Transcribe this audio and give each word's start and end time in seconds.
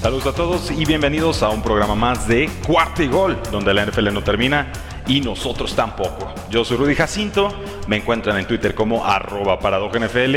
Saludos 0.00 0.28
a 0.28 0.32
todos 0.32 0.70
y 0.70 0.86
bienvenidos 0.86 1.42
a 1.42 1.50
un 1.50 1.60
programa 1.60 1.94
más 1.94 2.26
de 2.26 2.48
Cuarto 2.66 3.02
y 3.02 3.08
Gol, 3.08 3.38
donde 3.52 3.74
la 3.74 3.84
NFL 3.84 4.14
no 4.14 4.24
termina 4.24 4.72
y 5.06 5.20
nosotros 5.20 5.76
tampoco. 5.76 6.32
Yo 6.48 6.64
soy 6.64 6.78
Rudy 6.78 6.94
Jacinto, 6.94 7.54
me 7.86 7.96
encuentran 7.96 8.38
en 8.38 8.46
Twitter 8.46 8.74
como 8.74 9.04
arroba 9.04 9.58
NFL 9.58 10.36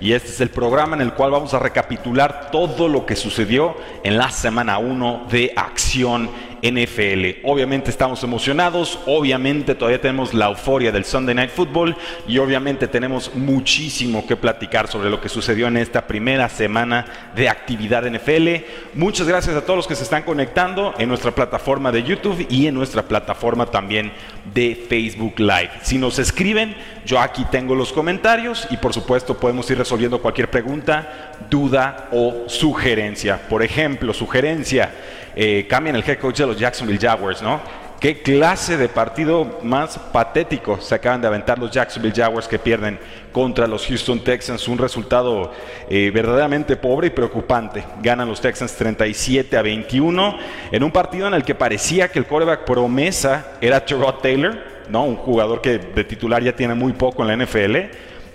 y 0.00 0.14
este 0.14 0.30
es 0.30 0.40
el 0.40 0.50
programa 0.50 0.96
en 0.96 1.02
el 1.02 1.12
cual 1.12 1.30
vamos 1.30 1.54
a 1.54 1.60
recapitular 1.60 2.50
todo 2.50 2.88
lo 2.88 3.06
que 3.06 3.14
sucedió 3.14 3.76
en 4.02 4.18
la 4.18 4.30
semana 4.30 4.78
1 4.78 5.28
de 5.30 5.52
acción 5.54 6.28
NFL. 6.64 7.44
Obviamente 7.44 7.90
estamos 7.90 8.24
emocionados, 8.24 8.98
obviamente 9.04 9.74
todavía 9.74 10.00
tenemos 10.00 10.32
la 10.32 10.46
euforia 10.46 10.90
del 10.90 11.04
Sunday 11.04 11.34
Night 11.34 11.50
Football 11.50 11.94
y 12.26 12.38
obviamente 12.38 12.88
tenemos 12.88 13.34
muchísimo 13.34 14.26
que 14.26 14.34
platicar 14.34 14.88
sobre 14.88 15.10
lo 15.10 15.20
que 15.20 15.28
sucedió 15.28 15.66
en 15.66 15.76
esta 15.76 16.06
primera 16.06 16.48
semana 16.48 17.04
de 17.36 17.50
actividad 17.50 18.06
NFL. 18.10 18.64
Muchas 18.94 19.28
gracias 19.28 19.54
a 19.56 19.60
todos 19.60 19.76
los 19.76 19.86
que 19.86 19.94
se 19.94 20.04
están 20.04 20.22
conectando 20.22 20.94
en 20.96 21.10
nuestra 21.10 21.32
plataforma 21.32 21.92
de 21.92 22.02
YouTube 22.02 22.46
y 22.48 22.66
en 22.66 22.74
nuestra 22.74 23.02
plataforma 23.02 23.66
también 23.66 24.12
de 24.54 24.74
Facebook 24.88 25.38
Live. 25.38 25.70
Si 25.82 25.98
nos 25.98 26.18
escriben, 26.18 26.74
yo 27.04 27.20
aquí 27.20 27.44
tengo 27.50 27.74
los 27.74 27.92
comentarios 27.92 28.66
y 28.70 28.78
por 28.78 28.94
supuesto 28.94 29.38
podemos 29.38 29.70
ir 29.70 29.76
resolviendo 29.76 30.22
cualquier 30.22 30.50
pregunta, 30.50 31.32
duda 31.50 32.08
o 32.10 32.44
sugerencia. 32.46 33.48
Por 33.48 33.62
ejemplo, 33.62 34.14
sugerencia 34.14 34.90
eh, 35.36 35.66
cambian 35.68 35.96
el 35.96 36.04
head 36.08 36.18
coach 36.18 36.38
de 36.38 36.46
los 36.46 36.53
Jacksonville 36.58 36.98
Jaguars, 36.98 37.42
¿no? 37.42 37.60
¿Qué 38.04 38.20
clase 38.20 38.76
de 38.76 38.90
partido 38.90 39.60
más 39.62 39.98
patético 39.98 40.78
se 40.78 40.94
acaban 40.94 41.22
de 41.22 41.26
aventar 41.26 41.58
los 41.58 41.70
Jacksonville 41.70 42.14
Jaguars 42.14 42.46
que 42.46 42.58
pierden 42.58 42.98
contra 43.32 43.66
los 43.66 43.86
Houston 43.86 44.20
Texans? 44.20 44.68
Un 44.68 44.76
resultado 44.76 45.52
eh, 45.88 46.10
verdaderamente 46.12 46.76
pobre 46.76 47.06
y 47.06 47.10
preocupante. 47.10 47.82
Ganan 48.02 48.28
los 48.28 48.42
Texans 48.42 48.74
37 48.74 49.56
a 49.56 49.62
21 49.62 50.38
en 50.70 50.82
un 50.82 50.90
partido 50.90 51.28
en 51.28 51.32
el 51.32 51.44
que 51.44 51.54
parecía 51.54 52.08
que 52.08 52.18
el 52.18 52.26
quarterback 52.26 52.64
promesa 52.66 53.52
era 53.60 53.82
Terod 53.82 54.16
Taylor, 54.20 54.54
¿no? 54.90 55.04
Un 55.04 55.16
jugador 55.16 55.62
que 55.62 55.78
de 55.78 56.04
titular 56.04 56.42
ya 56.42 56.54
tiene 56.54 56.74
muy 56.74 56.92
poco 56.92 57.22
en 57.22 57.28
la 57.28 57.42
NFL 57.42 57.76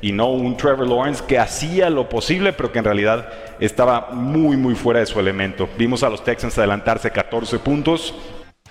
y 0.02 0.11
no 0.11 0.30
un 0.30 0.55
Trevor 0.55 0.88
Lawrence 0.88 1.23
que 1.28 1.38
hacía 1.38 1.89
lo 1.89 2.08
posible, 2.08 2.53
pero 2.53 2.72
que 2.72 2.80
en 2.80 2.86
realidad 2.86 3.30
estaba 3.59 4.09
muy, 4.11 4.58
muy 4.58 4.75
fuera 4.75 5.00
de 5.00 5.05
su 5.05 5.19
elemento. 5.19 5.67
Vimos 5.78 6.03
a 6.03 6.09
los 6.09 6.23
Texans 6.23 6.58
adelantarse 6.58 7.11
14 7.11 7.59
puntos 7.59 8.14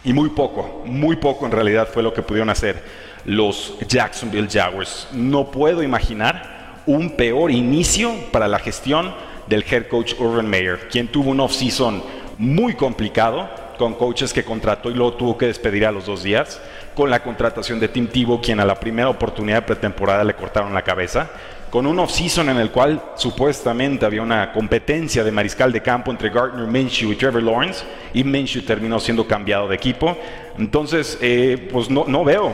y 0.04 0.12
muy 0.12 0.30
poco, 0.30 0.82
muy 0.86 1.16
poco 1.16 1.46
en 1.46 1.52
realidad 1.52 1.88
fue 1.92 2.02
lo 2.02 2.14
que 2.14 2.22
pudieron 2.22 2.50
hacer 2.50 2.82
los 3.24 3.76
Jacksonville 3.86 4.48
Jaguars. 4.50 5.08
No 5.12 5.50
puedo 5.50 5.82
imaginar 5.82 6.82
un 6.86 7.10
peor 7.10 7.50
inicio 7.50 8.14
para 8.32 8.48
la 8.48 8.58
gestión 8.58 9.14
del 9.46 9.64
head 9.70 9.88
coach 9.88 10.14
Urban 10.18 10.48
Meyer, 10.48 10.88
quien 10.88 11.08
tuvo 11.08 11.30
un 11.30 11.40
off-season 11.40 12.02
muy 12.38 12.74
complicado 12.74 13.48
con 13.78 13.94
coaches 13.94 14.32
que 14.32 14.44
contrató 14.44 14.90
y 14.90 14.94
luego 14.94 15.14
tuvo 15.14 15.38
que 15.38 15.46
despedir 15.46 15.86
a 15.86 15.92
los 15.92 16.06
dos 16.06 16.22
días 16.22 16.60
con 16.98 17.10
la 17.10 17.22
contratación 17.22 17.78
de 17.78 17.86
Tim 17.86 18.08
Tebow, 18.08 18.40
quien 18.40 18.58
a 18.58 18.64
la 18.64 18.74
primera 18.74 19.08
oportunidad 19.08 19.58
de 19.58 19.66
pretemporada 19.68 20.24
le 20.24 20.34
cortaron 20.34 20.74
la 20.74 20.82
cabeza, 20.82 21.30
con 21.70 21.86
un 21.86 21.96
off-season 22.00 22.48
en 22.48 22.56
el 22.56 22.72
cual 22.72 23.00
supuestamente 23.14 24.04
había 24.04 24.20
una 24.20 24.52
competencia 24.52 25.22
de 25.22 25.30
mariscal 25.30 25.70
de 25.70 25.80
campo 25.80 26.10
entre 26.10 26.28
Gardner 26.28 26.66
Minshew 26.66 27.12
y 27.12 27.14
Trevor 27.14 27.44
Lawrence, 27.44 27.84
y 28.12 28.24
Minshew 28.24 28.62
terminó 28.62 28.98
siendo 28.98 29.28
cambiado 29.28 29.68
de 29.68 29.76
equipo. 29.76 30.18
Entonces, 30.58 31.16
eh, 31.22 31.68
pues 31.70 31.88
no, 31.88 32.04
no 32.08 32.24
veo, 32.24 32.52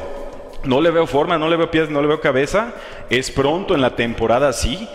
no 0.64 0.82
le 0.82 0.90
veo 0.90 1.06
forma, 1.06 1.38
no 1.38 1.48
le 1.48 1.56
veo 1.56 1.70
pies, 1.70 1.88
no 1.88 2.02
le 2.02 2.08
veo 2.08 2.20
cabeza. 2.20 2.74
Es 3.08 3.30
pronto 3.30 3.74
en 3.74 3.80
la 3.80 3.96
temporada, 3.96 4.52
sí, 4.52 4.86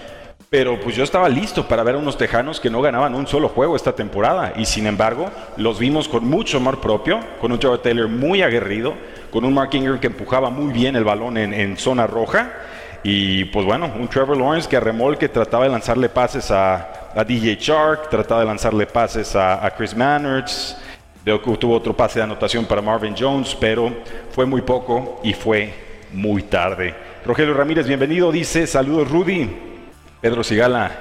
pero 0.52 0.80
pues 0.80 0.96
yo 0.96 1.04
estaba 1.04 1.28
listo 1.28 1.68
para 1.68 1.82
ver 1.82 1.96
a 1.96 1.98
unos 1.98 2.20
tejanos 2.20 2.60
que 2.60 2.70
no 2.70 2.84
ganaban 2.84 3.16
un 3.16 3.26
solo 3.26 3.50
juego 3.50 3.76
esta 3.76 3.94
temporada. 3.94 4.54
Y 4.58 4.66
sin 4.66 4.86
embargo, 4.86 5.32
los 5.58 5.80
vimos 5.80 6.08
con 6.08 6.26
mucho 6.26 6.58
amor 6.58 6.82
propio, 6.82 7.20
con 7.42 7.52
un 7.52 7.60
Trevor 7.60 7.80
Taylor 7.80 8.08
muy 8.08 8.44
aguerrido, 8.44 8.94
con 9.32 9.46
un 9.46 9.54
Mark 9.54 9.70
Ingram 9.74 10.00
que 10.00 10.08
empujaba 10.08 10.50
muy 10.50 10.74
bien 10.74 10.96
el 10.96 11.04
balón 11.04 11.38
en, 11.38 11.78
zona 11.78 12.08
roja. 12.08 12.52
Y 13.04 13.46
pues 13.46 13.66
bueno, 13.66 13.92
un 13.98 14.08
Trevor 14.08 14.38
Lawrence 14.38 14.68
que 14.68 14.76
a 14.76 14.80
remolque 14.80 15.30
trataba 15.30 15.64
de 15.64 15.70
lanzarle 15.70 16.10
pases 16.10 16.52
a, 16.52 16.96
DJ 17.28 17.56
Shark, 17.56 18.10
trataba 18.10 18.42
de 18.42 18.48
lanzarle 18.48 18.86
pases 18.86 19.36
a, 19.36 19.72
Chris 19.78 19.96
Manners. 19.96 20.78
Veo 21.24 21.42
que 21.42 21.58
tuvo 21.58 21.76
otro 21.76 21.96
pase 21.96 22.20
de 22.20 22.24
anotación 22.24 22.66
para 22.66 22.82
Marvin 22.82 23.16
Jones, 23.18 23.56
pero 23.60 23.92
fue 24.32 24.46
muy 24.46 24.62
poco 24.62 25.20
y 25.24 25.34
fue 25.34 25.74
muy 26.14 26.44
tarde. 26.44 26.96
Rogelio 27.26 27.54
Ramírez, 27.54 27.88
bienvenido, 27.88 28.32
dice, 28.32 28.66
saludos 28.66 29.10
Rudy. 29.10 29.50
Pedro 30.22 30.44
Sigala, 30.44 30.92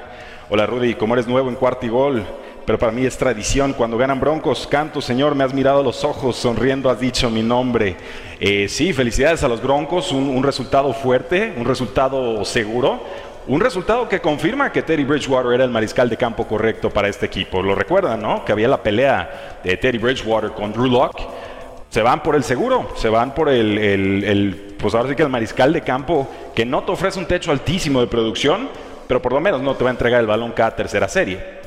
hola 0.50 0.66
Rudy, 0.66 0.94
como 0.94 1.14
eres 1.14 1.26
nuevo 1.26 1.48
en 1.48 1.56
cuarto 1.56 1.86
y 1.86 1.88
gol, 1.88 2.24
pero 2.68 2.78
para 2.78 2.92
mí 2.92 3.06
es 3.06 3.16
tradición, 3.16 3.72
cuando 3.72 3.96
ganan 3.96 4.20
Broncos, 4.20 4.66
canto, 4.66 5.00
Señor, 5.00 5.34
me 5.34 5.42
has 5.42 5.54
mirado 5.54 5.82
los 5.82 6.04
ojos, 6.04 6.36
sonriendo 6.36 6.90
has 6.90 7.00
dicho 7.00 7.30
mi 7.30 7.42
nombre. 7.42 7.96
Eh, 8.38 8.68
sí, 8.68 8.92
felicidades 8.92 9.42
a 9.42 9.48
los 9.48 9.62
Broncos, 9.62 10.12
un, 10.12 10.42
resultado 10.42 10.92
fuerte, 10.92 11.54
un 11.56 11.64
resultado 11.64 12.44
seguro, 12.44 13.02
un 13.46 13.62
resultado 13.62 14.06
que 14.06 14.20
confirma 14.20 14.70
que 14.70 14.82
Teddy 14.82 15.04
Bridgewater 15.04 15.54
era 15.54 15.64
el 15.64 15.70
mariscal 15.70 16.10
de 16.10 16.18
campo 16.18 16.46
correcto 16.46 16.90
para 16.90 17.08
este 17.08 17.24
equipo. 17.24 17.62
Lo 17.62 17.74
recuerdan, 17.74 18.20
¿no? 18.20 18.44
Que 18.44 18.52
había 18.52 18.68
la 18.68 18.82
pelea 18.82 19.60
de 19.64 19.74
Teddy 19.78 19.96
Bridgewater 19.96 20.50
con 20.50 20.70
Drew 20.70 20.88
Locke. 20.88 21.22
Se 21.88 22.02
van 22.02 22.22
por 22.22 22.34
el 22.34 22.44
seguro, 22.44 22.90
se 22.96 23.08
van 23.08 23.34
por 23.34 23.48
el, 23.48 23.78
el, 23.78 24.76
pues 24.78 24.94
ahora 24.94 25.08
sí 25.08 25.14
que 25.14 25.22
el 25.22 25.30
mariscal 25.30 25.72
de 25.72 25.80
campo 25.80 26.28
que 26.54 26.66
no 26.66 26.82
te 26.82 26.92
ofrece 26.92 27.18
un 27.18 27.24
techo 27.24 27.50
altísimo 27.50 28.02
de 28.02 28.08
producción, 28.08 28.68
pero 29.06 29.22
por 29.22 29.32
lo 29.32 29.40
menos 29.40 29.62
no 29.62 29.74
te 29.74 29.84
va 29.84 29.88
a 29.88 29.92
entregar 29.92 30.20
el 30.20 30.26
balón 30.26 30.52
cada 30.52 30.76
tercera 30.76 31.08
serie. 31.08 31.57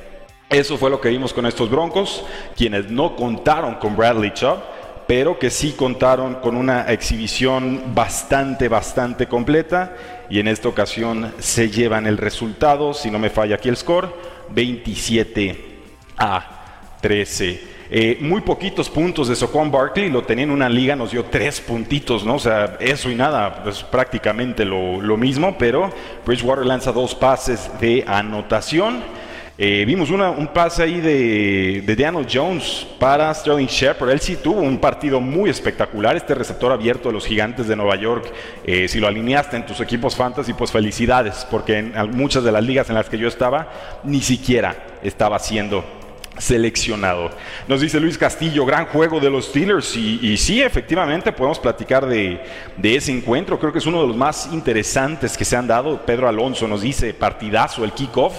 Eso 0.51 0.77
fue 0.77 0.89
lo 0.89 0.99
que 0.99 1.07
vimos 1.07 1.33
con 1.33 1.45
estos 1.45 1.69
Broncos, 1.69 2.25
quienes 2.57 2.91
no 2.91 3.15
contaron 3.15 3.75
con 3.75 3.95
Bradley 3.95 4.33
Chubb, 4.33 4.59
pero 5.07 5.39
que 5.39 5.49
sí 5.49 5.71
contaron 5.71 6.35
con 6.35 6.57
una 6.57 6.91
exhibición 6.91 7.95
bastante, 7.95 8.67
bastante 8.67 9.27
completa. 9.27 9.95
Y 10.29 10.39
en 10.39 10.49
esta 10.49 10.67
ocasión 10.67 11.33
se 11.39 11.69
llevan 11.69 12.05
el 12.05 12.17
resultado, 12.17 12.93
si 12.93 13.09
no 13.09 13.17
me 13.17 13.29
falla 13.29 13.55
aquí 13.55 13.69
el 13.69 13.77
score, 13.77 14.13
27 14.49 15.79
a 16.17 16.97
13. 16.99 17.71
Eh, 17.89 18.17
muy 18.19 18.41
poquitos 18.41 18.89
puntos 18.89 19.29
de 19.29 19.35
Socon 19.37 19.71
Barkley, 19.71 20.09
lo 20.09 20.23
tenía 20.23 20.43
en 20.43 20.51
una 20.51 20.67
liga, 20.67 20.97
nos 20.97 21.11
dio 21.11 21.25
tres 21.25 21.61
puntitos, 21.61 22.25
¿no? 22.25 22.35
O 22.35 22.39
sea, 22.39 22.77
eso 22.79 23.09
y 23.09 23.15
nada, 23.15 23.63
es 23.67 23.83
prácticamente 23.83 24.65
lo, 24.65 25.17
mismo, 25.17 25.57
pero 25.57 25.89
Bridgewater 26.25 26.65
lanza 26.65 26.91
dos 26.91 27.15
pases 27.15 27.69
de 27.79 28.03
anotación. 28.05 29.01
Eh, 29.63 29.85
vimos 29.85 30.09
un 30.09 30.47
pase 30.47 30.81
ahí 30.81 30.99
de, 30.99 31.83
de, 31.85 31.95
Daniel 31.95 32.25
Jones 32.27 32.87
para 32.97 33.31
Sterling 33.31 33.67
Shepard. 33.67 34.09
Él 34.09 34.19
sí 34.19 34.37
tuvo 34.37 34.59
un 34.59 34.79
partido 34.79 35.21
muy 35.21 35.51
espectacular. 35.51 36.15
Este 36.15 36.33
receptor 36.33 36.71
abierto 36.71 37.09
de 37.09 37.13
los 37.13 37.27
gigantes 37.27 37.67
de 37.67 37.75
Nueva 37.75 37.95
York. 37.95 38.33
Eh, 38.63 38.87
si 38.87 38.99
lo 38.99 39.07
alineaste 39.07 39.57
en 39.57 39.67
tus 39.67 39.79
equipos 39.79 40.15
fantasy, 40.15 40.53
pues 40.53 40.71
felicidades, 40.71 41.45
porque 41.51 41.77
en 41.77 41.93
muchas 42.17 42.43
de 42.43 42.51
las 42.51 42.63
ligas 42.63 42.89
en 42.89 42.95
las 42.95 43.07
que 43.07 43.19
yo 43.19 43.27
estaba, 43.27 43.71
ni 44.03 44.21
siquiera 44.21 44.75
estaba 45.03 45.35
haciendo 45.35 46.00
seleccionado. 46.41 47.29
Nos 47.67 47.81
dice 47.81 47.99
Luis 47.99 48.17
Castillo, 48.17 48.65
gran 48.65 48.87
juego 48.87 49.19
de 49.19 49.29
los 49.29 49.45
Steelers 49.45 49.95
y, 49.95 50.35
sí, 50.37 50.61
efectivamente 50.61 51.31
podemos 51.31 51.59
platicar 51.59 52.07
de, 52.07 52.41
ese 52.81 53.11
encuentro, 53.11 53.59
creo 53.59 53.71
que 53.71 53.77
es 53.77 53.85
uno 53.85 54.01
de 54.01 54.07
los 54.07 54.17
más 54.17 54.49
interesantes 54.51 55.37
que 55.37 55.45
se 55.45 55.55
han 55.55 55.67
dado. 55.67 56.01
Pedro 56.03 56.27
Alonso 56.27 56.67
nos 56.67 56.81
dice, 56.81 57.13
partidazo 57.13 57.83
el 57.83 57.91
kickoff. 57.91 58.33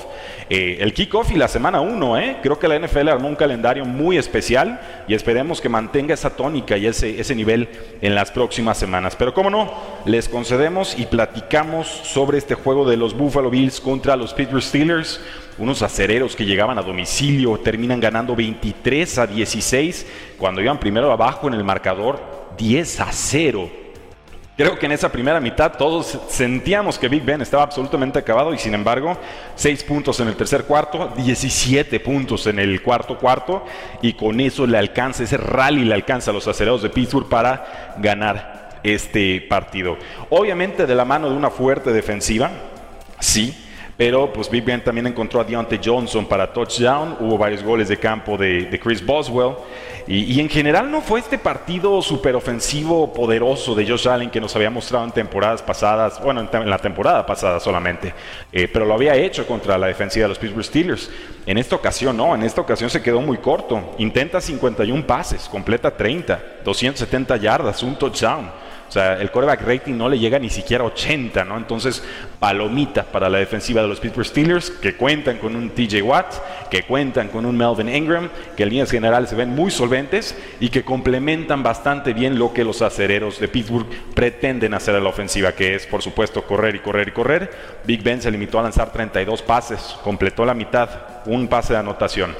Eh, 0.50 0.78
el 0.80 0.92
kickoff 0.92 1.30
y 1.30 1.36
la 1.36 1.48
semana 1.48 1.80
1, 1.80 2.18
¿eh? 2.18 2.36
creo 2.42 2.58
que 2.58 2.68
la 2.68 2.78
NFL 2.78 3.08
armó 3.08 3.28
un 3.28 3.36
calendario 3.36 3.84
muy 3.84 4.18
especial 4.18 4.80
y 5.08 5.14
esperemos 5.14 5.60
que 5.60 5.68
mantenga 5.68 6.12
esa 6.12 6.30
tónica 6.30 6.76
y 6.76 6.86
ese, 6.86 7.18
ese 7.18 7.34
nivel 7.34 7.68
en 8.02 8.14
las 8.14 8.32
próximas 8.32 8.76
semanas. 8.76 9.16
Pero 9.16 9.32
como 9.32 9.48
no, 9.48 9.72
les 10.04 10.28
concedemos 10.28 10.98
y 10.98 11.06
platicamos 11.06 11.86
sobre 11.86 12.38
este 12.38 12.54
juego 12.54 12.88
de 12.88 12.96
los 12.96 13.14
Buffalo 13.14 13.48
Bills 13.48 13.80
contra 13.80 14.16
los 14.16 14.34
Pittsburgh 14.34 14.62
Steelers 14.62 15.20
unos 15.58 15.82
acereros 15.82 16.36
que 16.36 16.44
llegaban 16.44 16.78
a 16.78 16.82
domicilio, 16.82 17.58
terminan 17.58 18.00
ganando 18.00 18.34
23 18.34 19.18
a 19.18 19.26
16, 19.26 20.06
cuando 20.38 20.60
iban 20.60 20.80
primero 20.80 21.12
abajo 21.12 21.48
en 21.48 21.54
el 21.54 21.64
marcador 21.64 22.20
10 22.56 23.00
a 23.00 23.12
0. 23.12 23.82
Creo 24.54 24.78
que 24.78 24.84
en 24.84 24.92
esa 24.92 25.10
primera 25.10 25.40
mitad 25.40 25.72
todos 25.72 26.18
sentíamos 26.28 26.98
que 26.98 27.08
Big 27.08 27.24
Ben 27.24 27.40
estaba 27.40 27.62
absolutamente 27.62 28.18
acabado 28.18 28.52
y 28.52 28.58
sin 28.58 28.74
embargo 28.74 29.16
6 29.56 29.82
puntos 29.84 30.20
en 30.20 30.28
el 30.28 30.36
tercer 30.36 30.64
cuarto, 30.64 31.10
17 31.16 31.98
puntos 32.00 32.46
en 32.46 32.58
el 32.58 32.82
cuarto 32.82 33.18
cuarto 33.18 33.64
y 34.02 34.12
con 34.12 34.40
eso 34.40 34.66
le 34.66 34.76
alcanza, 34.76 35.22
ese 35.22 35.38
rally 35.38 35.84
le 35.84 35.94
alcanza 35.94 36.30
a 36.30 36.34
los 36.34 36.46
acereros 36.46 36.82
de 36.82 36.90
Pittsburgh 36.90 37.30
para 37.30 37.96
ganar 37.98 38.78
este 38.82 39.40
partido. 39.40 39.96
Obviamente 40.28 40.86
de 40.86 40.94
la 40.94 41.06
mano 41.06 41.30
de 41.30 41.36
una 41.36 41.50
fuerte 41.50 41.90
defensiva, 41.90 42.50
sí, 43.20 43.56
pero 44.04 44.32
pues 44.32 44.50
Big 44.50 44.64
Ben 44.64 44.82
también 44.82 45.06
encontró 45.06 45.40
a 45.40 45.44
Deontay 45.44 45.78
Johnson 45.80 46.26
para 46.26 46.52
touchdown, 46.52 47.18
hubo 47.20 47.38
varios 47.38 47.62
goles 47.62 47.86
de 47.86 47.96
campo 47.96 48.36
de, 48.36 48.80
Chris 48.82 49.06
Boswell 49.06 49.54
y, 50.08 50.40
en 50.40 50.48
general 50.48 50.90
no 50.90 51.00
fue 51.00 51.20
este 51.20 51.38
partido 51.38 52.02
súper 52.02 52.34
ofensivo 52.34 53.12
poderoso 53.12 53.76
de 53.76 53.86
Josh 53.86 54.08
Allen 54.08 54.28
que 54.28 54.40
nos 54.40 54.56
había 54.56 54.70
mostrado 54.70 55.04
en 55.04 55.12
temporadas 55.12 55.62
pasadas, 55.62 56.20
bueno, 56.20 56.40
en, 56.52 56.68
la 56.68 56.78
temporada 56.78 57.24
pasada 57.24 57.60
solamente, 57.60 58.12
eh, 58.52 58.66
pero 58.66 58.86
lo 58.86 58.94
había 58.94 59.14
hecho 59.14 59.46
contra 59.46 59.78
la 59.78 59.86
defensiva 59.86 60.24
de 60.24 60.30
los 60.30 60.38
Pittsburgh 60.40 60.64
Steelers. 60.64 61.08
En 61.46 61.56
esta 61.56 61.76
ocasión 61.76 62.16
no, 62.16 62.34
en 62.34 62.42
esta 62.42 62.60
ocasión 62.60 62.90
se 62.90 63.00
quedó 63.00 63.20
muy 63.20 63.36
corto, 63.36 63.94
intenta 63.98 64.40
51 64.40 65.06
pases, 65.06 65.48
completa 65.48 65.96
30, 65.96 66.42
270 66.64 67.36
yardas, 67.36 67.80
un 67.84 67.94
touchdown. 67.94 68.61
O 68.92 68.94
sea, 68.94 69.14
el 69.14 69.30
quarterback 69.30 69.62
rating 69.66 69.96
no 69.96 70.06
le 70.06 70.18
llega 70.18 70.38
ni 70.38 70.50
siquiera 70.50 70.84
a 70.84 70.88
80, 70.88 71.46
¿no? 71.46 71.56
Entonces, 71.56 72.04
palomita 72.38 73.04
para 73.04 73.30
la 73.30 73.38
defensiva 73.38 73.80
de 73.80 73.88
los 73.88 73.98
Pittsburgh 73.98 74.26
Steelers, 74.26 74.68
que 74.68 74.96
cuentan 74.96 75.38
con 75.38 75.56
un 75.56 75.70
TJ 75.70 76.02
Watt, 76.02 76.34
que 76.68 76.82
cuentan 76.82 77.28
con 77.28 77.46
un 77.46 77.56
Melvin 77.56 77.88
Ingram, 77.88 78.28
que 78.54 78.64
en 78.64 78.68
líneas 78.68 78.90
generales 78.90 79.30
se 79.30 79.34
ven 79.34 79.48
muy 79.48 79.70
solventes 79.70 80.36
y 80.60 80.68
que 80.68 80.84
complementan 80.84 81.62
bastante 81.62 82.12
bien 82.12 82.38
lo 82.38 82.52
que 82.52 82.64
los 82.64 82.82
acereros 82.82 83.40
de 83.40 83.48
Pittsburgh 83.48 83.86
pretenden 84.12 84.74
hacer 84.74 84.94
a 84.94 85.00
la 85.00 85.08
ofensiva, 85.08 85.52
que 85.52 85.74
es, 85.74 85.86
por 85.86 86.02
supuesto, 86.02 86.42
correr 86.42 86.74
y 86.74 86.80
correr 86.80 87.08
y 87.08 87.12
correr. 87.12 87.50
Big 87.86 88.02
Ben 88.02 88.20
se 88.20 88.30
limitó 88.30 88.58
a 88.58 88.62
lanzar 88.64 88.92
32 88.92 89.40
pases, 89.40 89.96
completó 90.04 90.44
la 90.44 90.52
mitad, 90.52 90.90
un 91.24 91.48
pase 91.48 91.72
de 91.72 91.78
anotación. 91.78 92.34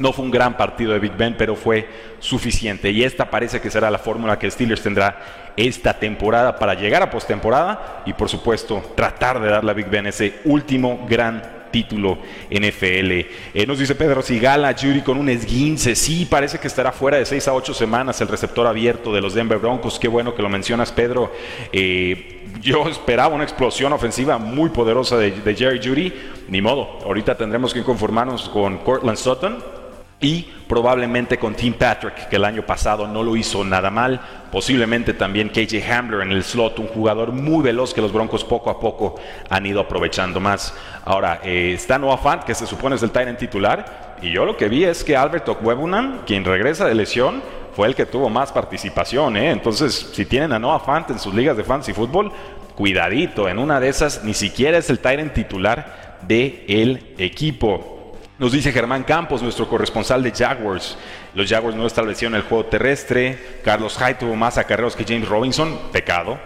No 0.00 0.14
fue 0.14 0.24
un 0.24 0.30
gran 0.30 0.56
partido 0.56 0.94
de 0.94 0.98
Big 0.98 1.12
Ben, 1.12 1.36
pero 1.36 1.54
fue 1.54 1.86
suficiente. 2.20 2.90
Y 2.90 3.04
esta 3.04 3.28
parece 3.28 3.60
que 3.60 3.70
será 3.70 3.90
la 3.90 3.98
fórmula 3.98 4.38
que 4.38 4.50
Steelers 4.50 4.82
tendrá 4.82 5.49
esta 5.66 5.94
temporada 5.98 6.58
para 6.58 6.74
llegar 6.74 7.02
a 7.02 7.10
postemporada 7.10 8.02
y, 8.06 8.12
por 8.12 8.28
supuesto, 8.28 8.82
tratar 8.94 9.40
de 9.40 9.50
darle 9.50 9.70
a 9.70 9.74
Big 9.74 9.88
Ben 9.88 10.06
ese 10.06 10.40
último 10.44 11.06
gran 11.08 11.60
título 11.70 12.18
NFL. 12.50 13.10
Eh, 13.54 13.64
nos 13.66 13.78
dice 13.78 13.94
Pedro 13.94 14.22
Sigala, 14.22 14.74
Judy 14.74 15.02
con 15.02 15.18
un 15.18 15.28
esguince. 15.28 15.94
Sí, 15.94 16.26
parece 16.28 16.58
que 16.58 16.66
estará 16.66 16.92
fuera 16.92 17.18
de 17.18 17.24
6 17.24 17.48
a 17.48 17.54
8 17.54 17.74
semanas 17.74 18.20
el 18.20 18.28
receptor 18.28 18.66
abierto 18.66 19.12
de 19.12 19.20
los 19.20 19.34
Denver 19.34 19.58
Broncos. 19.58 19.98
Qué 19.98 20.08
bueno 20.08 20.34
que 20.34 20.42
lo 20.42 20.48
mencionas, 20.48 20.92
Pedro. 20.92 21.32
Eh, 21.72 22.40
yo 22.60 22.88
esperaba 22.88 23.34
una 23.34 23.44
explosión 23.44 23.92
ofensiva 23.92 24.38
muy 24.38 24.70
poderosa 24.70 25.16
de, 25.16 25.30
de 25.30 25.54
Jerry 25.54 25.80
Judy. 25.82 26.12
Ni 26.48 26.60
modo, 26.60 26.98
ahorita 27.04 27.36
tendremos 27.36 27.72
que 27.72 27.82
conformarnos 27.84 28.48
con 28.48 28.78
Cortland 28.78 29.16
Sutton 29.16 29.79
y 30.20 30.42
probablemente 30.68 31.38
con 31.38 31.54
Tim 31.54 31.72
Patrick, 31.72 32.28
que 32.28 32.36
el 32.36 32.44
año 32.44 32.62
pasado 32.62 33.08
no 33.08 33.22
lo 33.22 33.36
hizo 33.36 33.64
nada 33.64 33.90
mal, 33.90 34.20
posiblemente 34.52 35.14
también 35.14 35.48
KJ 35.48 35.82
Hamler 35.90 36.20
en 36.20 36.32
el 36.32 36.44
slot, 36.44 36.78
un 36.78 36.88
jugador 36.88 37.32
muy 37.32 37.62
veloz 37.62 37.94
que 37.94 38.02
los 38.02 38.12
Broncos 38.12 38.44
poco 38.44 38.70
a 38.70 38.78
poco 38.78 39.16
han 39.48 39.64
ido 39.64 39.80
aprovechando 39.80 40.38
más. 40.38 40.74
Ahora, 41.04 41.40
eh, 41.42 41.72
está 41.74 41.98
Noah 41.98 42.18
Fant, 42.18 42.44
que 42.44 42.54
se 42.54 42.66
supone 42.66 42.96
es 42.96 43.02
el 43.02 43.10
Tyrant 43.10 43.38
titular, 43.38 44.16
y 44.20 44.30
yo 44.30 44.44
lo 44.44 44.56
que 44.56 44.68
vi 44.68 44.84
es 44.84 45.02
que 45.02 45.16
Albert 45.16 45.48
Okwebunam, 45.48 46.24
quien 46.26 46.44
regresa 46.44 46.86
de 46.86 46.94
lesión, 46.94 47.42
fue 47.74 47.88
el 47.88 47.94
que 47.94 48.04
tuvo 48.04 48.28
más 48.28 48.52
participación, 48.52 49.36
¿eh? 49.36 49.50
entonces 49.50 50.10
si 50.12 50.26
tienen 50.26 50.52
a 50.52 50.58
Noah 50.58 50.80
Fant 50.80 51.08
en 51.10 51.18
sus 51.18 51.32
ligas 51.32 51.56
de 51.56 51.64
fantasy 51.64 51.94
fútbol, 51.94 52.30
cuidadito, 52.76 53.48
en 53.48 53.58
una 53.58 53.80
de 53.80 53.88
esas 53.88 54.22
ni 54.22 54.34
siquiera 54.34 54.76
es 54.76 54.90
el 54.90 54.98
Tyrant 54.98 55.32
titular 55.32 56.18
del 56.22 56.64
el 56.68 57.14
equipo. 57.18 57.99
Nos 58.40 58.52
dice 58.52 58.72
Germán 58.72 59.04
Campos, 59.04 59.42
nuestro 59.42 59.68
corresponsal 59.68 60.22
de 60.22 60.32
Jaguars. 60.32 60.96
Los 61.34 61.46
Jaguars 61.46 61.76
no 61.76 61.86
establecieron 61.86 62.34
el 62.34 62.40
juego 62.40 62.64
terrestre. 62.64 63.38
Carlos 63.62 63.98
Hyde 63.98 64.14
tuvo 64.14 64.34
más 64.34 64.56
acarreos 64.56 64.96
que 64.96 65.04
James 65.04 65.28
Robinson, 65.28 65.78
pecado. 65.92 66.38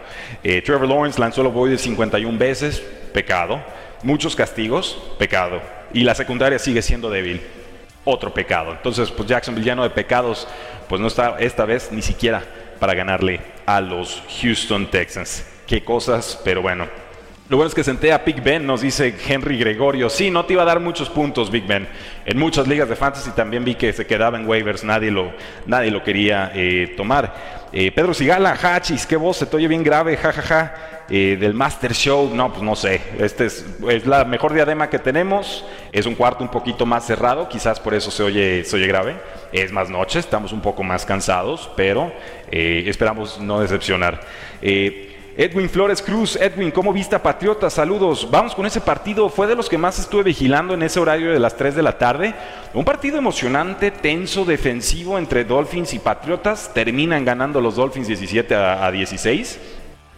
Eh, 0.42 0.60
Trevor 0.60 0.88
Lawrence 0.88 1.20
lanzó 1.20 1.44
los 1.44 1.70
de 1.70 1.78
51 1.78 2.36
veces, 2.36 2.82
pecado. 3.12 3.62
Muchos 4.02 4.34
castigos, 4.34 5.00
pecado. 5.20 5.62
Y 5.92 6.02
la 6.02 6.16
secundaria 6.16 6.58
sigue 6.58 6.82
siendo 6.82 7.10
débil, 7.10 7.40
otro 8.04 8.34
pecado. 8.34 8.72
Entonces, 8.72 9.12
pues 9.12 9.28
Jackson 9.28 9.54
Villano 9.54 9.84
de 9.84 9.90
pecados, 9.90 10.48
pues 10.88 11.00
no 11.00 11.06
está 11.06 11.36
esta 11.38 11.64
vez 11.64 11.92
ni 11.92 12.02
siquiera 12.02 12.42
para 12.80 12.94
ganarle 12.94 13.40
a 13.66 13.80
los 13.80 14.20
Houston 14.42 14.90
Texans. 14.90 15.46
Qué 15.64 15.84
cosas, 15.84 16.40
pero 16.42 16.60
bueno, 16.60 16.88
lo 17.50 17.58
bueno 17.58 17.68
es 17.68 17.74
que 17.74 17.84
senté 17.84 18.10
a 18.10 18.18
Big 18.18 18.42
Ben, 18.42 18.66
nos 18.66 18.80
dice 18.80 19.14
Henry 19.28 19.58
Gregorio. 19.58 20.08
Sí, 20.08 20.30
no 20.30 20.46
te 20.46 20.54
iba 20.54 20.62
a 20.62 20.64
dar 20.64 20.80
muchos 20.80 21.10
puntos, 21.10 21.50
Big 21.50 21.66
Ben. 21.66 21.86
En 22.24 22.38
muchas 22.38 22.66
ligas 22.66 22.88
de 22.88 22.96
fantasy 22.96 23.32
también 23.32 23.66
vi 23.66 23.74
que 23.74 23.92
se 23.92 24.06
quedaba 24.06 24.38
en 24.38 24.48
waivers, 24.48 24.82
nadie 24.82 25.10
lo, 25.10 25.30
nadie 25.66 25.90
lo 25.90 26.02
quería 26.02 26.52
eh, 26.54 26.94
tomar. 26.96 27.68
Eh, 27.70 27.92
Pedro 27.92 28.14
Sigala, 28.14 28.52
Hachis, 28.52 29.04
qué 29.04 29.16
voz, 29.16 29.36
se 29.36 29.44
te 29.44 29.56
oye 29.56 29.68
bien 29.68 29.82
grave, 29.82 30.16
jajaja. 30.16 30.42
Ja, 30.42 30.66
ja. 30.66 30.90
Eh, 31.10 31.36
del 31.38 31.52
Master 31.52 31.92
Show, 31.92 32.30
no, 32.34 32.50
pues 32.50 32.62
no 32.62 32.74
sé. 32.74 32.98
Este 33.18 33.44
es, 33.44 33.66
es, 33.90 34.06
la 34.06 34.24
mejor 34.24 34.54
diadema 34.54 34.88
que 34.88 34.98
tenemos. 34.98 35.66
Es 35.92 36.06
un 36.06 36.14
cuarto 36.14 36.42
un 36.42 36.50
poquito 36.50 36.86
más 36.86 37.06
cerrado, 37.06 37.46
quizás 37.46 37.78
por 37.78 37.92
eso 37.92 38.10
se 38.10 38.22
oye, 38.22 38.64
se 38.64 38.76
oye 38.76 38.86
grave. 38.86 39.16
Es 39.52 39.70
más 39.70 39.90
noche, 39.90 40.18
estamos 40.18 40.50
un 40.50 40.62
poco 40.62 40.82
más 40.82 41.04
cansados, 41.04 41.70
pero 41.76 42.10
esperamos 42.50 43.38
no 43.38 43.60
decepcionar. 43.60 44.22
Edwin 45.36 45.68
Flores 45.68 46.00
Cruz, 46.00 46.36
Edwin, 46.36 46.70
¿cómo 46.70 46.92
viste 46.92 47.16
a 47.16 47.22
Patriotas? 47.22 47.72
Saludos. 47.72 48.28
Vamos 48.30 48.54
con 48.54 48.66
ese 48.66 48.80
partido. 48.80 49.28
Fue 49.28 49.48
de 49.48 49.56
los 49.56 49.68
que 49.68 49.76
más 49.76 49.98
estuve 49.98 50.22
vigilando 50.22 50.74
en 50.74 50.82
ese 50.84 51.00
horario 51.00 51.32
de 51.32 51.40
las 51.40 51.56
3 51.56 51.74
de 51.74 51.82
la 51.82 51.98
tarde. 51.98 52.34
Un 52.72 52.84
partido 52.84 53.18
emocionante, 53.18 53.90
tenso, 53.90 54.44
defensivo 54.44 55.18
entre 55.18 55.44
Dolphins 55.44 55.92
y 55.92 55.98
Patriotas. 55.98 56.70
Terminan 56.72 57.24
ganando 57.24 57.60
los 57.60 57.74
Dolphins 57.74 58.06
17 58.06 58.54
a, 58.54 58.88
16. 58.88 59.58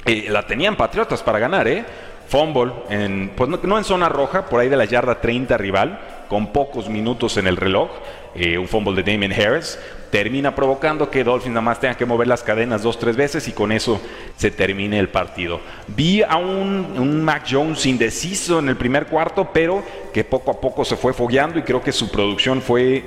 Eh, 0.04 0.26
la 0.28 0.42
tenían 0.42 0.76
Patriotas 0.76 1.22
para 1.22 1.38
ganar, 1.38 1.66
¿eh? 1.66 1.86
Fumble, 2.28 2.72
en, 2.90 3.32
pues 3.36 3.48
no, 3.48 3.78
en 3.78 3.84
zona 3.84 4.10
roja, 4.10 4.46
por 4.46 4.60
ahí 4.60 4.68
de 4.68 4.76
la 4.76 4.84
yarda 4.84 5.20
30 5.20 5.56
rival, 5.56 6.00
con 6.28 6.52
pocos 6.52 6.88
minutos 6.88 7.36
en 7.36 7.46
el 7.46 7.56
reloj. 7.56 7.90
Eh, 8.34 8.58
un 8.58 8.68
fumble 8.68 8.94
de 9.02 9.10
Damien 9.10 9.32
Harris 9.32 9.78
termina 10.10 10.54
provocando 10.54 11.10
que 11.10 11.24
Dolphins 11.24 11.54
nada 11.54 11.62
más 11.62 11.80
tenga 11.80 11.96
que 11.96 12.04
mover 12.04 12.28
las 12.28 12.42
cadenas 12.42 12.82
dos, 12.82 12.98
tres 12.98 13.16
veces 13.16 13.48
y 13.48 13.52
con 13.52 13.72
eso 13.72 14.00
se 14.36 14.50
termine 14.50 14.98
el 14.98 15.08
partido. 15.08 15.60
Vi 15.88 16.22
a 16.22 16.36
un 16.36 17.22
Mac 17.22 17.44
Jones 17.50 17.86
indeciso 17.86 18.58
en 18.58 18.68
el 18.68 18.76
primer 18.76 19.06
cuarto, 19.06 19.50
pero 19.52 19.82
que 20.12 20.24
poco 20.24 20.50
a 20.50 20.60
poco 20.60 20.84
se 20.84 20.96
fue 20.96 21.12
fogueando 21.12 21.58
y 21.58 21.62
creo 21.62 21.82
que 21.82 21.92
su 21.92 22.10
producción 22.10 22.62
fue 22.62 23.04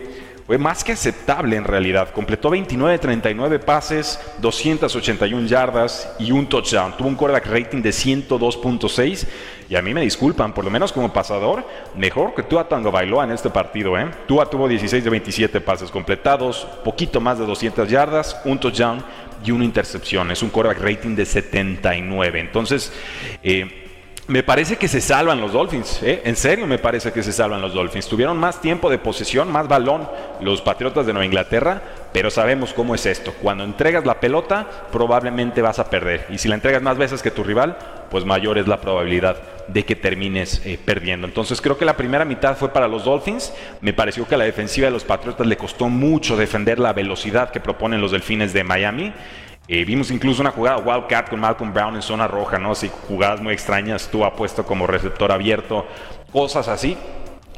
fue 0.49 0.57
más 0.57 0.83
que 0.83 0.93
aceptable 0.93 1.57
en 1.57 1.63
realidad. 1.63 2.09
Completó 2.09 2.49
29 2.49 2.97
39 2.97 3.59
pases, 3.59 4.19
281 4.39 5.45
yardas 5.45 6.11
y 6.17 6.31
un 6.31 6.49
touchdown. 6.49 6.97
Tuvo 6.97 7.07
un 7.07 7.13
quarterback 7.13 7.45
rating 7.45 7.83
de 7.83 7.91
102.6 7.91 9.27
y 9.69 9.75
a 9.75 9.83
mí 9.83 9.93
me 9.93 10.01
disculpan, 10.01 10.51
por 10.55 10.65
lo 10.65 10.71
menos 10.71 10.91
como 10.91 11.13
pasador, 11.13 11.63
mejor 11.95 12.33
que 12.33 12.41
Tua 12.41 12.67
Tango 12.67 12.91
Bailó 12.91 13.23
en 13.23 13.29
este 13.29 13.51
partido. 13.51 13.95
¿eh? 13.95 14.09
Tua 14.27 14.49
tuvo 14.49 14.67
16 14.67 15.03
de 15.03 15.09
27 15.11 15.61
pases 15.61 15.91
completados, 15.91 16.67
poquito 16.83 17.21
más 17.21 17.37
de 17.37 17.45
200 17.45 17.87
yardas, 17.87 18.41
un 18.43 18.59
touchdown 18.59 19.03
y 19.45 19.51
una 19.51 19.65
intercepción. 19.65 20.31
Es 20.31 20.41
un 20.41 20.49
quarterback 20.49 20.81
rating 20.83 21.15
de 21.15 21.27
79. 21.27 22.39
Entonces, 22.39 22.91
eh, 23.43 23.88
me 24.29 24.43
parece 24.43 24.77
que 24.77 24.87
se 24.87 25.01
salvan 25.01 25.41
los 25.41 25.53
Dolphins, 25.53 26.03
¿eh? 26.03 26.21
en 26.23 26.35
serio 26.35 26.67
me 26.67 26.77
parece 26.77 27.11
que 27.11 27.23
se 27.23 27.33
salvan 27.33 27.61
los 27.61 27.73
Dolphins. 27.73 28.07
Tuvieron 28.07 28.37
más 28.37 28.61
tiempo 28.61 28.87
de 28.87 28.99
posesión, 28.99 29.51
más 29.51 29.67
balón 29.67 30.07
los 30.39 30.61
Patriotas 30.61 31.07
de 31.07 31.13
Nueva 31.13 31.25
Inglaterra, 31.25 31.81
pero 32.13 32.29
sabemos 32.29 32.71
cómo 32.71 32.93
es 32.93 33.07
esto. 33.07 33.33
Cuando 33.41 33.63
entregas 33.63 34.05
la 34.05 34.19
pelota, 34.19 34.67
probablemente 34.91 35.63
vas 35.63 35.79
a 35.79 35.89
perder. 35.89 36.27
Y 36.29 36.37
si 36.37 36.47
la 36.47 36.53
entregas 36.53 36.83
más 36.83 36.99
veces 36.99 37.23
que 37.23 37.31
tu 37.31 37.43
rival, 37.43 37.75
pues 38.11 38.23
mayor 38.23 38.59
es 38.59 38.67
la 38.67 38.79
probabilidad 38.79 39.37
de 39.67 39.83
que 39.83 39.95
termines 39.95 40.61
eh, 40.63 40.77
perdiendo. 40.83 41.25
Entonces 41.25 41.59
creo 41.59 41.79
que 41.79 41.85
la 41.85 41.97
primera 41.97 42.23
mitad 42.23 42.55
fue 42.55 42.69
para 42.69 42.87
los 42.87 43.05
Dolphins. 43.05 43.51
Me 43.81 43.93
pareció 43.93 44.27
que 44.27 44.35
a 44.35 44.37
la 44.37 44.45
defensiva 44.45 44.85
de 44.85 44.91
los 44.91 45.05
Patriotas 45.05 45.47
le 45.47 45.57
costó 45.57 45.89
mucho 45.89 46.37
defender 46.37 46.77
la 46.77 46.93
velocidad 46.93 47.49
que 47.49 47.59
proponen 47.59 47.99
los 47.99 48.11
Delfines 48.11 48.53
de 48.53 48.63
Miami. 48.63 49.11
Eh, 49.71 49.85
vimos 49.85 50.09
incluso 50.09 50.41
una 50.41 50.49
jugada 50.49 50.79
Wildcat 50.79 51.29
con 51.29 51.39
Malcolm 51.39 51.71
Brown 51.71 51.95
en 51.95 52.01
zona 52.01 52.27
roja, 52.27 52.57
¿no? 52.57 52.71
Así 52.71 52.89
jugadas 53.07 53.39
muy 53.39 53.53
extrañas, 53.53 54.09
tú 54.11 54.23
puesto 54.35 54.65
como 54.65 54.87
receptor 54.87 55.31
abierto, 55.31 55.85
cosas 56.33 56.67
así. 56.67 56.97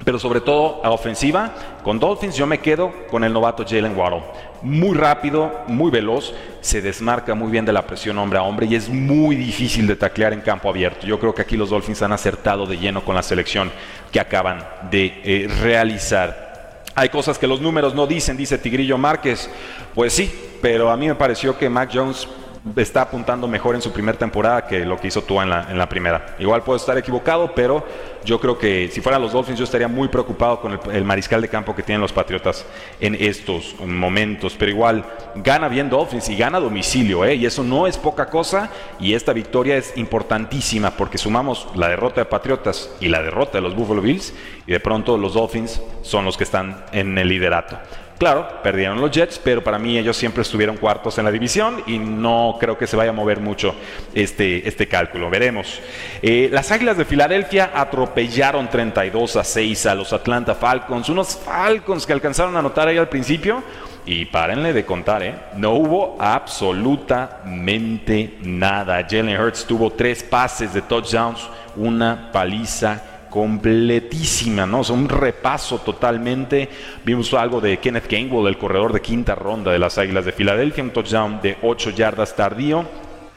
pero 0.03 0.19
sobre 0.19 0.41
todo 0.41 0.81
a 0.83 0.89
ofensiva, 0.89 1.53
con 1.83 1.99
Dolphins 1.99 2.35
yo 2.35 2.47
me 2.47 2.57
quedo 2.59 2.91
con 3.09 3.23
el 3.23 3.31
novato 3.31 3.63
Jalen 3.63 3.95
Waddle. 3.95 4.23
Muy 4.61 4.97
rápido, 4.97 5.61
muy 5.67 5.89
veloz, 5.89 6.33
se 6.59 6.81
desmarca 6.81 7.33
muy 7.33 7.49
bien 7.49 7.65
de 7.65 7.71
la 7.71 7.87
presión 7.87 8.17
hombre 8.17 8.39
a 8.39 8.43
hombre 8.43 8.65
y 8.65 8.75
es 8.75 8.89
muy 8.89 9.37
difícil 9.37 9.87
de 9.87 9.95
taclear 9.95 10.33
en 10.33 10.41
campo 10.41 10.67
abierto. 10.67 11.07
Yo 11.07 11.17
creo 11.17 11.33
que 11.33 11.43
aquí 11.43 11.55
los 11.55 11.69
Dolphins 11.69 12.01
han 12.01 12.11
acertado 12.11 12.65
de 12.65 12.77
lleno 12.77 13.05
con 13.05 13.15
la 13.15 13.23
selección 13.23 13.71
que 14.11 14.19
acaban 14.19 14.65
de 14.89 15.21
eh, 15.23 15.47
realizar. 15.61 16.50
Hay 16.95 17.09
cosas 17.09 17.37
que 17.37 17.47
los 17.47 17.61
números 17.61 17.95
no 17.95 18.05
dicen, 18.07 18.35
dice 18.35 18.57
Tigrillo 18.57 18.97
Márquez. 18.97 19.49
Pues 19.95 20.13
sí, 20.13 20.31
pero 20.61 20.91
a 20.91 20.97
mí 20.97 21.07
me 21.07 21.15
pareció 21.15 21.57
que 21.57 21.69
Mac 21.69 21.89
Jones 21.93 22.27
está 22.75 23.01
apuntando 23.01 23.47
mejor 23.47 23.75
en 23.75 23.81
su 23.81 23.91
primera 23.91 24.17
temporada 24.17 24.67
que 24.67 24.85
lo 24.85 24.99
que 24.99 25.07
hizo 25.07 25.23
Tua 25.23 25.43
en 25.43 25.49
la, 25.49 25.67
en 25.69 25.77
la 25.77 25.89
primera. 25.89 26.35
Igual 26.39 26.63
puedo 26.63 26.77
estar 26.77 26.97
equivocado, 26.97 27.53
pero 27.55 27.85
yo 28.23 28.39
creo 28.39 28.57
que 28.57 28.87
si 28.91 29.01
fueran 29.01 29.21
los 29.21 29.31
Dolphins 29.31 29.57
yo 29.57 29.63
estaría 29.63 29.87
muy 29.87 30.07
preocupado 30.07 30.61
con 30.61 30.79
el, 30.91 31.03
mariscal 31.03 31.41
de 31.41 31.47
campo 31.47 31.75
que 31.75 31.81
tienen 31.81 32.01
los 32.01 32.13
Patriotas 32.13 32.65
en 32.99 33.15
estos 33.15 33.75
momentos. 33.79 34.55
Pero 34.57 34.71
igual, 34.71 35.03
gana 35.35 35.67
bien 35.67 35.89
Dolphins 35.89 36.29
y 36.29 36.37
gana 36.37 36.59
domicilio, 36.59 37.25
¿eh? 37.25 37.35
y 37.35 37.45
eso 37.45 37.63
no 37.63 37.87
es 37.87 37.97
poca 37.97 38.27
cosa. 38.27 38.69
Y 38.99 39.15
esta 39.15 39.33
victoria 39.33 39.77
es 39.77 39.97
importantísima 39.97 40.91
porque 40.91 41.17
sumamos 41.17 41.67
la 41.75 41.89
derrota 41.89 42.21
de 42.21 42.25
Patriotas 42.25 42.91
y 42.99 43.07
la 43.07 43.23
derrota 43.23 43.57
de 43.57 43.61
los 43.61 43.75
Buffalo 43.75 44.01
Bills, 44.01 44.33
y 44.67 44.71
de 44.71 44.79
pronto 44.79 45.17
los 45.17 45.33
Dolphins 45.33 45.81
son 46.03 46.25
los 46.25 46.37
que 46.37 46.43
están 46.43 46.85
en 46.91 47.17
el 47.17 47.27
liderato. 47.27 47.79
Claro, 48.21 48.61
perdieron 48.61 49.01
los 49.01 49.09
Jets, 49.09 49.41
pero 49.43 49.63
para 49.63 49.79
mí 49.79 49.97
ellos 49.97 50.15
siempre 50.15 50.43
estuvieron 50.43 50.77
cuartos 50.77 51.17
en 51.17 51.25
la 51.25 51.31
división 51.31 51.81
y 51.87 51.97
no 51.97 52.55
creo 52.59 52.77
que 52.77 52.85
se 52.85 52.95
vaya 52.95 53.09
a 53.09 53.13
mover 53.13 53.39
mucho 53.39 53.73
este, 54.13 54.67
este 54.67 54.87
cálculo. 54.87 55.31
Veremos. 55.31 55.79
Eh, 56.21 56.47
las 56.51 56.71
Águilas 56.71 56.97
de 56.97 57.05
Filadelfia 57.05 57.71
atropellaron 57.73 58.69
32 58.69 59.37
a 59.37 59.43
6 59.43 59.85
a 59.87 59.95
los 59.95 60.13
Atlanta 60.13 60.53
Falcons. 60.53 61.09
Unos 61.09 61.35
Falcons 61.35 62.05
que 62.05 62.13
alcanzaron 62.13 62.55
a 62.55 62.59
anotar 62.59 62.87
ahí 62.87 62.99
al 62.99 63.09
principio. 63.09 63.63
Y 64.05 64.25
párenle 64.25 64.71
de 64.71 64.85
contar, 64.85 65.23
¿eh? 65.23 65.33
No 65.57 65.71
hubo 65.71 66.15
absolutamente 66.19 68.37
nada. 68.43 69.03
Jalen 69.09 69.41
Hurts 69.41 69.65
tuvo 69.65 69.89
tres 69.89 70.21
pases 70.21 70.75
de 70.75 70.83
touchdowns, 70.83 71.49
una 71.75 72.31
paliza 72.31 73.10
completísima, 73.31 74.67
¿no? 74.67 74.81
O 74.81 74.93
un 74.93 75.09
repaso 75.09 75.79
totalmente. 75.79 76.69
Vimos 77.03 77.33
algo 77.33 77.59
de 77.59 77.79
Kenneth 77.79 78.07
Gainwell, 78.07 78.45
el 78.45 78.59
corredor 78.59 78.93
de 78.93 79.01
quinta 79.01 79.33
ronda 79.33 79.71
de 79.71 79.79
las 79.79 79.97
Águilas 79.97 80.25
de 80.25 80.33
Filadelfia, 80.33 80.83
un 80.83 80.91
touchdown 80.91 81.41
de 81.41 81.57
8 81.63 81.91
yardas 81.91 82.35
tardío. 82.35 82.85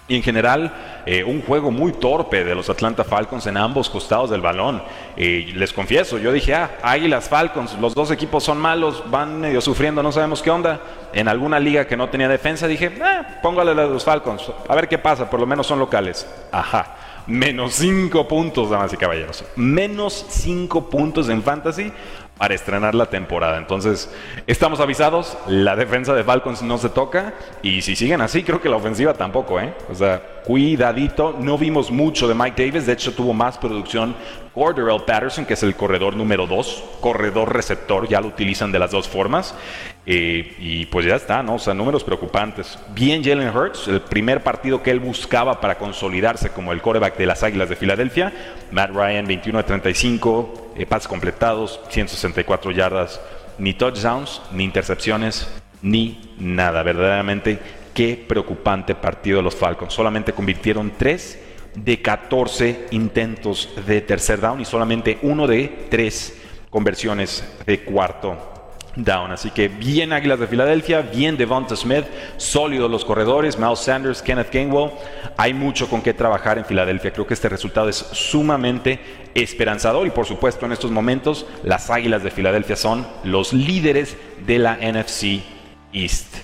Y 0.06 0.16
en 0.16 0.22
general, 0.22 1.02
eh, 1.06 1.24
un 1.24 1.40
juego 1.40 1.70
muy 1.70 1.92
torpe 1.92 2.44
de 2.44 2.54
los 2.54 2.68
Atlanta 2.68 3.04
Falcons 3.04 3.46
en 3.46 3.56
ambos 3.56 3.88
costados 3.88 4.28
del 4.28 4.42
balón. 4.42 4.82
les 5.16 5.72
confieso, 5.72 6.18
yo 6.18 6.30
dije, 6.30 6.54
ah, 6.54 6.72
Águilas 6.82 7.26
Falcons, 7.30 7.78
los 7.80 7.94
dos 7.94 8.10
equipos 8.10 8.44
son 8.44 8.58
malos, 8.58 9.02
van 9.10 9.40
medio 9.40 9.62
sufriendo, 9.62 10.02
no 10.02 10.12
sabemos 10.12 10.42
qué 10.42 10.50
onda. 10.50 10.80
En 11.14 11.26
alguna 11.26 11.58
liga 11.58 11.86
que 11.86 11.96
no 11.96 12.10
tenía 12.10 12.28
defensa, 12.28 12.66
dije, 12.66 12.92
ah, 13.02 13.38
póngale 13.42 13.70
a 13.70 13.74
los 13.74 14.04
Falcons, 14.04 14.42
a 14.68 14.74
ver 14.74 14.88
qué 14.88 14.98
pasa, 14.98 15.30
por 15.30 15.40
lo 15.40 15.46
menos 15.46 15.66
son 15.66 15.78
locales. 15.78 16.28
Ajá 16.52 16.96
menos 17.26 17.74
5 17.74 18.28
puntos, 18.28 18.70
damas 18.70 18.92
y 18.92 18.96
caballeros. 18.96 19.44
Menos 19.56 20.26
5 20.28 20.88
puntos 20.90 21.28
en 21.28 21.42
fantasy 21.42 21.92
para 22.38 22.54
estrenar 22.54 22.94
la 22.94 23.06
temporada. 23.06 23.58
Entonces, 23.58 24.12
estamos 24.46 24.80
avisados, 24.80 25.36
la 25.46 25.76
defensa 25.76 26.14
de 26.14 26.24
Falcons 26.24 26.62
no 26.62 26.78
se 26.78 26.88
toca 26.88 27.34
y 27.62 27.82
si 27.82 27.94
siguen 27.94 28.20
así, 28.20 28.42
creo 28.42 28.60
que 28.60 28.68
la 28.68 28.76
ofensiva 28.76 29.14
tampoco, 29.14 29.60
¿eh? 29.60 29.72
O 29.90 29.94
sea, 29.94 30.20
cuidadito, 30.44 31.36
no 31.38 31.56
vimos 31.56 31.90
mucho 31.90 32.26
de 32.26 32.34
Mike 32.34 32.66
Davis, 32.66 32.86
de 32.86 32.92
hecho 32.92 33.12
tuvo 33.14 33.32
más 33.32 33.56
producción 33.56 34.16
Corderell 34.52 35.02
Patterson, 35.04 35.46
que 35.46 35.54
es 35.54 35.62
el 35.62 35.76
corredor 35.76 36.16
número 36.16 36.46
2, 36.46 36.84
corredor 37.00 37.52
receptor, 37.54 38.08
ya 38.08 38.20
lo 38.20 38.28
utilizan 38.28 38.72
de 38.72 38.78
las 38.80 38.90
dos 38.90 39.08
formas. 39.08 39.54
Y 40.06 40.84
pues 40.86 41.06
ya 41.06 41.16
está, 41.16 41.42
¿no? 41.42 41.54
O 41.54 41.58
sea, 41.58 41.72
números 41.72 42.04
preocupantes. 42.04 42.78
Bien 42.94 43.24
Jalen 43.24 43.56
Hurts, 43.56 43.88
el 43.88 44.02
primer 44.02 44.42
partido 44.42 44.82
que 44.82 44.90
él 44.90 45.00
buscaba 45.00 45.60
para 45.60 45.78
consolidarse 45.78 46.50
como 46.50 46.72
el 46.72 46.82
quarterback 46.82 47.16
de 47.16 47.26
las 47.26 47.42
Águilas 47.42 47.70
de 47.70 47.76
Filadelfia. 47.76 48.32
Matt 48.70 48.90
Ryan, 48.90 49.26
21 49.26 49.58
de 49.58 49.64
35, 49.64 50.72
eh, 50.76 50.84
pases 50.84 51.08
completados, 51.08 51.80
164 51.88 52.70
yardas, 52.72 53.20
ni 53.58 53.72
touchdowns, 53.72 54.42
ni 54.52 54.64
intercepciones, 54.64 55.48
ni 55.80 56.34
nada. 56.38 56.82
Verdaderamente, 56.82 57.58
qué 57.94 58.22
preocupante 58.28 58.94
partido 58.94 59.38
de 59.38 59.44
los 59.44 59.54
Falcons. 59.54 59.94
Solamente 59.94 60.34
convirtieron 60.34 60.92
3 60.98 61.38
de 61.76 62.02
14 62.02 62.88
intentos 62.90 63.70
de 63.86 64.02
tercer 64.02 64.38
down 64.38 64.60
y 64.60 64.66
solamente 64.66 65.18
uno 65.22 65.46
de 65.46 65.86
3 65.88 66.42
conversiones 66.68 67.42
de 67.64 67.80
cuarto 67.80 68.53
down. 68.96 69.32
Así 69.32 69.50
que 69.50 69.68
bien 69.68 70.12
Águilas 70.12 70.40
de 70.40 70.46
Filadelfia, 70.46 71.02
bien 71.02 71.36
Devonta 71.36 71.76
Smith, 71.76 72.04
sólidos 72.36 72.90
los 72.90 73.04
corredores, 73.04 73.58
Miles 73.58 73.80
Sanders, 73.80 74.22
Kenneth 74.22 74.52
Gainwell. 74.52 74.90
Hay 75.36 75.54
mucho 75.54 75.88
con 75.88 76.02
qué 76.02 76.14
trabajar 76.14 76.58
en 76.58 76.64
Filadelfia. 76.64 77.12
Creo 77.12 77.26
que 77.26 77.34
este 77.34 77.48
resultado 77.48 77.88
es 77.88 77.96
sumamente 77.96 79.00
esperanzador 79.34 80.06
y 80.06 80.10
por 80.10 80.26
supuesto 80.26 80.66
en 80.66 80.72
estos 80.72 80.90
momentos 80.90 81.46
las 81.64 81.90
Águilas 81.90 82.22
de 82.22 82.30
Filadelfia 82.30 82.76
son 82.76 83.06
los 83.24 83.52
líderes 83.52 84.16
de 84.46 84.58
la 84.58 84.76
NFC 84.76 85.42
East. 85.92 86.36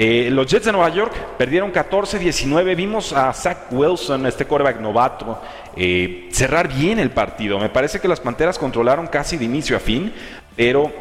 Eh, 0.00 0.28
los 0.30 0.46
Jets 0.46 0.66
de 0.66 0.70
Nueva 0.70 0.90
York 0.90 1.12
perdieron 1.36 1.72
14-19. 1.72 2.76
Vimos 2.76 3.12
a 3.12 3.32
Zach 3.32 3.66
Wilson, 3.72 4.26
este 4.26 4.44
quarterback 4.44 4.80
novato, 4.80 5.42
eh, 5.74 6.28
cerrar 6.30 6.72
bien 6.72 7.00
el 7.00 7.10
partido. 7.10 7.58
Me 7.58 7.68
parece 7.68 7.98
que 7.98 8.06
las 8.06 8.20
Panteras 8.20 8.60
controlaron 8.60 9.08
casi 9.08 9.36
de 9.36 9.46
inicio 9.46 9.76
a 9.76 9.80
fin, 9.80 10.12
pero 10.54 10.92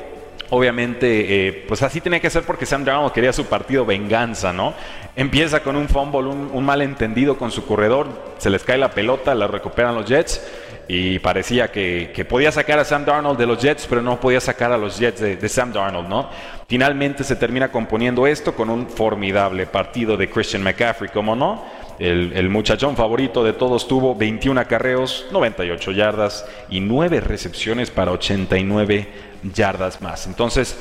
obviamente, 0.50 1.48
eh, 1.48 1.66
pues 1.68 1.84
así 1.84 2.02
tenía 2.02 2.20
que 2.20 2.30
ser 2.30 2.44
porque 2.44 2.66
Sam 2.66 2.86
Darnold 2.86 3.14
quería 3.14 3.34
su 3.34 3.46
partido 3.46 3.86
venganza, 3.86 4.54
¿no? 4.54 4.74
Empieza 5.16 5.62
con 5.62 5.76
un 5.76 5.88
fumble, 5.90 6.30
un, 6.30 6.66
malentendido 6.66 7.38
con 7.38 7.52
su 7.52 7.66
corredor, 7.66 8.08
se 8.38 8.50
les 8.50 8.64
cae 8.64 8.78
la 8.78 8.92
pelota, 8.92 9.34
la 9.36 9.48
recuperan 9.48 9.96
los 9.96 10.06
Jets 10.06 10.42
y 10.88 11.20
parecía 11.20 11.72
que, 11.72 12.26
podía 12.30 12.52
sacar 12.52 12.80
a 12.80 12.86
Sam 12.86 13.04
Darnold 13.04 13.38
de 13.38 13.46
los 13.46 13.62
Jets, 13.62 13.88
pero 13.90 14.02
no 14.02 14.20
podía 14.20 14.40
sacar 14.40 14.72
a 14.72 14.78
los 14.78 14.98
Jets 15.00 15.20
de, 15.20 15.50
Sam 15.50 15.74
Darnold, 15.74 16.08
¿no? 16.08 16.30
Finalmente 16.68 17.24
se 17.24 17.36
termina 17.36 17.72
componiendo 17.72 18.28
esto 18.28 18.54
con 18.54 18.70
un 18.70 18.88
formidable 18.88 19.66
partido 19.66 20.16
de 20.16 20.30
Christian 20.30 20.64
McCaffrey, 20.64 21.10
¿cómo 21.12 21.36
no? 21.36 21.66
El, 22.00 22.34
el, 22.36 22.48
muchachón 22.50 22.96
favorito 22.96 23.44
de 23.44 23.54
todos 23.54 23.88
tuvo 23.88 24.14
21 24.14 24.62
acarreos, 24.62 25.26
98 25.32 25.94
yardas 25.94 26.46
y 26.70 26.80
9 26.80 27.22
recepciones 27.22 27.90
para 27.90 28.12
89 28.12 29.08
yardas 29.44 30.02
más. 30.02 30.28
Entonces, 30.28 30.78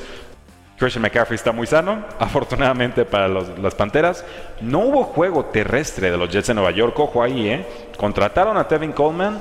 Christian 0.79 1.03
McCaffrey 1.03 1.37
está 1.37 1.53
muy 1.53 1.67
sano, 1.67 2.05
afortunadamente 2.19 3.05
para 3.05 3.29
las 3.29 3.75
Panteras. 3.75 4.25
No 4.61 4.81
hubo 4.81 5.05
juego 5.05 5.47
terrestre 5.47 6.11
de 6.11 6.17
los 6.17 6.31
Jets 6.31 6.49
de 6.49 6.55
Nueva 6.55 6.71
York, 6.71 6.99
ojo 6.99 7.23
ahí, 7.23 7.49
¿eh? 7.49 7.67
Contrataron 7.97 8.57
a 8.57 8.69
Tevin 8.69 8.93
Coleman, 8.93 9.41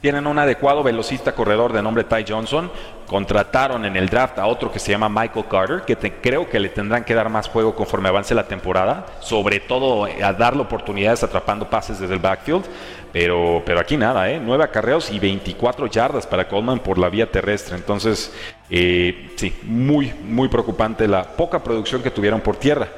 tienen 0.00 0.26
un 0.26 0.38
adecuado 0.38 0.82
velocista 0.82 1.32
corredor 1.32 1.72
de 1.72 1.82
nombre 1.82 2.04
Ty 2.04 2.24
Johnson. 2.26 2.70
Contrataron 3.06 3.84
en 3.84 3.96
el 3.96 4.08
draft 4.08 4.38
a 4.38 4.46
otro 4.46 4.70
que 4.70 4.78
se 4.78 4.92
llama 4.92 5.08
Michael 5.08 5.46
Carter, 5.50 5.82
que 5.82 5.96
creo 6.20 6.48
que 6.48 6.60
le 6.60 6.68
tendrán 6.68 7.04
que 7.04 7.14
dar 7.14 7.28
más 7.28 7.48
juego 7.48 7.74
conforme 7.74 8.08
avance 8.08 8.34
la 8.34 8.46
temporada, 8.46 9.04
sobre 9.20 9.60
todo 9.60 10.06
eh, 10.06 10.22
a 10.22 10.32
darle 10.32 10.62
oportunidades 10.62 11.22
atrapando 11.22 11.68
pases 11.68 11.98
desde 11.98 12.14
el 12.14 12.20
backfield. 12.20 12.64
Pero, 13.12 13.62
pero 13.66 13.80
aquí 13.80 13.96
nada, 13.96 14.30
¿eh? 14.30 14.40
9 14.40 14.62
acarreos 14.62 15.10
y 15.10 15.18
24 15.18 15.86
yardas 15.88 16.26
para 16.26 16.46
Coleman 16.46 16.78
por 16.78 16.96
la 16.96 17.08
vía 17.08 17.30
terrestre. 17.30 17.76
Entonces, 17.76 18.32
eh, 18.70 19.32
sí, 19.36 19.52
muy, 19.64 20.14
muy 20.24 20.48
preocupante 20.48 21.08
la 21.08 21.24
poca 21.24 21.58
producción 21.58 22.02
que 22.02 22.12
tuvieron 22.12 22.40
por 22.40 22.56
tierra. 22.56 22.88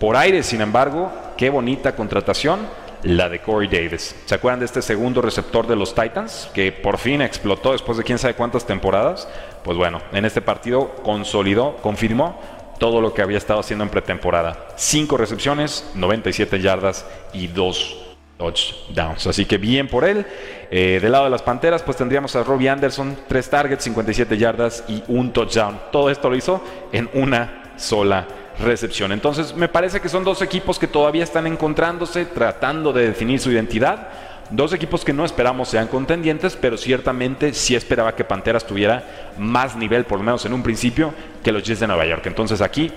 Por 0.00 0.16
aire, 0.16 0.42
sin 0.42 0.60
embargo, 0.60 1.12
qué 1.36 1.50
bonita 1.50 1.94
contratación 1.94 2.60
la 3.02 3.28
de 3.28 3.40
Corey 3.40 3.68
Davis. 3.68 4.14
¿Se 4.26 4.34
acuerdan 4.34 4.60
de 4.60 4.66
este 4.66 4.82
segundo 4.82 5.22
receptor 5.22 5.66
de 5.66 5.76
los 5.76 5.94
Titans 5.94 6.50
que 6.54 6.72
por 6.72 6.98
fin 6.98 7.22
explotó 7.22 7.72
después 7.72 7.98
de 7.98 8.04
quién 8.04 8.18
sabe 8.18 8.34
cuántas 8.34 8.66
temporadas? 8.66 9.28
Pues 9.64 9.76
bueno, 9.76 10.00
en 10.12 10.24
este 10.24 10.42
partido 10.42 10.94
consolidó, 11.02 11.76
confirmó 11.76 12.40
todo 12.78 13.00
lo 13.00 13.12
que 13.12 13.22
había 13.22 13.38
estado 13.38 13.60
haciendo 13.60 13.84
en 13.84 13.90
pretemporada. 13.90 14.68
Cinco 14.76 15.16
recepciones, 15.16 15.90
97 15.94 16.60
yardas 16.60 17.06
y 17.32 17.46
dos 17.46 18.16
touchdowns. 18.38 19.26
Así 19.26 19.44
que 19.44 19.58
bien 19.58 19.86
por 19.86 20.04
él. 20.04 20.24
Eh, 20.70 20.98
del 21.02 21.12
lado 21.12 21.24
de 21.24 21.30
las 21.30 21.42
Panteras, 21.42 21.82
pues 21.82 21.98
tendríamos 21.98 22.34
a 22.36 22.42
Robbie 22.42 22.70
Anderson, 22.70 23.16
tres 23.28 23.50
targets, 23.50 23.84
57 23.84 24.38
yardas 24.38 24.84
y 24.88 25.02
un 25.08 25.32
touchdown. 25.32 25.78
Todo 25.92 26.10
esto 26.10 26.30
lo 26.30 26.36
hizo 26.36 26.64
en 26.92 27.10
una 27.12 27.74
sola 27.76 28.26
recepción. 28.60 29.12
Entonces, 29.12 29.54
me 29.54 29.68
parece 29.68 30.00
que 30.00 30.08
son 30.08 30.24
dos 30.24 30.42
equipos 30.42 30.78
que 30.78 30.86
todavía 30.86 31.24
están 31.24 31.46
encontrándose, 31.46 32.26
tratando 32.26 32.92
de 32.92 33.08
definir 33.08 33.40
su 33.40 33.50
identidad. 33.50 34.08
Dos 34.50 34.72
equipos 34.72 35.04
que 35.04 35.12
no 35.12 35.24
esperamos 35.24 35.68
sean 35.68 35.86
contendientes, 35.86 36.56
pero 36.56 36.76
ciertamente 36.76 37.52
sí 37.52 37.76
esperaba 37.76 38.16
que 38.16 38.24
Panteras 38.24 38.66
tuviera 38.66 39.30
más 39.38 39.76
nivel, 39.76 40.04
por 40.04 40.18
lo 40.18 40.24
menos 40.24 40.44
en 40.44 40.52
un 40.52 40.62
principio, 40.62 41.14
que 41.42 41.52
los 41.52 41.62
Jets 41.62 41.80
de 41.80 41.86
Nueva 41.86 42.04
York. 42.04 42.26
Entonces 42.26 42.60
aquí 42.60 42.90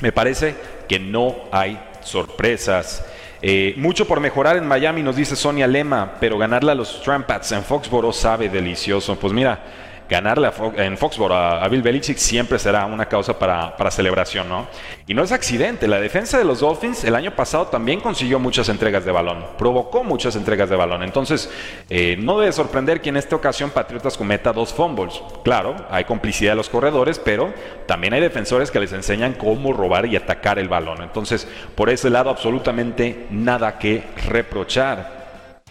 me 0.00 0.12
parece 0.12 0.56
que 0.88 0.98
no 0.98 1.36
hay 1.52 1.78
sorpresas. 2.02 3.04
Eh, 3.42 3.74
mucho 3.76 4.06
por 4.06 4.20
mejorar 4.20 4.56
en 4.56 4.66
Miami, 4.66 5.02
nos 5.02 5.16
dice 5.16 5.36
Sonia 5.36 5.66
Lema, 5.66 6.14
pero 6.18 6.38
ganarle 6.38 6.72
a 6.72 6.74
los 6.74 7.02
Trampats 7.02 7.52
en 7.52 7.62
Foxboro 7.62 8.12
sabe 8.12 8.48
delicioso. 8.48 9.16
Pues 9.16 9.34
mira, 9.34 9.60
ganarle 10.08 10.50
en 10.76 10.96
Foxborough 10.96 11.62
a, 11.62 11.68
Bill 11.68 11.82
Belichick 11.82 12.16
siempre 12.16 12.58
será 12.58 12.86
una 12.86 13.06
causa 13.06 13.38
para, 13.38 13.76
para, 13.76 13.90
celebración, 13.90 14.48
¿no? 14.48 14.66
Y 15.06 15.14
no 15.14 15.22
es 15.22 15.32
accidente, 15.32 15.88
la 15.88 16.00
defensa 16.00 16.38
de 16.38 16.44
los 16.44 16.60
Dolphins 16.60 17.04
el 17.04 17.14
año 17.14 17.34
pasado 17.34 17.66
también 17.66 18.00
consiguió 18.00 18.38
muchas 18.38 18.68
entregas 18.68 19.04
de 19.04 19.12
balón, 19.12 19.44
provocó 19.58 20.04
muchas 20.04 20.36
entregas 20.36 20.70
de 20.70 20.76
balón. 20.76 21.02
Entonces, 21.02 21.50
eh, 21.90 22.16
no 22.18 22.38
debe 22.38 22.52
sorprender 22.52 23.00
que 23.00 23.08
en 23.08 23.16
esta 23.16 23.36
ocasión 23.36 23.70
Patriotas 23.70 24.16
cometa 24.16 24.52
dos 24.52 24.72
fumbles. 24.72 25.22
Claro, 25.44 25.76
hay 25.90 26.04
complicidad 26.04 26.52
de 26.52 26.56
los 26.56 26.68
corredores, 26.68 27.18
pero 27.18 27.52
también 27.86 28.14
hay 28.14 28.20
defensores 28.20 28.70
que 28.70 28.80
les 28.80 28.92
enseñan 28.92 29.34
cómo 29.34 29.72
robar 29.72 30.06
y 30.06 30.16
atacar 30.16 30.58
el 30.58 30.68
balón. 30.68 31.02
Entonces, 31.02 31.48
por 31.74 31.90
ese 31.90 32.10
lado, 32.10 32.30
absolutamente 32.30 33.26
nada 33.30 33.78
que 33.78 34.04
reprochar. 34.28 35.15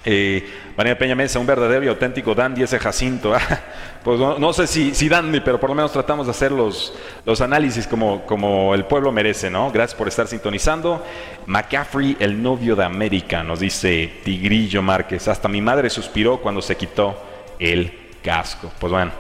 Eh, 0.07 0.47
María 0.77 0.95
Peña 0.95 1.15
Mesa, 1.15 1.39
un 1.39 1.47
verdadero 1.47 1.83
y 1.83 1.87
auténtico 1.87 2.35
dandy 2.35 2.61
ese 2.61 2.77
Jacinto. 2.77 3.33
pues 4.03 4.19
no, 4.19 4.53
sé 4.53 4.67
si, 4.67 4.93
si, 4.93 5.09
dandy, 5.09 5.39
pero 5.39 5.59
por 5.59 5.71
lo 5.71 5.75
menos 5.75 5.91
tratamos 5.91 6.27
de 6.27 6.31
hacer 6.31 6.51
los, 6.51 6.93
análisis 7.41 7.87
como, 7.87 8.23
como 8.25 8.75
el 8.75 8.85
pueblo 8.85 9.11
merece, 9.11 9.49
¿no? 9.49 9.71
Gracias 9.71 9.97
por 9.97 10.07
estar 10.07 10.27
sintonizando. 10.27 11.03
McCaffrey, 11.47 12.17
el 12.19 12.41
novio 12.41 12.75
de 12.75 12.83
América, 12.83 13.41
nos 13.41 13.59
dice 13.59 14.21
Tigrillo 14.23 14.83
Márquez. 14.83 15.27
Hasta 15.27 15.47
mi 15.47 15.61
madre 15.61 15.89
suspiró 15.89 16.39
cuando 16.39 16.61
se 16.61 16.77
quitó 16.77 17.17
el 17.57 18.11
casco. 18.21 18.71
Pues 18.79 18.91
bueno, 18.91 19.11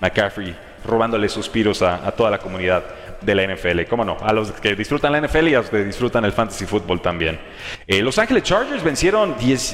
McCaffrey 0.00 0.54
robándole 0.84 1.30
suspiros 1.30 1.80
a 1.80 2.10
toda 2.12 2.30
la 2.30 2.38
comunidad 2.38 2.84
de 3.24 3.34
la 3.34 3.54
NFL. 3.54 3.82
¿Cómo 3.88 4.04
no? 4.04 4.16
A 4.20 4.32
los 4.32 4.52
que 4.52 4.74
disfrutan 4.74 5.12
la 5.12 5.20
NFL 5.20 5.48
y 5.48 5.54
a 5.54 5.58
los 5.58 5.70
que 5.70 5.84
disfrutan 5.84 6.24
el 6.24 6.32
fantasy 6.32 6.66
football 6.66 7.00
también. 7.00 7.38
Eh, 7.86 8.02
los 8.02 8.18
Ángeles 8.18 8.42
Chargers 8.42 8.82
vencieron 8.82 9.36
10, 9.38 9.72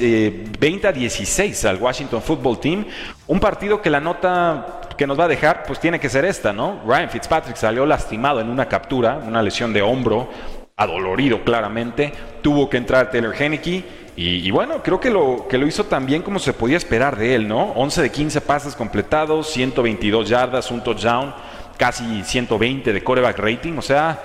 20 0.59 0.87
eh, 0.87 0.89
a 0.89 0.91
16 0.91 1.65
al 1.65 1.77
Washington 1.77 2.21
Football 2.21 2.59
Team. 2.59 2.85
Un 3.27 3.39
partido 3.39 3.81
que 3.81 3.89
la 3.89 3.99
nota 3.99 4.81
que 4.97 5.07
nos 5.07 5.19
va 5.19 5.25
a 5.25 5.27
dejar, 5.27 5.63
pues 5.63 5.79
tiene 5.79 5.99
que 5.99 6.09
ser 6.09 6.25
esta, 6.25 6.53
¿no? 6.53 6.81
Ryan 6.85 7.09
Fitzpatrick 7.09 7.55
salió 7.55 7.85
lastimado 7.85 8.39
en 8.39 8.49
una 8.49 8.67
captura, 8.67 9.19
una 9.25 9.41
lesión 9.41 9.73
de 9.73 9.81
hombro, 9.81 10.29
adolorido 10.77 11.43
claramente. 11.43 12.11
Tuvo 12.41 12.69
que 12.69 12.77
entrar 12.77 13.11
Taylor 13.11 13.35
Henneke. 13.35 14.01
Y, 14.15 14.47
y, 14.47 14.51
bueno, 14.51 14.83
creo 14.83 14.99
que 14.99 15.09
lo, 15.09 15.47
que 15.47 15.57
lo 15.57 15.65
hizo 15.65 15.85
tan 15.85 16.05
bien 16.05 16.21
como 16.21 16.37
se 16.37 16.51
podía 16.51 16.75
esperar 16.75 17.15
de 17.15 17.33
él, 17.33 17.47
¿no? 17.47 17.71
11 17.71 18.01
de 18.01 18.11
15 18.11 18.41
pases 18.41 18.75
completados, 18.75 19.47
122 19.51 20.27
yardas, 20.27 20.69
un 20.69 20.83
touchdown 20.83 21.33
casi 21.81 22.23
120 22.23 22.93
de 22.93 23.03
coreback 23.03 23.39
rating, 23.39 23.73
o 23.75 23.81
sea, 23.81 24.21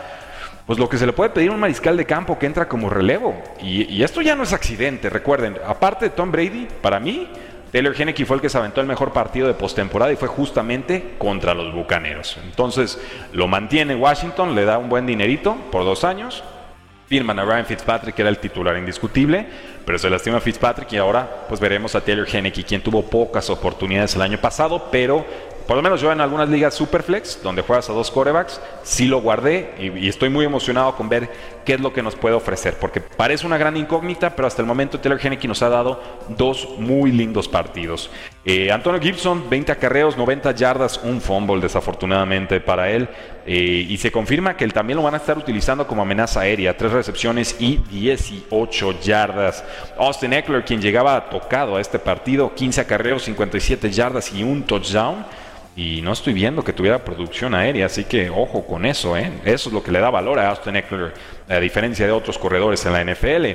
pues 0.67 0.79
lo 0.79 0.91
que 0.91 0.99
se 0.99 1.07
le 1.07 1.15
puede 1.15 1.31
pedir 1.31 1.49
a 1.49 1.55
un 1.55 1.61
mariscal 1.61 1.97
de 1.97 2.05
campo 2.05 2.39
que 2.39 2.45
entra 2.45 2.69
como 2.69 2.91
relevo. 2.91 3.35
Y, 3.63 4.03
esto 4.03 4.21
ya 4.21 4.35
no 4.35 4.43
es 4.43 4.53
accidente, 4.53 5.09
recuerden, 5.09 5.57
aparte 5.67 6.05
de 6.05 6.11
Tom 6.11 6.31
Brady, 6.31 6.69
para 6.83 7.01
mí, 7.01 7.27
Taylor 7.73 7.99
Henneke 7.99 8.27
fue 8.27 8.37
el 8.37 8.43
que 8.43 8.51
se 8.51 8.59
aventó 8.59 8.83
el 8.83 8.87
mejor 8.87 9.15
partido 9.15 9.49
de 9.49 9.55
postemporada 9.55 10.13
y 10.13 10.17
fue 10.17 10.29
justamente 10.29 11.15
contra 11.17 11.55
los 11.55 11.75
Bucaneros. 11.75 12.37
Entonces, 12.45 13.01
lo 13.33 13.49
mantiene 13.49 13.95
Washington, 13.95 14.55
le 14.55 14.67
da 14.67 14.77
un 14.77 14.91
buen 14.91 15.07
dinerito 15.07 15.57
por 15.73 15.87
dos 15.87 16.05
años, 16.05 16.45
firman 17.07 17.39
a 17.39 17.47
Ryan 17.47 17.65
Fitzpatrick, 17.65 18.15
que 18.15 18.21
era 18.21 18.29
el 18.29 18.37
titular 18.37 18.77
indiscutible, 18.77 19.47
pero 19.87 19.99
se 19.99 20.11
lastima 20.11 20.41
Fitzpatrick 20.41 20.93
y 20.93 20.99
ahora 20.99 21.47
pues 21.49 21.59
veremos 21.59 21.95
a 21.95 22.03
Taylor 22.03 22.29
Henneke, 22.31 22.65
quien 22.65 22.83
tuvo 22.83 23.03
pocas 23.03 23.49
oportunidades 23.49 24.15
el 24.15 24.21
año 24.21 24.39
pasado, 24.39 24.89
pero 24.91 25.25
por 25.67 25.77
lo 25.77 25.83
menos 25.83 26.01
yo 26.01 26.13
en 26.13 26.21
algunas 26.21 26.49
ligas 26.49 26.75
Superflex, 26.75 27.43
donde 27.43 27.63
juegas 27.63 27.91
a 27.91 27.93
dos 27.93 28.11
corebacks, 28.11 28.61
sí 28.85 29.07
lo 29.07 29.21
guardé 29.21 29.75
y, 29.79 30.09
estoy 30.09 30.29
muy 30.29 30.45
emocionado 30.45 30.95
con 30.95 31.09
ver 31.09 31.29
qué 31.65 31.75
es 31.75 31.81
lo 31.81 31.93
que 31.93 32.03
nos 32.03 32.15
puede 32.15 32.37
ofrecer, 32.37 32.75
porque 32.81 33.01
parece 33.01 33.47
una 33.47 33.59
gran 33.59 33.77
incógnita, 33.77 34.37
pero 34.37 34.47
hasta 34.47 34.63
el 34.63 34.69
momento 34.69 35.01
Taylor 35.01 35.19
Henneke 35.21 35.49
nos 35.49 35.63
ha 35.63 35.69
dado 35.69 36.01
dos 36.29 36.69
muy 36.79 37.11
lindos 37.11 37.49
partidos. 37.49 38.11
Eh, 38.45 38.71
Antonio 38.71 39.01
Gibson, 39.01 39.51
20 39.51 39.73
acarreos, 39.73 40.17
90 40.17 40.53
yardas, 40.53 41.01
un 41.03 41.21
fumble 41.21 41.61
desafortunadamente 41.61 42.61
para 42.61 42.89
él, 42.91 43.09
eh, 43.45 43.87
y 43.89 43.97
se 43.97 44.13
confirma 44.13 44.57
que 44.57 44.65
él 44.65 44.73
también 44.73 44.97
lo 44.97 45.03
van 45.03 45.15
a 45.15 45.17
estar 45.17 45.37
utilizando 45.37 45.87
como 45.87 46.03
amenaza 46.03 46.41
aérea, 46.41 46.77
tres 46.77 46.93
recepciones 46.93 47.57
y 47.59 47.79
18 47.91 49.01
yardas. 49.01 49.65
Austin 49.99 50.33
Eckler, 50.33 50.65
quien 50.65 50.81
llegaba 50.81 51.29
tocado 51.29 51.77
a 51.77 51.81
este 51.81 51.99
partido, 51.99 52.55
15 52.55 52.81
acarreos, 52.81 53.25
57 53.25 53.91
yardas 53.91 54.33
y 54.33 54.45
un 54.45 54.63
touchdown 54.63 55.27
y 55.77 56.01
no 56.01 56.13
estoy 56.13 56.33
viendo 56.33 56.65
que 56.65 56.73
tuviera 56.73 57.05
producción 57.05 57.55
aérea, 57.55 57.87
así 57.87 58.05
que 58.05 58.31
ojo 58.31 58.67
con 58.67 58.87
eso, 58.87 59.15
¿eh? 59.15 59.31
Eso 59.45 59.69
es 59.69 59.75
lo 59.75 59.83
que 59.83 59.93
le 59.93 60.01
da 60.01 60.09
valor 60.09 60.39
a 60.39 60.49
Austin 60.49 60.77
Eckler, 60.77 61.13
a 61.49 61.57
diferencia 61.57 62.07
de 62.07 62.13
otros 62.13 62.39
corredores 62.39 62.85
en 62.87 62.95
la 62.95 63.05
NFL. 63.05 63.47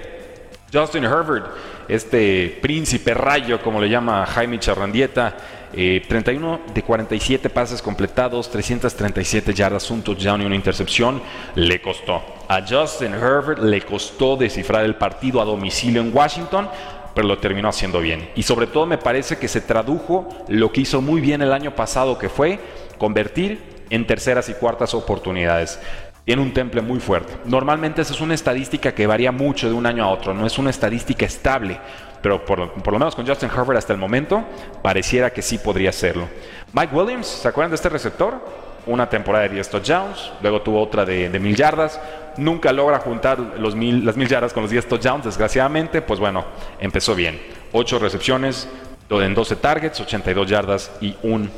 Justin 0.72 1.04
Herbert, 1.04 1.48
este 1.88 2.60
príncipe 2.62 3.14
rayo, 3.16 3.60
como 3.62 3.82
le 3.82 3.90
llama 3.90 4.26
Jaime 4.28 4.60
Charrandieta, 4.60 5.36
31 5.74 6.56
eh, 6.56 6.72
de 6.74 6.84
47 6.84 7.50
pases 7.50 7.82
completados, 7.82 8.50
337 8.52 9.54
yardas, 9.54 9.90
un 9.90 10.02
touchdown 10.02 10.42
y 10.42 10.46
una 10.46 10.56
intercepción, 10.56 11.22
le 11.56 11.82
costó. 11.82 12.22
A 12.48 12.62
Justin 12.68 13.14
Herbert 13.14 13.60
le 13.60 13.82
costó 13.82 14.38
descifrar 14.38 14.86
el 14.86 14.96
partido 14.96 15.42
a 15.42 15.46
domicilio 15.46 16.02
en 16.02 16.16
Washington, 16.16 16.70
pero 17.14 17.28
lo 17.28 17.38
terminó 17.40 17.70
haciendo 17.70 18.00
bien. 18.00 18.30
Y 18.36 18.44
sobre 18.44 18.68
todo 18.68 18.86
me 18.86 18.98
parece 18.98 19.38
que 19.38 19.48
se 19.48 19.62
tradujo 19.62 20.28
lo 20.48 20.72
que 20.72 20.82
hizo 20.82 21.02
muy 21.02 21.22
bien 21.22 21.42
el 21.42 21.54
año 21.54 21.76
pasado, 21.76 22.18
que 22.18 22.30
fue 22.30 22.60
convertir 22.98 23.86
en 23.90 24.08
terceras 24.08 24.50
y 24.50 24.54
cuartas 24.54 24.94
oportunidades. 24.94 25.80
Tiene 26.26 26.42
un 26.42 26.54
temple 26.54 26.82
muy 26.82 27.00
fuerte. 27.00 27.34
Normalmente 27.46 28.02
esa 28.02 28.14
es 28.14 28.22
una 28.22 28.36
estadística 28.36 28.94
que 28.94 29.08
varía 29.08 29.32
mucho 29.32 29.68
de 29.68 29.74
un 29.74 29.86
año 29.86 30.04
a 30.04 30.10
otro, 30.10 30.34
no 30.34 30.46
es 30.46 30.58
una 30.58 30.70
estadística 30.70 31.26
estable, 31.26 31.80
pero 32.22 32.46
por, 32.46 32.72
por 32.74 32.94
lo 32.94 33.00
menos 33.00 33.16
con 33.16 33.28
Justin 33.28 33.50
Herbert 33.50 33.80
hasta 33.80 33.94
el 33.94 34.00
momento 34.00 34.44
pareciera 34.82 35.32
que 35.32 35.42
sí 35.42 35.58
podría 35.58 35.92
serlo. 35.92 36.28
Mike 36.74 36.96
Williams, 36.96 37.28
¿se 37.28 37.48
acuerdan 37.48 37.72
de 37.72 37.76
este 37.76 37.90
receptor? 37.90 38.71
Una 38.86 39.10
temporada 39.10 39.44
de 39.44 39.56
10 39.56 39.70
touchdowns, 39.70 40.32
luego 40.42 40.62
tuvo 40.62 40.82
otra 40.82 41.06
de, 41.06 41.30
de 41.30 41.40
mil 41.40 41.56
yardas, 41.56 42.00
nunca 42.38 42.72
logra 42.72 43.00
juntar 43.00 43.40
los 43.40 43.76
mil, 43.76 44.06
las 44.06 44.18
mil 44.18 44.28
yardas 44.28 44.54
con 44.54 44.64
los 44.64 44.72
10 44.72 44.88
touchdowns, 44.88 45.26
desgraciadamente, 45.26 46.02
pues 46.02 46.20
bueno, 46.20 46.46
empezó 46.80 47.16
bien. 47.16 47.40
8 47.74 48.00
recepciones 48.00 48.68
en 49.10 49.34
12 49.34 49.56
targets, 49.58 50.00
82 50.00 50.50
yardas 50.50 50.92
y 51.02 51.16
un 51.24 51.50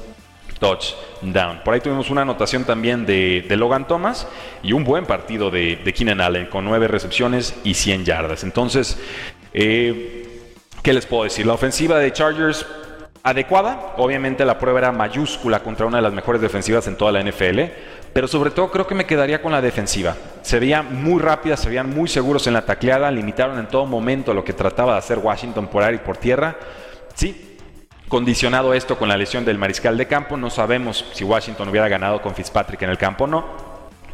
touchdown. 0.59 1.62
Por 1.63 1.73
ahí 1.73 1.81
tuvimos 1.81 2.09
una 2.09 2.21
anotación 2.21 2.63
también 2.63 3.05
de, 3.05 3.45
Logan 3.49 3.88
Thomas 3.88 4.27
y 4.63 4.73
un 4.73 4.83
buen 4.83 5.05
partido 5.05 5.51
de, 5.51 5.75
de, 5.75 5.93
Keenan 5.93 6.21
Allen 6.21 6.47
con 6.47 6.65
9 6.65 6.88
recepciones 6.88 7.53
y 7.63 7.75
100 7.75 8.05
yardas. 8.05 8.43
Entonces, 8.43 8.97
eh, 9.53 10.41
¿qué 10.81 10.93
les 10.93 11.05
puedo 11.05 11.25
decir? 11.25 11.45
La 11.45 11.53
ofensiva 11.53 11.99
de 11.99 12.12
Chargers 12.12 12.65
adecuada. 13.23 13.93
Obviamente 13.97 14.45
la 14.45 14.59
prueba 14.59 14.79
era 14.79 14.91
mayúscula 14.91 15.62
contra 15.62 15.86
una 15.86 15.97
de 15.97 16.03
las 16.03 16.13
mejores 16.13 16.41
defensivas 16.41 16.86
en 16.88 16.97
toda 16.97 17.13
la 17.13 17.23
NFL, 17.23 17.59
pero 18.12 18.27
sobre 18.27 18.51
todo 18.51 18.69
creo 18.69 18.86
que 18.86 18.95
me 18.95 19.05
quedaría 19.05 19.41
con 19.41 19.53
la 19.53 19.62
defensiva. 19.62 20.15
Se 20.41 20.59
veían 20.59 21.01
muy 21.01 21.21
rápidas, 21.21 21.62
se 21.62 21.69
veían 21.69 21.89
muy 21.89 22.09
seguros 22.09 22.45
en 22.47 22.53
la 22.53 22.65
tacleada, 22.65 23.09
limitaron 23.09 23.57
en 23.57 23.67
todo 23.67 23.86
momento 23.86 24.33
lo 24.33 24.43
que 24.43 24.53
trataba 24.53 24.93
de 24.93 24.99
hacer 24.99 25.19
Washington 25.19 25.67
por 25.67 25.83
aire 25.83 25.95
y 25.95 26.05
por 26.05 26.17
tierra. 26.17 26.57
Sí, 27.15 27.57
condicionado 28.09 28.73
esto 28.73 28.97
con 28.97 29.07
la 29.07 29.17
lesión 29.17 29.45
del 29.45 29.57
mariscal 29.57 29.97
de 29.97 30.05
campo, 30.05 30.36
no 30.36 30.49
sabemos 30.49 31.05
si 31.13 31.23
Washington 31.23 31.69
hubiera 31.69 31.88
ganado 31.88 32.21
con 32.21 32.36
Fitzpatrick 32.36 32.81
en 32.81 32.89
el 32.89 32.97
campo 32.97 33.23
o 33.23 33.27
no. 33.27 33.62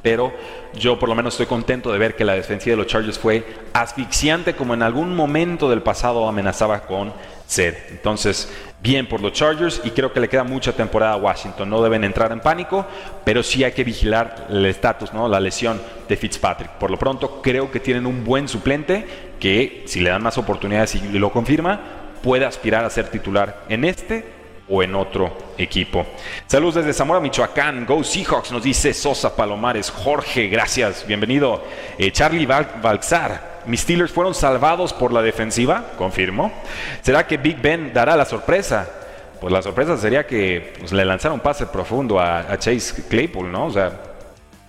Pero 0.01 0.33
yo 0.73 0.97
por 0.97 1.09
lo 1.09 1.15
menos 1.15 1.33
estoy 1.33 1.47
contento 1.47 1.91
de 1.91 1.99
ver 1.99 2.15
que 2.15 2.25
la 2.25 2.33
defensiva 2.33 2.73
de 2.73 2.77
los 2.77 2.87
Chargers 2.87 3.19
fue 3.19 3.45
asfixiante 3.73 4.55
como 4.55 4.73
en 4.73 4.81
algún 4.81 5.15
momento 5.15 5.69
del 5.69 5.81
pasado 5.81 6.27
amenazaba 6.27 6.81
con 6.81 7.13
ser. 7.45 7.87
Entonces, 7.89 8.49
bien 8.81 9.07
por 9.07 9.21
los 9.21 9.33
Chargers 9.33 9.81
y 9.83 9.91
creo 9.91 10.13
que 10.13 10.19
le 10.19 10.29
queda 10.29 10.43
mucha 10.43 10.73
temporada 10.73 11.13
a 11.13 11.17
Washington. 11.17 11.69
No 11.69 11.81
deben 11.81 12.03
entrar 12.03 12.31
en 12.31 12.39
pánico, 12.39 12.85
pero 13.25 13.43
sí 13.43 13.63
hay 13.63 13.71
que 13.71 13.83
vigilar 13.83 14.47
el 14.49 14.65
estatus, 14.65 15.13
¿no? 15.13 15.27
la 15.27 15.39
lesión 15.39 15.81
de 16.07 16.15
Fitzpatrick. 16.15 16.71
Por 16.71 16.91
lo 16.91 16.97
pronto, 16.97 17.41
creo 17.41 17.71
que 17.71 17.79
tienen 17.79 18.05
un 18.05 18.23
buen 18.23 18.47
suplente 18.47 19.05
que, 19.39 19.83
si 19.87 19.99
le 19.99 20.11
dan 20.11 20.23
más 20.23 20.37
oportunidades 20.37 20.95
y 20.95 21.19
lo 21.19 21.31
confirma, 21.31 21.79
puede 22.21 22.45
aspirar 22.45 22.85
a 22.85 22.89
ser 22.89 23.07
titular 23.09 23.63
en 23.69 23.85
este 23.85 24.38
o 24.69 24.83
en 24.83 24.95
otro 24.95 25.35
equipo. 25.57 26.05
Saludos 26.47 26.75
desde 26.75 26.93
Zamora, 26.93 27.19
Michoacán. 27.19 27.85
Go 27.85 28.03
Seahawks, 28.03 28.51
nos 28.51 28.63
dice 28.63 28.93
Sosa 28.93 29.35
Palomares. 29.35 29.89
Jorge, 29.89 30.47
gracias, 30.47 31.05
bienvenido. 31.07 31.63
Eh, 31.97 32.11
Charlie 32.11 32.45
Balzar, 32.45 33.61
mis 33.65 33.81
Steelers 33.81 34.11
fueron 34.11 34.33
salvados 34.33 34.93
por 34.93 35.11
la 35.11 35.21
defensiva, 35.21 35.91
confirmo. 35.97 36.51
¿Será 37.01 37.25
que 37.25 37.37
Big 37.37 37.61
Ben 37.61 37.91
dará 37.93 38.15
la 38.15 38.25
sorpresa? 38.25 38.87
Pues 39.41 39.51
la 39.51 39.61
sorpresa 39.61 39.97
sería 39.97 40.27
que 40.27 40.73
pues, 40.79 40.91
le 40.91 41.05
lanzaron 41.05 41.35
un 41.35 41.41
pase 41.41 41.65
profundo 41.65 42.19
a, 42.19 42.57
Chase 42.57 43.03
Claypool, 43.07 43.51
¿no? 43.51 43.67
O 43.67 43.71
sea, 43.71 43.91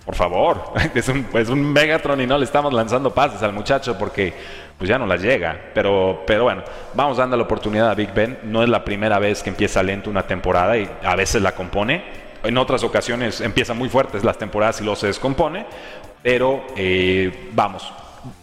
por 0.05 0.15
favor, 0.15 0.73
es 0.95 1.49
un 1.49 1.73
Megatron 1.73 2.21
y 2.21 2.27
no 2.27 2.37
le 2.37 2.45
estamos 2.45 2.73
lanzando 2.73 3.13
pases 3.13 3.43
al 3.43 3.53
muchacho 3.53 3.97
porque 3.97 4.33
pues 4.81 4.89
ya 4.89 4.97
no 4.97 5.05
las 5.05 5.21
llega. 5.21 5.55
Pero, 5.75 6.23
pero 6.25 6.45
bueno, 6.45 6.63
vamos 6.95 7.17
dando 7.17 7.37
la 7.37 7.43
oportunidad 7.43 7.91
a 7.91 7.93
Big 7.93 8.11
Ben. 8.15 8.39
No 8.45 8.63
es 8.63 8.69
la 8.69 8.83
primera 8.83 9.19
vez 9.19 9.43
que 9.43 9.51
empieza 9.51 9.83
lento 9.83 10.09
una 10.09 10.23
temporada 10.23 10.75
y 10.75 10.89
a 11.03 11.15
veces 11.15 11.39
la 11.43 11.51
compone. 11.51 12.03
En 12.43 12.57
otras 12.57 12.83
ocasiones 12.83 13.41
empieza 13.41 13.75
muy 13.75 13.89
fuertes 13.89 14.23
las 14.23 14.39
temporadas 14.39 14.81
y 14.81 14.83
luego 14.83 14.95
se 14.95 15.05
descompone. 15.05 15.67
Pero 16.23 16.65
eh, 16.75 17.51
vamos, 17.53 17.93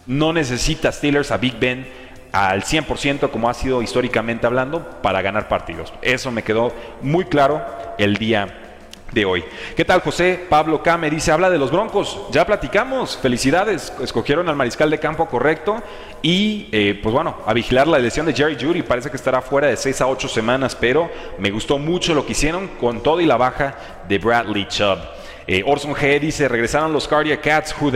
no 0.07 0.31
necesita 0.31 0.93
Steelers 0.93 1.29
a 1.31 1.37
Big 1.37 1.59
Ben 1.59 1.85
al 2.31 2.63
100% 2.63 3.31
como 3.31 3.49
ha 3.49 3.53
sido 3.53 3.81
históricamente 3.81 4.47
hablando 4.47 5.01
para 5.01 5.21
ganar 5.21 5.49
partidos. 5.49 5.91
Eso 6.01 6.31
me 6.31 6.43
quedó 6.43 6.71
muy 7.01 7.25
claro 7.25 7.61
el 7.97 8.15
día 8.15 8.68
de 9.11 9.25
hoy. 9.25 9.43
¿Qué 9.75 9.85
tal 9.85 10.01
José? 10.01 10.45
Pablo 10.49 10.83
K 10.83 10.97
me 10.97 11.09
dice, 11.09 11.31
habla 11.31 11.49
de 11.49 11.57
los 11.57 11.71
Broncos. 11.71 12.19
Ya 12.31 12.45
platicamos, 12.45 13.17
felicidades, 13.17 13.93
escogieron 14.01 14.49
al 14.49 14.55
mariscal 14.55 14.89
de 14.89 14.99
campo 14.99 15.27
correcto 15.27 15.81
y 16.21 16.67
eh, 16.71 16.99
pues 17.01 17.13
bueno, 17.13 17.37
a 17.45 17.53
vigilar 17.53 17.87
la 17.87 17.97
elección 17.97 18.25
de 18.25 18.33
Jerry 18.33 18.57
Judy, 18.59 18.81
parece 18.83 19.09
que 19.09 19.17
estará 19.17 19.41
fuera 19.41 19.67
de 19.67 19.77
6 19.77 20.01
a 20.01 20.07
8 20.07 20.27
semanas, 20.27 20.75
pero 20.75 21.09
me 21.37 21.51
gustó 21.51 21.77
mucho 21.77 22.13
lo 22.13 22.25
que 22.25 22.33
hicieron 22.33 22.67
con 22.79 23.01
todo 23.01 23.21
y 23.21 23.25
la 23.25 23.37
baja 23.37 23.75
de 24.07 24.17
Bradley 24.17 24.67
Chubb. 24.67 24.99
Eh, 25.47 25.63
Orson 25.65 25.95
G 25.95 26.19
dice, 26.19 26.47
regresaron 26.47 26.93
los 26.93 27.07
Cardiac 27.07 27.41
Cats, 27.41 27.75
who? 27.79 27.91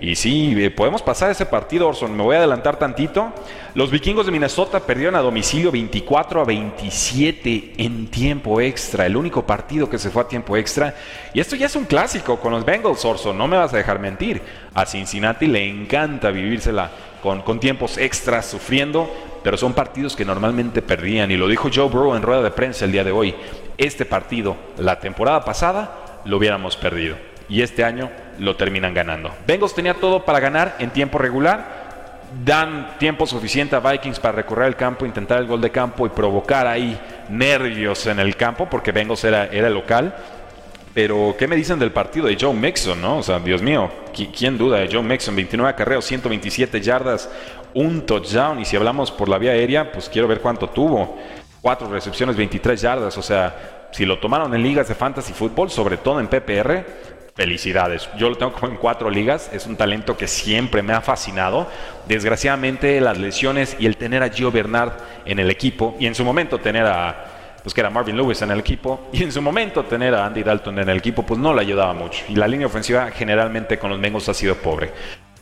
Y 0.00 0.14
sí, 0.14 0.54
eh, 0.56 0.70
podemos 0.70 1.00
pasar 1.00 1.30
ese 1.30 1.46
partido, 1.46 1.88
Orson. 1.88 2.14
Me 2.14 2.22
voy 2.22 2.34
a 2.34 2.38
adelantar 2.38 2.78
tantito. 2.78 3.32
Los 3.74 3.90
vikingos 3.90 4.26
de 4.26 4.32
Minnesota 4.32 4.80
perdieron 4.80 5.14
a 5.16 5.20
domicilio 5.20 5.70
24 5.70 6.42
a 6.42 6.44
27 6.44 7.74
en 7.78 8.08
tiempo 8.08 8.60
extra. 8.60 9.06
El 9.06 9.16
único 9.16 9.46
partido 9.46 9.88
que 9.88 9.98
se 9.98 10.10
fue 10.10 10.22
a 10.22 10.28
tiempo 10.28 10.56
extra. 10.56 10.94
Y 11.32 11.40
esto 11.40 11.56
ya 11.56 11.66
es 11.66 11.76
un 11.76 11.84
clásico 11.84 12.38
con 12.38 12.52
los 12.52 12.64
Bengals, 12.64 13.04
Orson. 13.04 13.38
No 13.38 13.48
me 13.48 13.56
vas 13.56 13.72
a 13.72 13.78
dejar 13.78 13.98
mentir. 13.98 14.42
A 14.74 14.84
Cincinnati 14.84 15.46
le 15.46 15.66
encanta 15.66 16.30
vivírsela 16.30 16.90
con, 17.22 17.40
con 17.40 17.58
tiempos 17.58 17.96
extras, 17.96 18.46
sufriendo. 18.46 19.10
Pero 19.42 19.56
son 19.56 19.72
partidos 19.72 20.14
que 20.14 20.26
normalmente 20.26 20.82
perdían. 20.82 21.30
Y 21.30 21.36
lo 21.36 21.48
dijo 21.48 21.70
Joe 21.72 21.88
Burrow 21.88 22.16
en 22.16 22.22
rueda 22.22 22.42
de 22.42 22.50
prensa 22.50 22.84
el 22.84 22.92
día 22.92 23.04
de 23.04 23.12
hoy. 23.12 23.34
Este 23.78 24.04
partido, 24.04 24.56
la 24.76 25.00
temporada 25.00 25.42
pasada, 25.44 26.20
lo 26.26 26.36
hubiéramos 26.36 26.76
perdido. 26.76 27.16
Y 27.48 27.62
este 27.62 27.84
año 27.84 28.10
lo 28.38 28.56
terminan 28.56 28.94
ganando. 28.94 29.30
Bengals 29.46 29.74
tenía 29.74 29.94
todo 29.94 30.24
para 30.24 30.40
ganar 30.40 30.76
en 30.78 30.90
tiempo 30.90 31.18
regular. 31.18 31.86
Dan 32.44 32.98
tiempo 32.98 33.24
suficiente 33.24 33.76
a 33.76 33.80
Vikings 33.80 34.18
para 34.18 34.32
recorrer 34.32 34.66
el 34.66 34.76
campo, 34.76 35.06
intentar 35.06 35.38
el 35.38 35.46
gol 35.46 35.60
de 35.60 35.70
campo 35.70 36.06
y 36.06 36.10
provocar 36.10 36.66
ahí 36.66 36.98
nervios 37.28 38.06
en 38.08 38.18
el 38.18 38.36
campo, 38.36 38.68
porque 38.68 38.92
Bengals 38.92 39.22
era, 39.24 39.46
era 39.46 39.70
local. 39.70 40.14
Pero, 40.96 41.36
¿qué 41.38 41.46
me 41.46 41.56
dicen 41.56 41.78
del 41.78 41.92
partido 41.92 42.26
de 42.26 42.38
Joe 42.40 42.54
Mixon, 42.54 43.00
no? 43.00 43.18
O 43.18 43.22
sea, 43.22 43.38
Dios 43.38 43.60
mío, 43.60 43.90
¿quién 44.34 44.56
duda 44.56 44.78
de 44.78 44.88
Joe 44.90 45.02
Mixon? 45.02 45.36
29 45.36 45.70
acarreos, 45.70 46.06
127 46.06 46.80
yardas, 46.80 47.30
un 47.74 48.06
touchdown. 48.06 48.60
Y 48.60 48.64
si 48.64 48.76
hablamos 48.76 49.12
por 49.12 49.28
la 49.28 49.36
vía 49.36 49.52
aérea, 49.52 49.92
pues 49.92 50.08
quiero 50.08 50.26
ver 50.26 50.40
cuánto 50.40 50.70
tuvo. 50.70 51.18
Cuatro 51.60 51.88
recepciones, 51.90 52.34
23 52.34 52.80
yardas. 52.80 53.18
O 53.18 53.22
sea, 53.22 53.88
si 53.92 54.06
lo 54.06 54.18
tomaron 54.18 54.54
en 54.54 54.62
ligas 54.62 54.88
de 54.88 54.94
fantasy 54.94 55.34
fútbol, 55.34 55.70
sobre 55.70 55.98
todo 55.98 56.18
en 56.18 56.28
PPR, 56.28 56.84
felicidades. 57.36 58.08
Yo 58.18 58.30
lo 58.30 58.36
tengo 58.36 58.52
como 58.52 58.72
en 58.72 58.78
cuatro 58.78 59.10
ligas, 59.10 59.50
es 59.52 59.66
un 59.66 59.76
talento 59.76 60.16
que 60.16 60.26
siempre 60.26 60.82
me 60.82 60.94
ha 60.94 61.02
fascinado. 61.02 61.68
Desgraciadamente 62.08 63.00
las 63.00 63.18
lesiones 63.18 63.76
y 63.78 63.86
el 63.86 63.98
tener 63.98 64.22
a 64.22 64.30
Gio 64.30 64.50
Bernard 64.50 64.92
en 65.26 65.38
el 65.38 65.50
equipo 65.50 65.96
y 66.00 66.06
en 66.06 66.14
su 66.14 66.24
momento 66.24 66.58
tener 66.58 66.86
a 66.86 67.32
pues 67.62 67.74
que 67.74 67.80
era 67.80 67.90
Marvin 67.90 68.16
Lewis 68.16 68.40
en 68.42 68.52
el 68.52 68.60
equipo 68.60 69.08
y 69.12 69.24
en 69.24 69.32
su 69.32 69.42
momento 69.42 69.84
tener 69.84 70.14
a 70.14 70.24
Andy 70.24 70.44
Dalton 70.44 70.78
en 70.78 70.88
el 70.88 70.98
equipo 70.98 71.24
pues 71.24 71.40
no 71.40 71.52
le 71.52 71.60
ayudaba 71.60 71.92
mucho 71.92 72.22
y 72.28 72.36
la 72.36 72.46
línea 72.46 72.68
ofensiva 72.68 73.10
generalmente 73.10 73.76
con 73.76 73.90
los 73.90 74.00
Bengals 74.00 74.28
ha 74.28 74.34
sido 74.34 74.54
pobre. 74.54 74.92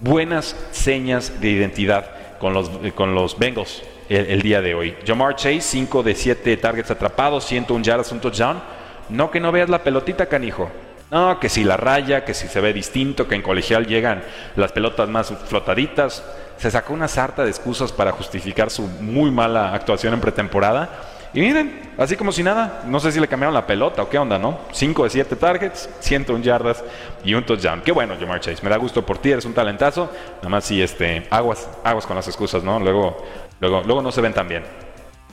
Buenas 0.00 0.56
señas 0.72 1.38
de 1.40 1.50
identidad 1.50 2.38
con 2.38 2.54
los, 2.54 2.70
con 2.94 3.14
los 3.14 3.38
Bengals 3.38 3.82
el, 4.08 4.42
día 4.42 4.60
de 4.60 4.74
hoy. 4.74 4.96
Jamar 5.06 5.36
Chase, 5.36 5.60
5 5.60 6.02
de 6.02 6.14
7 6.14 6.56
targets 6.56 6.90
atrapados, 6.90 7.44
101 7.44 7.84
yardas, 7.84 8.12
un 8.12 8.20
touchdown. 8.20 8.62
No 9.08 9.30
que 9.30 9.40
no 9.40 9.52
veas 9.52 9.68
la 9.68 9.82
pelotita, 9.82 10.26
canijo. 10.26 10.70
No, 11.14 11.38
que 11.38 11.48
si 11.48 11.62
la 11.62 11.76
raya, 11.76 12.24
que 12.24 12.34
si 12.34 12.48
se 12.48 12.60
ve 12.60 12.72
distinto, 12.72 13.28
que 13.28 13.36
en 13.36 13.42
colegial 13.42 13.86
llegan 13.86 14.24
las 14.56 14.72
pelotas 14.72 15.08
más 15.08 15.32
flotaditas. 15.46 16.24
Se 16.56 16.72
sacó 16.72 16.92
una 16.92 17.06
sarta 17.06 17.44
de 17.44 17.50
excusas 17.50 17.92
para 17.92 18.10
justificar 18.10 18.68
su 18.68 18.82
muy 18.82 19.30
mala 19.30 19.72
actuación 19.72 20.12
en 20.12 20.20
pretemporada. 20.20 20.90
Y 21.32 21.40
miren, 21.40 21.92
así 21.98 22.16
como 22.16 22.32
si 22.32 22.42
nada, 22.42 22.82
no 22.86 22.98
sé 22.98 23.12
si 23.12 23.20
le 23.20 23.28
cambiaron 23.28 23.54
la 23.54 23.64
pelota 23.64 24.02
o 24.02 24.10
qué 24.10 24.18
onda, 24.18 24.40
¿no? 24.40 24.58
5 24.72 25.04
de 25.04 25.10
7 25.10 25.36
targets, 25.36 25.88
101 26.00 26.42
yardas 26.42 26.82
y 27.22 27.32
un 27.34 27.46
touchdown. 27.46 27.82
Qué 27.82 27.92
bueno, 27.92 28.16
Jamar 28.18 28.40
Chase, 28.40 28.60
me 28.64 28.70
da 28.70 28.76
gusto 28.76 29.06
por 29.06 29.18
ti, 29.18 29.30
eres 29.30 29.44
un 29.44 29.54
talentazo. 29.54 30.10
Nada 30.38 30.48
más 30.48 30.64
si 30.64 30.82
este, 30.82 31.28
aguas, 31.30 31.68
aguas 31.84 32.06
con 32.06 32.16
las 32.16 32.26
excusas, 32.26 32.64
¿no? 32.64 32.80
Luego, 32.80 33.24
luego, 33.60 33.82
luego 33.86 34.02
no 34.02 34.10
se 34.10 34.20
ven 34.20 34.34
tan 34.34 34.48
bien. 34.48 34.64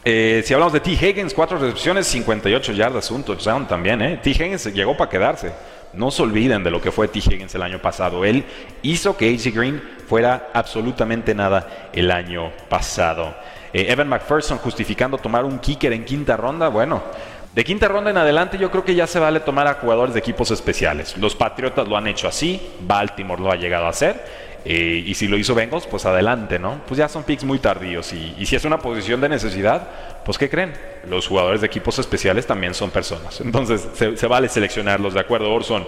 Eh, 0.03 0.41
si 0.43 0.53
hablamos 0.53 0.73
de 0.73 0.79
T. 0.79 0.91
Higgins, 0.91 1.33
cuatro 1.33 1.59
recepciones, 1.59 2.07
58 2.07 2.73
yardas, 2.73 3.11
un 3.11 3.23
touchdown 3.23 3.67
también. 3.67 4.01
¿eh? 4.01 4.19
T. 4.21 4.31
Higgins 4.31 4.73
llegó 4.73 4.97
para 4.97 5.09
quedarse. 5.09 5.51
No 5.93 6.09
se 6.09 6.23
olviden 6.23 6.63
de 6.63 6.71
lo 6.71 6.81
que 6.81 6.91
fue 6.91 7.07
T. 7.07 7.19
Higgins 7.19 7.53
el 7.53 7.61
año 7.61 7.79
pasado. 7.79 8.25
Él 8.25 8.45
hizo 8.81 9.15
que 9.15 9.29
AJ 9.29 9.53
Green 9.53 9.81
fuera 10.07 10.49
absolutamente 10.53 11.35
nada 11.35 11.89
el 11.93 12.09
año 12.09 12.51
pasado. 12.69 13.35
Eh, 13.73 13.85
Evan 13.89 14.09
McPherson 14.09 14.57
justificando 14.57 15.17
tomar 15.17 15.45
un 15.45 15.59
kicker 15.59 15.93
en 15.93 16.03
quinta 16.03 16.35
ronda. 16.35 16.69
Bueno, 16.69 17.03
de 17.53 17.63
quinta 17.63 17.87
ronda 17.87 18.09
en 18.09 18.17
adelante 18.17 18.57
yo 18.57 18.71
creo 18.71 18.83
que 18.83 18.95
ya 18.95 19.05
se 19.05 19.19
vale 19.19 19.41
tomar 19.41 19.67
a 19.67 19.75
jugadores 19.75 20.13
de 20.13 20.19
equipos 20.21 20.49
especiales. 20.49 21.15
Los 21.17 21.35
Patriotas 21.35 21.87
lo 21.87 21.95
han 21.95 22.07
hecho 22.07 22.27
así, 22.27 22.61
Baltimore 22.81 23.41
lo 23.41 23.51
ha 23.51 23.55
llegado 23.55 23.85
a 23.85 23.89
hacer. 23.89 24.40
Eh, 24.63 25.03
y 25.05 25.13
si 25.15 25.27
lo 25.27 25.37
hizo 25.37 25.55
Bengals, 25.55 25.87
pues 25.87 26.05
adelante, 26.05 26.59
¿no? 26.59 26.81
Pues 26.87 26.97
ya 26.97 27.09
son 27.09 27.23
picks 27.23 27.43
muy 27.43 27.59
tardíos. 27.59 28.13
Y, 28.13 28.45
si 28.45 28.55
es 28.55 28.63
una 28.63 28.77
posición 28.77 29.19
de 29.19 29.29
necesidad, 29.29 29.87
pues 30.23 30.37
¿qué 30.37 30.49
creen? 30.49 30.73
Los 31.09 31.27
jugadores 31.27 31.61
de 31.61 31.67
equipos 31.67 31.97
especiales 31.97 32.45
también 32.45 32.73
son 32.73 32.91
personas. 32.91 33.41
Entonces 33.41 33.87
se, 33.93 34.27
vale 34.27 34.49
seleccionarlos, 34.49 35.15
¿de 35.15 35.19
acuerdo, 35.19 35.51
Orson? 35.51 35.87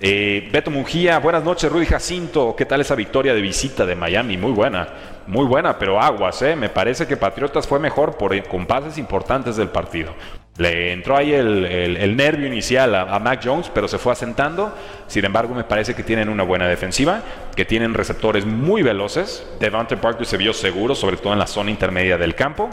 Eh, 0.00 0.48
Beto 0.52 0.70
Mungía, 0.70 1.18
buenas 1.18 1.44
noches, 1.44 1.72
Rudy 1.72 1.86
Jacinto. 1.86 2.54
¿Qué 2.56 2.66
tal 2.66 2.80
esa 2.80 2.94
victoria 2.94 3.32
de 3.32 3.40
visita 3.40 3.86
de 3.86 3.94
Miami? 3.94 4.36
Muy 4.36 4.52
buena, 4.52 4.88
muy 5.26 5.46
buena, 5.46 5.78
pero 5.78 6.00
aguas, 6.00 6.42
¿eh? 6.42 6.56
Me 6.56 6.68
parece 6.68 7.06
que 7.06 7.16
Patriotas 7.16 7.66
fue 7.66 7.78
mejor 7.78 8.18
por 8.18 8.30
compases 8.48 8.98
importantes 8.98 9.56
del 9.56 9.68
partido. 9.68 10.12
Le 10.60 10.92
entró 10.92 11.16
ahí 11.16 11.32
el, 11.32 12.14
nervio 12.18 12.46
inicial 12.46 12.94
a, 12.94 13.18
Mac 13.18 13.40
Jones, 13.42 13.70
pero 13.72 13.88
se 13.88 13.96
fue 13.96 14.12
asentando. 14.12 14.76
Sin 15.06 15.24
embargo, 15.24 15.54
me 15.54 15.64
parece 15.64 15.94
que 15.94 16.02
tienen 16.02 16.28
una 16.28 16.42
buena 16.42 16.68
defensiva, 16.68 17.22
que 17.56 17.64
tienen 17.64 17.94
receptores 17.94 18.44
muy 18.44 18.82
veloces. 18.82 19.42
Devante 19.58 19.96
Parker 19.96 20.26
se 20.26 20.36
vio 20.36 20.52
seguro, 20.52 20.94
sobre 20.94 21.16
todo 21.16 21.32
en 21.32 21.38
la 21.38 21.46
zona 21.46 21.70
intermedia 21.70 22.18
del 22.18 22.34
campo. 22.34 22.68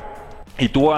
Y 0.60 0.68
tú, 0.68 0.92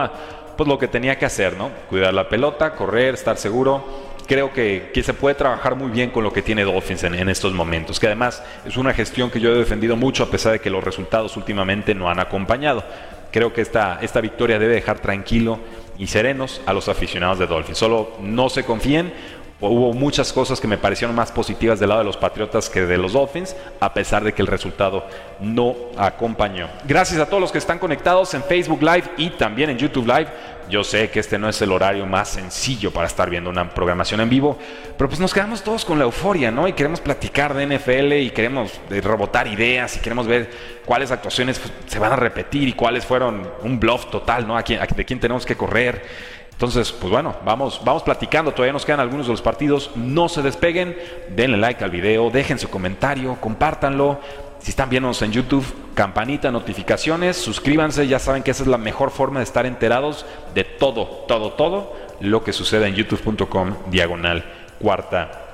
pues 0.58 0.68
lo 0.68 0.80
que 0.80 0.88
tenía 0.88 1.16
que 1.20 1.28
hacer, 1.28 1.56
¿no? 1.58 1.70
Cuidar 1.90 2.12
la 2.12 2.28
pelota, 2.28 2.74
correr, 2.74 3.14
estar 3.14 3.38
seguro. 3.38 3.86
Creo 4.26 4.52
que, 4.52 4.92
se 5.04 5.14
puede 5.14 5.36
trabajar 5.36 5.76
muy 5.76 5.92
bien 5.92 6.10
con 6.10 6.24
lo 6.24 6.34
que 6.34 6.42
tiene 6.42 6.64
Dolphins 6.64 7.04
en, 7.04 7.14
en, 7.14 7.30
estos 7.30 7.54
momentos, 7.54 8.00
que 8.00 8.08
además 8.08 8.44
es 8.66 8.78
una 8.78 8.96
gestión 8.96 9.30
que 9.30 9.40
yo 9.40 9.52
he 9.54 9.60
defendido 9.60 9.96
mucho 9.96 10.24
a 10.24 10.32
pesar 10.32 10.54
de 10.54 10.60
que 10.60 10.72
los 10.72 10.84
resultados 10.84 11.38
últimamente 11.38 11.94
no 11.94 12.10
han 12.10 12.20
acompañado. 12.20 12.84
Creo 13.32 13.54
que 13.54 13.62
esta, 13.62 14.00
esta 14.02 14.22
victoria 14.22 14.58
debe 14.58 14.74
dejar 14.74 14.98
tranquilo 14.98 15.60
y 16.00 16.08
serenos 16.08 16.62
a 16.66 16.74
los 16.74 16.88
aficionados 16.88 17.38
de 17.38 17.46
Dolphins. 17.46 17.78
Solo 17.78 18.14
no 18.22 18.50
se 18.50 18.64
confíen. 18.64 19.14
Hubo 19.62 19.92
muchas 19.92 20.32
cosas 20.32 20.62
que 20.62 20.70
me 20.70 20.78
parecieron 20.78 21.14
más 21.14 21.34
positivas 21.34 21.82
del 21.82 21.90
lado 21.90 22.00
de 22.00 22.06
los 22.06 22.16
Patriotas 22.16 22.70
que 22.70 22.86
de 22.86 22.98
los 22.98 23.12
Dolphins, 23.12 23.58
a 23.82 23.94
pesar 23.94 24.24
de 24.24 24.34
que 24.34 24.42
el 24.42 24.48
resultado 24.48 25.06
no 25.42 25.76
acompañó. 25.98 26.70
Gracias 26.86 27.20
a 27.20 27.26
todos 27.26 27.42
los 27.42 27.52
que 27.52 27.58
están 27.58 27.78
conectados 27.78 28.34
en 28.34 28.44
Facebook 28.44 28.82
Live 28.82 29.04
y 29.18 29.32
también 29.32 29.70
en 29.70 29.78
YouTube 29.78 30.08
Live. 30.08 30.28
Yo 30.70 30.84
sé 30.86 31.10
que 31.10 31.20
este 31.20 31.38
no 31.38 31.50
es 31.50 31.62
el 31.62 31.74
horario 31.74 32.06
más 32.06 32.30
sencillo 32.30 32.92
para 32.92 33.08
estar 33.08 33.30
viendo 33.30 33.50
una 33.50 33.70
programación 33.70 34.22
en 34.22 34.30
vivo, 34.30 34.58
pero 34.98 35.10
pues 35.10 35.20
nos 35.20 35.34
quedamos 35.34 35.62
todos 35.62 35.84
con 35.84 35.98
la 35.98 36.06
euforia, 36.06 36.52
¿no? 36.52 36.66
Y 36.68 36.74
queremos 36.74 37.02
platicar 37.02 37.54
de 37.54 37.66
NFL 37.66 38.14
y 38.14 38.30
queremos 38.30 38.80
eh, 38.92 39.02
rebotar 39.02 39.48
ideas 39.48 39.98
y 39.98 40.00
queremos 40.00 40.26
ver 40.26 40.52
cuáles 40.86 41.12
actuaciones 41.12 41.60
pues, 41.60 41.74
se 41.88 42.00
van 42.00 42.14
a 42.14 42.16
repetir 42.16 42.70
y 42.70 42.74
cuáles 42.74 43.06
fueron 43.06 43.50
un 43.64 43.80
bluff 43.80 44.10
total, 44.10 44.48
¿no? 44.48 44.56
de 44.56 45.06
quién 45.06 45.20
tenemos 45.20 45.46
que 45.46 45.58
correr. 45.58 46.39
Entonces, 46.60 46.92
pues 46.92 47.10
bueno, 47.10 47.38
vamos, 47.46 47.80
vamos 47.86 48.04
platicando. 48.04 48.52
Todavía 48.52 48.74
nos 48.74 48.86
quedan 48.86 49.00
algunos 49.00 49.28
de 49.28 49.32
los 49.32 49.42
partidos. 49.42 49.92
No 49.96 50.28
se 50.28 50.42
despeguen. 50.42 50.94
Denle 51.30 51.56
like 51.56 51.82
al 51.82 51.90
video, 51.90 52.30
dejen 52.30 52.60
su 52.60 52.70
comentario, 52.70 53.38
compártanlo. 53.40 54.20
Si 54.60 54.72
están 54.72 54.90
viéndonos 54.90 55.22
en 55.22 55.32
YouTube, 55.32 55.64
campanita, 55.94 56.52
notificaciones, 56.52 57.38
suscríbanse, 57.38 58.10
ya 58.10 58.20
saben 58.20 58.44
que 58.44 58.52
esa 58.52 58.64
es 58.64 58.68
la 58.68 58.78
mejor 58.78 59.10
forma 59.10 59.40
de 59.40 59.46
estar 59.46 59.66
enterados 59.66 60.26
de 60.54 60.66
todo, 60.66 61.06
todo, 61.30 61.54
todo 61.54 61.96
lo 62.20 62.44
que 62.44 62.52
sucede 62.52 62.88
en 62.88 62.96
youtube.com 62.96 63.76
diagonal 63.90 64.44
cuarta 64.82 65.49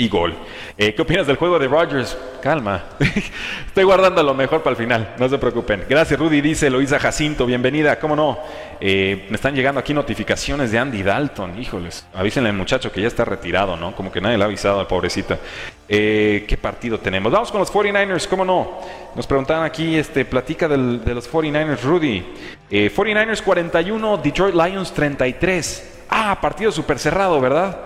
y 0.00 0.08
gol. 0.08 0.34
Eh, 0.78 0.94
¿Qué 0.94 1.02
opinas 1.02 1.26
del 1.26 1.36
juego 1.36 1.58
de 1.58 1.68
Rogers? 1.68 2.16
Calma, 2.40 2.84
estoy 3.66 3.84
guardando 3.84 4.22
lo 4.22 4.32
mejor 4.32 4.62
para 4.62 4.70
el 4.72 4.76
final, 4.78 5.14
no 5.18 5.28
se 5.28 5.36
preocupen. 5.36 5.84
Gracias 5.86 6.18
Rudy, 6.18 6.40
dice 6.40 6.70
Loisa 6.70 6.98
Jacinto, 6.98 7.44
bienvenida, 7.44 7.98
¿cómo 7.98 8.16
no? 8.16 8.38
Eh, 8.80 9.26
me 9.28 9.36
están 9.36 9.54
llegando 9.54 9.78
aquí 9.78 9.92
notificaciones 9.92 10.72
de 10.72 10.78
Andy 10.78 11.02
Dalton, 11.02 11.60
híjoles, 11.60 12.06
avísenle 12.14 12.48
al 12.48 12.56
muchacho 12.56 12.90
que 12.90 13.02
ya 13.02 13.08
está 13.08 13.26
retirado, 13.26 13.76
¿no? 13.76 13.94
Como 13.94 14.10
que 14.10 14.22
nadie 14.22 14.38
le 14.38 14.44
ha 14.44 14.46
avisado, 14.46 14.88
pobrecita. 14.88 15.38
Eh, 15.86 16.46
¿Qué 16.48 16.56
partido 16.56 16.98
tenemos? 16.98 17.30
Vamos 17.30 17.52
con 17.52 17.60
los 17.60 17.70
49ers, 17.70 18.26
¿cómo 18.26 18.46
no? 18.46 18.80
Nos 19.14 19.26
preguntaban 19.26 19.64
aquí, 19.64 19.96
este, 19.96 20.24
platica 20.24 20.66
de 20.66 21.14
los 21.14 21.30
49ers, 21.30 21.82
Rudy. 21.82 22.24
49ers 22.70 23.42
41, 23.42 24.16
Detroit 24.16 24.54
Lions 24.54 24.94
33. 24.94 26.04
Ah, 26.08 26.38
partido 26.40 26.72
súper 26.72 26.98
cerrado, 26.98 27.38
¿verdad? 27.38 27.76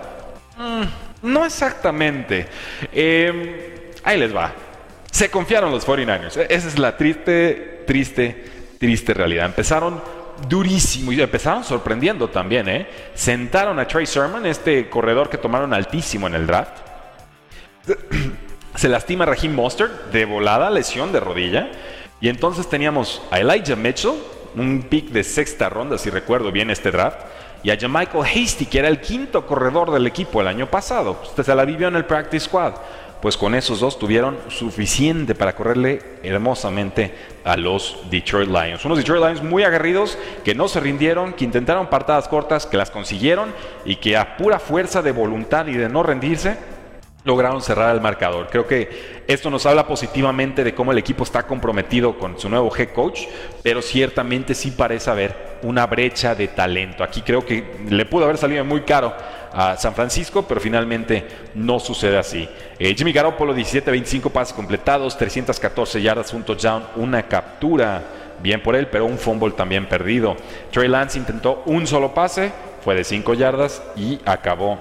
Mm. 0.57 0.83
No 1.25 1.45
exactamente. 1.45 2.47
Em, 2.93 3.55
ahí 4.03 4.17
les 4.17 4.35
va. 4.35 4.53
Se 5.11 5.29
confiaron 5.29 5.71
los 5.71 5.85
49ers. 5.85 6.45
Esa 6.49 6.67
es 6.67 6.77
la 6.77 6.95
triste, 6.95 7.83
triste, 7.87 8.45
triste 8.79 9.13
realidad. 9.13 9.45
Empezaron 9.47 10.01
durísimo 10.47 11.11
y 11.11 11.21
empezaron 11.21 11.63
sorprendiendo 11.63 12.29
también, 12.29 12.69
¿eh? 12.69 12.87
Sentaron 13.13 13.79
a 13.79 13.87
Trey 13.87 14.05
Sermon, 14.05 14.45
este 14.45 14.89
corredor 14.89 15.29
que 15.29 15.37
tomaron 15.37 15.73
altísimo 15.73 16.27
en 16.27 16.35
el 16.35 16.45
draft. 16.45 16.77
Se 18.75 18.89
lastima 18.89 19.25
Raheem 19.25 19.55
Mostert 19.55 20.11
de 20.11 20.25
volada, 20.25 20.69
lesión 20.69 21.11
de 21.11 21.21
rodilla. 21.21 21.71
Y 22.21 22.29
entonces 22.29 22.69
teníamos 22.69 23.21
a 23.31 23.39
Elijah 23.39 23.75
Mitchell, 23.75 24.13
un 24.55 24.83
pick 24.83 25.09
de 25.09 25.23
sexta 25.23 25.69
ronda, 25.69 25.97
si 25.97 26.09
recuerdo 26.09 26.51
bien 26.51 26.69
este 26.69 26.91
draft, 26.91 27.19
y 27.65 27.71
a 27.71 27.87
Michael 27.87 28.23
Hasty, 28.23 28.67
que 28.67 28.77
era 28.77 28.87
el 28.87 29.01
quinto 29.01 29.47
corredor 29.47 29.89
del 29.89 30.05
equipo 30.05 30.39
el 30.39 30.47
año 30.47 30.67
pasado. 30.67 31.19
Usted 31.23 31.41
se 31.41 31.55
la 31.55 31.65
vivió 31.65 31.87
en 31.87 31.95
el 31.95 32.05
practice 32.05 32.45
squad. 32.45 32.73
Pues 33.23 33.37
con 33.37 33.55
esos 33.55 33.79
dos 33.79 33.97
tuvieron 33.97 34.37
suficiente 34.49 35.33
para 35.33 35.55
correrle 35.55 35.99
hermosamente 36.21 37.11
a 37.43 37.57
los 37.57 37.97
Detroit 38.11 38.49
Lions. 38.49 38.85
Unos 38.85 38.99
Detroit 38.99 39.23
Lions 39.23 39.41
muy 39.41 39.63
aguerridos, 39.63 40.15
que 40.43 40.53
no 40.53 40.67
se 40.67 40.79
rindieron, 40.79 41.33
que 41.33 41.43
intentaron 41.43 41.87
partadas 41.87 42.27
cortas, 42.27 42.67
que 42.67 42.77
las 42.77 42.91
consiguieron 42.91 43.51
y 43.83 43.95
que 43.95 44.15
a 44.15 44.37
pura 44.37 44.59
fuerza 44.59 45.01
de 45.01 45.11
voluntad 45.11 45.65
y 45.65 45.73
de 45.73 45.89
no 45.89 46.03
rendirse, 46.03 46.57
lograron 47.23 47.63
cerrar 47.63 47.95
el 47.95 48.01
marcador. 48.01 48.47
Creo 48.51 48.67
que 48.67 49.23
esto 49.25 49.49
nos 49.49 49.65
habla 49.65 49.87
positivamente 49.87 50.63
de 50.63 50.75
cómo 50.75 50.91
el 50.91 50.99
equipo 50.99 51.23
está 51.23 51.47
comprometido 51.47 52.19
con 52.19 52.39
su 52.39 52.47
nuevo 52.47 52.71
head 52.77 52.89
coach, 52.89 53.21
pero 53.63 53.81
ciertamente 53.81 54.53
sí 54.53 54.69
parece 54.69 55.09
haber 55.09 55.54
una 55.65 55.85
brecha 55.87 56.35
de 56.35 56.47
talento. 56.47 57.03
Aquí 57.03 57.21
creo 57.21 57.45
que 57.45 57.75
le 57.89 58.05
pudo 58.05 58.25
haber 58.25 58.37
salido 58.37 58.63
muy 58.63 58.81
caro 58.81 59.13
a 59.51 59.75
San 59.77 59.95
Francisco, 59.95 60.43
pero 60.47 60.61
finalmente 60.61 61.25
no 61.55 61.79
sucede 61.79 62.17
así. 62.17 62.47
Eh, 62.77 62.93
Jimmy 62.95 63.11
Garoppolo, 63.11 63.55
17-25 63.55 64.29
pases 64.31 64.53
completados, 64.53 65.17
314 65.17 66.01
yardas, 66.01 66.33
un 66.33 66.43
touchdown, 66.43 66.83
una 66.97 67.23
captura. 67.23 68.03
Bien 68.41 68.61
por 68.61 68.75
él, 68.75 68.87
pero 68.87 69.05
un 69.05 69.17
fumble 69.17 69.51
también 69.51 69.87
perdido. 69.87 70.35
Trey 70.71 70.89
Lance 70.89 71.17
intentó 71.17 71.63
un 71.65 71.87
solo 71.87 72.13
pase, 72.13 72.51
fue 72.83 72.93
de 72.93 73.03
5 73.03 73.33
yardas 73.33 73.81
y 73.95 74.19
acabó 74.25 74.79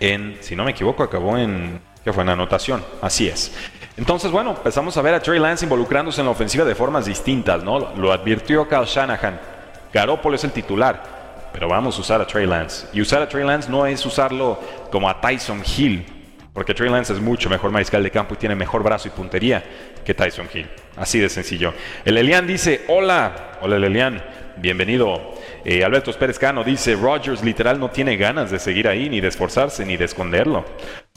en, 0.00 0.38
si 0.40 0.56
no 0.56 0.64
me 0.64 0.70
equivoco, 0.70 1.02
acabó 1.02 1.36
en, 1.36 1.78
¿qué 2.02 2.12
fue? 2.12 2.22
En 2.22 2.30
anotación, 2.30 2.82
así 3.02 3.28
es. 3.28 3.52
Entonces, 3.98 4.30
bueno, 4.30 4.52
empezamos 4.52 4.96
a 4.96 5.02
ver 5.02 5.12
a 5.12 5.20
Trey 5.20 5.38
Lance 5.38 5.66
involucrándose 5.66 6.22
en 6.22 6.24
la 6.24 6.32
ofensiva 6.32 6.64
de 6.64 6.74
formas 6.74 7.04
distintas, 7.04 7.62
¿no? 7.62 7.94
Lo 7.96 8.12
advirtió 8.12 8.66
Kyle 8.66 8.86
Shanahan. 8.86 9.59
Garoppolo 9.92 10.36
es 10.36 10.44
el 10.44 10.52
titular, 10.52 11.50
pero 11.52 11.68
vamos 11.68 11.96
a 11.98 12.00
usar 12.00 12.20
a 12.20 12.26
Trey 12.26 12.46
Lance. 12.46 12.86
Y 12.92 13.00
usar 13.00 13.22
a 13.22 13.28
Trey 13.28 13.44
Lance 13.44 13.70
no 13.70 13.86
es 13.86 14.04
usarlo 14.06 14.58
como 14.90 15.08
a 15.08 15.20
Tyson 15.20 15.62
Hill, 15.64 16.04
porque 16.52 16.74
Trey 16.74 16.90
Lance 16.90 17.12
es 17.12 17.20
mucho 17.20 17.50
mejor 17.50 17.70
mariscal 17.70 18.02
de 18.02 18.10
campo 18.10 18.34
y 18.34 18.36
tiene 18.36 18.54
mejor 18.54 18.82
brazo 18.82 19.08
y 19.08 19.10
puntería 19.10 19.62
que 20.04 20.14
Tyson 20.14 20.48
Hill. 20.52 20.68
Así 20.96 21.18
de 21.18 21.28
sencillo. 21.28 21.74
El 22.04 22.16
Elian 22.18 22.46
dice, 22.46 22.84
hola, 22.88 23.58
hola 23.60 23.76
el 23.76 23.84
Elian, 23.84 24.22
bienvenido. 24.58 25.34
Eh, 25.64 25.84
Alberto 25.84 26.12
Pérez 26.12 26.38
Cano 26.38 26.62
dice, 26.62 26.94
Rogers 26.94 27.42
literal 27.42 27.80
no 27.80 27.90
tiene 27.90 28.16
ganas 28.16 28.50
de 28.50 28.58
seguir 28.58 28.86
ahí, 28.86 29.08
ni 29.08 29.20
de 29.20 29.28
esforzarse, 29.28 29.84
ni 29.84 29.96
de 29.96 30.04
esconderlo. 30.04 30.64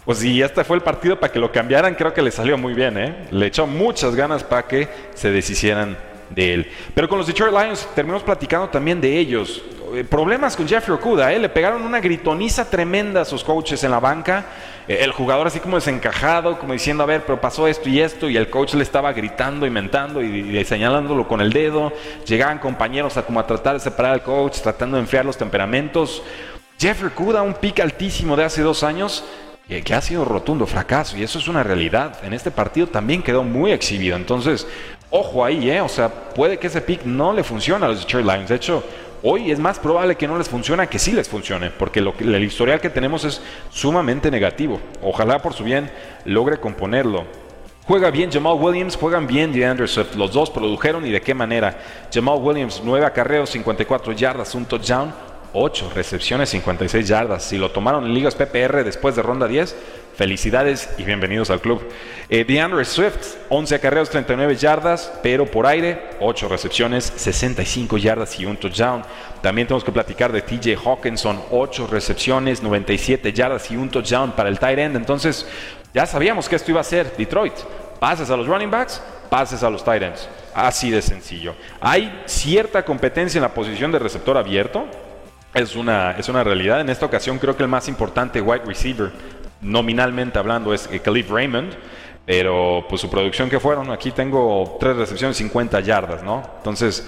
Pues 0.05 0.17
si 0.17 0.41
este 0.41 0.63
fue 0.63 0.77
el 0.77 0.83
partido 0.83 1.19
para 1.19 1.31
que 1.31 1.39
lo 1.39 1.51
cambiaran, 1.51 1.95
creo 1.95 2.13
que 2.13 2.21
le 2.21 2.31
salió 2.31 2.57
muy 2.57 2.73
bien, 2.73 2.97
¿eh? 2.97 3.27
Le 3.31 3.45
echó 3.45 3.65
muchas 3.67 4.15
ganas 4.15 4.43
para 4.43 4.63
que 4.67 4.89
se 5.13 5.31
deshicieran 5.31 5.95
de 6.34 6.54
él. 6.54 6.72
Pero 6.93 7.08
con 7.08 7.17
los 7.17 7.28
Detroit 7.28 7.54
Lions 7.54 7.88
terminamos 7.96 8.24
platicando 8.24 8.67
también 8.69 9.00
de 9.00 9.17
ellos. 9.17 9.62
Eh, 9.93 10.04
problemas 10.04 10.56
con 10.56 10.67
Jeffrey 10.67 10.96
Okuda, 10.96 11.32
¿eh? 11.32 11.38
le 11.38 11.50
pegaron 11.50 11.84
una 11.84 12.00
gritoniza 12.00 12.67
tremenda 12.67 13.22
a 13.22 13.26
sus 13.26 13.43
coaches 13.43 13.84
en 13.84 13.91
la 13.91 14.00
banca. 14.00 14.46
Eh, 14.88 15.00
el 15.02 15.12
jugador 15.12 15.46
así 15.46 15.60
como 15.60 15.76
desencajado, 15.76 16.58
como 16.58 16.74
diciendo, 16.74 17.04
a 17.04 17.06
ver, 17.06 17.24
pero 17.26 17.39
pasó 17.39 17.67
esto 17.67 17.88
y 17.89 18.02
esto, 18.02 18.28
y 18.28 18.36
el 18.36 18.50
coach 18.50 18.74
le 18.74 18.82
estaba 18.82 19.13
gritando 19.13 19.67
y 19.67 19.69
mentando 19.69 20.22
y, 20.24 20.65
señalándolo 20.65 21.28
con 21.28 21.41
el 21.41 21.54
dedo. 21.54 21.93
Llegaban 22.26 22.58
compañeros 22.58 23.17
a 23.17 23.22
como 23.24 23.39
a 23.39 23.46
tratar 23.46 23.76
de 23.76 23.82
separar 23.82 24.13
al 24.13 24.24
coach, 24.24 24.62
tratando 24.62 24.98
de 24.98 25.04
enfriar 25.04 25.26
los 25.26 25.38
temperamentos. 25.38 26.24
Jeffrey 26.80 27.12
Okuda, 27.13 27.43
un 27.43 27.54
pick 27.54 27.80
altísimo 27.80 28.36
de 28.36 28.46
hace 28.46 28.63
dos 28.63 28.84
años, 28.84 29.24
que 29.67 29.93
ha 29.93 30.02
sido 30.02 30.26
rotundo 30.26 30.65
fracaso 30.67 31.17
y 31.17 31.23
eso 31.23 31.39
es 31.39 31.47
una 31.47 31.63
realidad. 31.63 32.17
En 32.23 32.34
este 32.34 32.52
partido 32.52 32.88
también 32.88 33.23
quedó 33.23 33.43
muy 33.43 33.71
exhibido. 33.71 34.15
Entonces, 34.15 34.67
ojo 35.10 35.43
ahí, 35.43 35.69
¿eh? 35.69 35.82
O 35.82 35.89
sea, 35.89 36.10
puede 36.10 36.58
que 36.58 36.67
ese 36.67 36.82
pick 36.82 37.04
no 37.06 37.34
le 37.34 37.43
funcione 37.43 37.86
a 37.86 37.89
los 37.89 37.99
Detroit 37.99 38.26
Lions. 38.26 38.49
De 38.49 38.56
hecho, 38.56 38.84
hoy 39.23 39.52
es 39.52 39.60
más 39.60 39.80
probable 39.80 40.15
que 40.15 40.28
no 40.28 40.38
les 40.38 40.49
funcione 40.49 40.88
que 40.88 40.99
sí 40.99 41.13
les 41.13 41.30
funcione, 41.30 41.71
porque 41.71 42.02
lo 42.02 42.13
el 42.19 42.43
historial 42.43 42.82
que 42.82 42.89
tenemos 42.89 43.23
es 43.23 43.41
sumamente 43.71 44.30
negativo. 44.30 44.80
Ojalá 45.02 45.41
por 45.41 45.54
su 45.54 45.63
bien 45.63 45.89
logre 46.26 46.60
componerlo. 46.60 47.26
Juega 47.86 48.12
bien 48.12 48.32
Jamal 48.32 48.58
Williams, 48.60 48.95
juegan 48.95 49.28
bien 49.28 49.52
DeAndre 49.52 49.88
Swift. 49.88 50.15
Los 50.15 50.32
dos 50.32 50.49
produjeron 50.49 51.06
y 51.06 51.12
de 51.12 51.21
qué 51.21 51.34
manera. 51.34 51.78
Jamal 52.13 52.39
Williams, 52.39 52.82
9 52.84 53.06
acarreos, 53.06 53.49
54 53.49 54.13
yardas, 54.13 54.56
un 54.56 54.65
touchdown 54.65 55.33
8 55.54 55.92
recepciones, 55.94 56.50
56 56.50 57.08
yardas. 57.08 57.44
Si 57.44 57.58
lo 57.58 57.72
tomaron 57.72 58.06
en 58.06 58.13
ligas 58.13 58.34
PPR 58.34 58.84
después 58.84 59.16
de 59.16 59.22
ronda 59.22 59.48
10, 59.48 59.76
felicidades 60.16 60.89
y 60.98 61.04
bienvenidos 61.04 61.52
al 61.52 61.62
club. 61.62 61.88
Eh, 62.28 62.44
DeAndre 62.44 62.84
Swift, 62.86 63.36
11 63.50 63.76
acarreos, 63.76 64.10
39 64.10 64.56
yardas, 64.56 65.13
pero 65.22 65.46
por 65.46 65.68
aire, 65.68 66.10
8 66.20 66.48
recepciones, 66.48 67.13
65 67.16 68.00
yardas 68.00 68.39
y 68.39 68.48
un 68.48 68.58
touchdown. 68.58 69.04
También 69.44 69.68
tenemos 69.68 69.84
que 69.84 69.92
platicar 69.92 70.32
de 70.32 70.42
TJ 70.42 70.76
Hawkinson, 70.84 71.39
8 71.52 71.88
recepciones, 71.88 72.63
97 72.63 73.32
yardas 73.32 73.70
y 73.70 73.78
un 73.78 73.89
touchdown 73.89 74.32
para 74.32 74.50
el 74.50 74.58
tight 74.58 74.80
end. 74.80 74.96
Entonces, 74.96 75.48
ya 75.94 76.08
sabíamos 76.08 76.50
que 76.50 76.56
esto 76.56 76.72
iba 76.72 76.82
a 76.82 76.84
ser 76.84 77.16
Detroit. 77.16 77.54
Pases 78.00 78.32
a 78.32 78.36
los 78.36 78.48
running 78.48 78.72
backs, 78.72 79.00
pases 79.30 79.62
a 79.62 79.70
los 79.70 79.84
tight 79.84 80.02
ends. 80.02 80.28
Así 80.56 80.89
de 80.89 81.02
sencillo. 81.02 81.56
Hay 81.80 82.24
cierta 82.26 82.84
competencia 82.84 83.38
en 83.38 83.44
la 83.44 83.54
posición 83.54 83.92
de 83.92 84.00
receptor 84.00 84.36
abierto 84.36 84.88
es 85.54 85.76
una, 85.76 86.12
es 86.12 86.30
una 86.30 86.44
realidad. 86.44 86.82
En 86.82 86.89
esta 86.89 87.06
ocasión 87.06 87.39
creo 87.39 87.56
que 87.56 87.63
el 87.63 87.70
más 87.70 87.88
importante 87.88 88.42
wide 88.42 88.63
receiver, 88.66 89.12
nominalmente 89.62 90.39
hablando, 90.39 90.74
es 90.74 90.88
Khalif 90.88 91.30
Raymond. 91.30 91.74
Pero 92.26 92.86
pues 92.88 93.02
su 93.02 93.10
producción 93.10 93.50
que 93.50 93.60
fueron, 93.60 93.92
aquí 93.92 94.12
tengo 94.12 94.78
tres 94.80 94.96
recepciones, 94.96 95.36
50 95.38 95.82
yardas, 95.82 96.24
¿no? 96.24 96.42
Entonces, 96.58 97.06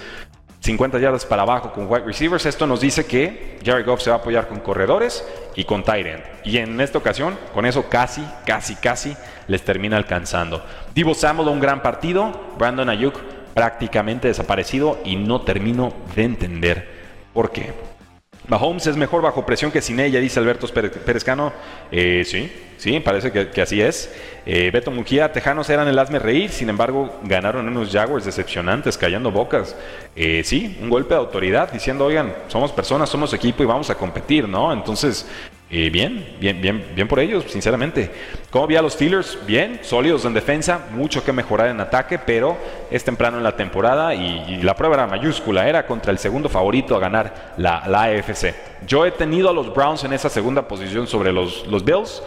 50 0.60 1.00
yardas 1.00 1.26
para 1.26 1.44
abajo 1.44 1.72
con 1.72 1.86
wide 1.90 2.04
receivers. 2.06 2.46
Esto 2.46 2.68
nos 2.68 2.82
dice 2.82 3.06
que 3.06 3.60
Jared 3.64 3.86
Goff 3.86 4.02
se 4.02 4.10
va 4.10 4.18
a 4.18 4.20
apoyar 4.20 4.48
con 4.48 4.60
corredores 4.60 5.26
y 5.56 5.64
con 5.64 5.84
tight 5.84 6.08
end. 6.08 6.24
Y 6.44 6.58
en 6.58 6.82
esta 6.82 6.98
ocasión, 6.98 7.38
con 7.54 7.66
eso 7.66 7.88
casi, 7.88 8.26
casi, 8.46 8.76
casi 8.76 9.16
les 9.48 9.64
termina 9.64 9.96
alcanzando. 9.96 10.66
Divo 10.94 11.14
Samuel, 11.14 11.50
un 11.50 11.60
gran 11.60 11.82
partido. 11.82 12.54
Brandon 12.58 12.90
Ayuk 12.90 13.16
prácticamente 13.54 14.28
desaparecido 14.28 15.00
y 15.06 15.16
no 15.16 15.42
termino 15.42 15.94
de 16.16 16.24
entender 16.24 16.90
por 17.32 17.52
qué. 17.52 17.95
Mahomes 18.48 18.88
es 18.88 18.96
mejor 18.98 19.22
bajo 19.22 19.46
presión 19.46 19.72
que 19.72 19.82
sin 19.82 20.00
ella, 20.00 20.20
dice 20.20 20.40
Alberto 20.40 20.68
Perezcano. 20.68 21.54
Eh, 21.92 22.24
sí, 22.26 22.52
sí, 22.78 23.00
parece 23.00 23.32
que, 23.32 23.62
así 23.62 23.82
es. 23.82 24.14
Eh, 24.46 24.70
Beto 24.72 24.92
Mujía, 24.92 25.32
Tejanos 25.32 25.70
eran 25.70 25.88
el 25.88 25.98
hazme 25.98 26.20
reír, 26.20 26.50
sin 26.52 26.70
embargo, 26.70 27.20
ganaron 27.24 27.68
unos 27.68 27.92
Jaguars 27.92 28.26
decepcionantes, 28.26 28.98
callando 28.98 29.32
bocas. 29.32 29.76
Eh, 30.16 30.44
sí, 30.44 30.78
un 30.82 30.90
golpe 30.90 31.14
de 31.14 31.20
autoridad, 31.20 31.72
diciendo, 31.72 32.06
oigan, 32.06 32.34
somos 32.48 32.72
personas, 32.72 33.10
somos 33.10 33.34
equipo 33.34 33.64
y 33.64 33.66
vamos 33.66 33.90
a 33.90 33.96
competir, 33.96 34.48
¿no? 34.48 34.72
Entonces, 34.72 35.26
eh, 35.68 35.90
bien, 35.90 36.24
bien, 36.40 36.62
bien, 36.62 36.86
bien 36.94 37.08
por 37.08 37.20
ellos, 37.20 37.46
sinceramente. 37.48 38.12
¿Cómo 38.52 38.68
vi 38.68 38.76
a 38.76 38.84
los 38.84 38.94
Steelers? 38.94 39.40
Bien, 39.48 39.80
sólidos 39.82 40.24
en 40.24 40.36
defensa, 40.36 40.88
mucho 40.92 41.24
que 41.24 41.34
mejorar 41.34 41.70
en 41.70 41.80
ataque, 41.80 42.20
pero 42.20 42.56
es 42.92 43.04
temprano 43.04 43.38
en 43.38 43.44
la 43.44 43.56
temporada 43.56 44.14
y, 44.14 44.62
la 44.62 44.76
prueba 44.76 44.96
era 44.96 45.08
mayúscula, 45.08 45.68
era 45.68 45.88
contra 45.88 46.12
el 46.12 46.20
segundo 46.20 46.50
favorito 46.50 46.96
a 46.96 47.00
ganar 47.00 47.56
la, 47.58 47.84
la, 47.88 48.04
AFC. 48.04 48.54
Yo 48.86 49.06
he 49.08 49.12
tenido 49.12 49.50
a 49.50 49.54
los 49.54 49.74
Browns 49.74 50.04
en 50.04 50.14
esa 50.14 50.30
segunda 50.30 50.68
posición 50.68 51.08
sobre 51.08 51.34
los, 51.34 51.66
los 51.68 51.84
Bills. 51.84 52.22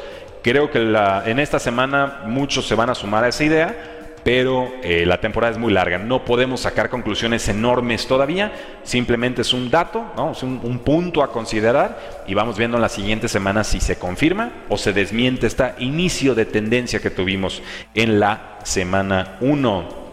Creo 0.49 0.71
que 0.71 0.79
en 0.79 1.41
esta 1.41 1.59
semana 1.59 2.23
muchos 2.25 2.67
se 2.67 2.75
van 2.75 2.89
a 2.89 2.95
sumar 2.95 3.23
a 3.23 3.29
esa 3.29 3.45
idea 3.45 3.95
pero 4.25 4.73
eh, 4.83 5.05
la 5.07 5.21
temporada 5.21 5.53
es 5.53 5.59
muy 5.59 5.73
larga. 5.73 5.97
No 5.97 6.25
podemos 6.25 6.61
sacar 6.61 6.91
conclusiones 6.91 7.49
enormes 7.49 8.07
todavía, 8.07 8.53
simplemente 8.83 9.43
es 9.43 9.53
un 9.53 9.71
dato, 9.71 10.05
es 10.33 10.43
un, 10.43 10.79
punto 10.81 11.23
a 11.23 11.33
considerar 11.33 12.25
y 12.27 12.35
vamos 12.35 12.59
viendo 12.59 12.77
en 12.79 12.83
las 12.83 12.93
siguientes 12.93 13.31
semanas 13.31 13.67
si 13.69 13.81
se 13.81 13.99
confirma 13.99 14.51
o 14.69 14.79
se 14.79 14.93
desmiente 14.93 15.47
este 15.47 15.73
inicio 15.79 16.35
de 16.35 16.47
tendencia 16.47 17.01
que 17.01 17.11
tuvimos 17.11 17.63
en 17.95 18.19
la 18.19 18.59
semana 18.65 19.37
1. 19.41 20.08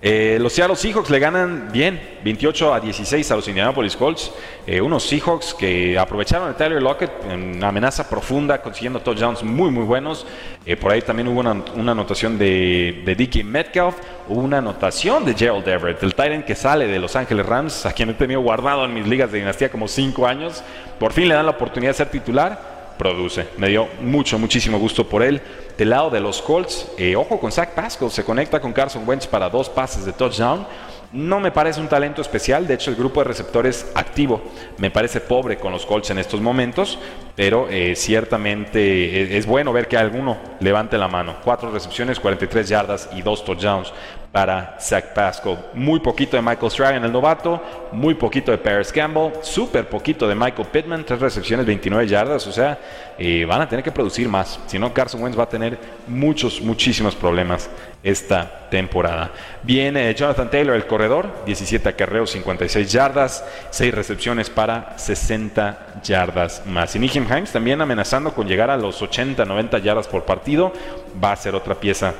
Eh, 0.00 0.38
los 0.40 0.52
Seattle 0.52 0.76
Seahawks 0.76 1.10
le 1.10 1.18
ganan 1.18 1.70
bien, 1.72 2.00
28 2.22 2.72
a 2.72 2.78
16 2.78 3.30
a 3.32 3.36
los 3.36 3.48
Indianapolis 3.48 3.96
Colts. 3.96 4.30
Eh, 4.64 4.80
unos 4.80 5.02
Seahawks 5.02 5.54
que 5.54 5.98
aprovecharon 5.98 6.48
a 6.48 6.56
Tyler 6.56 6.80
Lockett 6.80 7.10
en 7.28 7.62
amenaza 7.64 8.08
profunda, 8.08 8.62
consiguiendo 8.62 9.00
touchdowns 9.00 9.42
muy, 9.42 9.70
muy 9.72 9.82
buenos. 9.82 10.24
Eh, 10.64 10.76
por 10.76 10.92
ahí 10.92 11.02
también 11.02 11.26
hubo 11.26 11.40
una, 11.40 11.50
anotación 11.90 12.38
de, 12.38 13.02
de 13.04 13.14
Dickie 13.16 13.42
Metcalf, 13.42 13.96
hubo 14.28 14.40
una 14.40 14.58
anotación 14.58 15.24
de 15.24 15.34
Gerald 15.34 15.66
Everett, 15.66 16.00
el 16.04 16.14
Tyrant 16.14 16.44
que 16.44 16.54
sale 16.54 16.86
de 16.86 17.00
Los 17.00 17.16
Ángeles 17.16 17.44
Rams, 17.44 17.84
a 17.84 17.92
quien 17.92 18.10
he 18.10 18.14
tenido 18.14 18.40
guardado 18.40 18.84
en 18.84 18.94
mis 18.94 19.06
ligas 19.06 19.32
de 19.32 19.38
dinastía 19.38 19.68
como 19.68 19.88
5 19.88 20.26
años. 20.28 20.62
Por 21.00 21.12
fin 21.12 21.28
le 21.28 21.34
dan 21.34 21.46
la 21.46 21.52
oportunidad 21.52 21.90
de 21.90 21.96
ser 21.96 22.10
titular 22.10 22.77
produce. 22.98 23.46
Me 23.56 23.68
dio 23.68 23.88
mucho, 24.02 24.38
muchísimo 24.38 24.78
gusto 24.78 25.08
por 25.08 25.22
él. 25.22 25.40
Del 25.78 25.90
lado 25.90 26.10
de 26.10 26.20
los 26.20 26.42
Colts, 26.42 26.90
eh, 26.98 27.16
ojo 27.16 27.38
con 27.38 27.52
Zach 27.52 27.70
Pascal, 27.70 28.10
se 28.10 28.24
conecta 28.24 28.60
con 28.60 28.72
Carson 28.72 29.08
Wentz 29.08 29.26
para 29.26 29.48
dos 29.48 29.70
pases 29.70 30.04
de 30.04 30.12
touchdown. 30.12 30.66
no 31.12 31.40
me 31.40 31.50
parece 31.50 31.80
un 31.80 31.88
talento 31.88 32.20
especial, 32.20 32.66
de 32.66 32.74
hecho 32.74 32.90
el 32.90 32.96
grupo 32.96 33.20
de 33.20 33.28
receptores 33.28 33.90
activo 33.94 34.42
me 34.76 34.90
parece 34.90 35.22
pobre 35.22 35.56
con 35.56 35.72
los 35.72 35.86
Colts 35.86 36.10
en 36.10 36.18
estos 36.18 36.42
momentos, 36.42 36.98
pero 37.34 37.66
eh, 37.70 37.94
ciertamente 37.96 39.38
es, 39.38 39.46
bueno 39.46 39.72
ver 39.72 39.88
que 39.88 39.96
alguno 39.96 40.36
levante 40.60 40.98
la 40.98 41.08
mano. 41.08 41.36
Cuatro 41.42 41.70
recepciones, 41.70 42.20
43 42.20 42.68
yardas 42.68 43.08
y 43.14 43.22
dos 43.22 43.42
touchdowns 43.44 43.92
para 44.38 44.76
Zach 44.80 45.14
Pascal. 45.14 45.58
Muy 45.74 45.98
poquito 45.98 46.36
de 46.36 46.42
Michael 46.42 46.70
Strahan, 46.70 47.04
el 47.04 47.10
novato, 47.10 47.60
muy 47.90 48.14
poquito 48.14 48.52
de 48.52 48.58
Paris 48.58 48.92
Campbell, 48.92 49.32
súper 49.42 49.88
poquito 49.88 50.28
de 50.28 50.36
Michael 50.36 50.68
Pittman, 50.68 51.04
tres 51.04 51.18
recepciones, 51.18 51.66
29 51.66 52.06
yardas, 52.06 52.46
o 52.46 52.52
sea, 52.52 52.78
eh, 53.18 53.44
van 53.44 53.62
a 53.62 53.68
tener 53.68 53.82
que 53.82 53.90
producir 53.90 54.28
más. 54.28 54.60
Si 54.68 54.78
no, 54.78 54.94
Carson 54.94 55.20
Wentz 55.20 55.36
va 55.36 55.42
a 55.42 55.48
tener 55.48 55.76
muchos, 56.06 56.60
muchísimos 56.60 57.16
problemas 57.16 57.68
esta 58.00 58.68
temporada. 58.70 59.32
Viene 59.64 60.14
Jonathan 60.14 60.48
Taylor, 60.48 60.76
el 60.76 60.86
corredor, 60.86 61.28
17 61.44 61.88
acarreos, 61.88 62.30
56 62.30 62.92
yardas, 62.92 63.44
6 63.70 63.92
recepciones 63.92 64.50
para 64.50 64.96
60 64.96 66.00
yardas 66.04 66.62
más. 66.64 66.94
Y 66.94 67.00
Nicky 67.00 67.18
Himes 67.18 67.50
también 67.50 67.80
amenazando 67.80 68.32
con 68.32 68.46
llegar 68.46 68.70
a 68.70 68.76
los 68.76 69.02
80, 69.02 69.44
90 69.44 69.78
yardas 69.78 70.06
por 70.06 70.24
partido, 70.24 70.72
va 71.20 71.32
a 71.32 71.36
ser 71.36 71.56
otra 71.56 71.74
pieza 71.74 72.14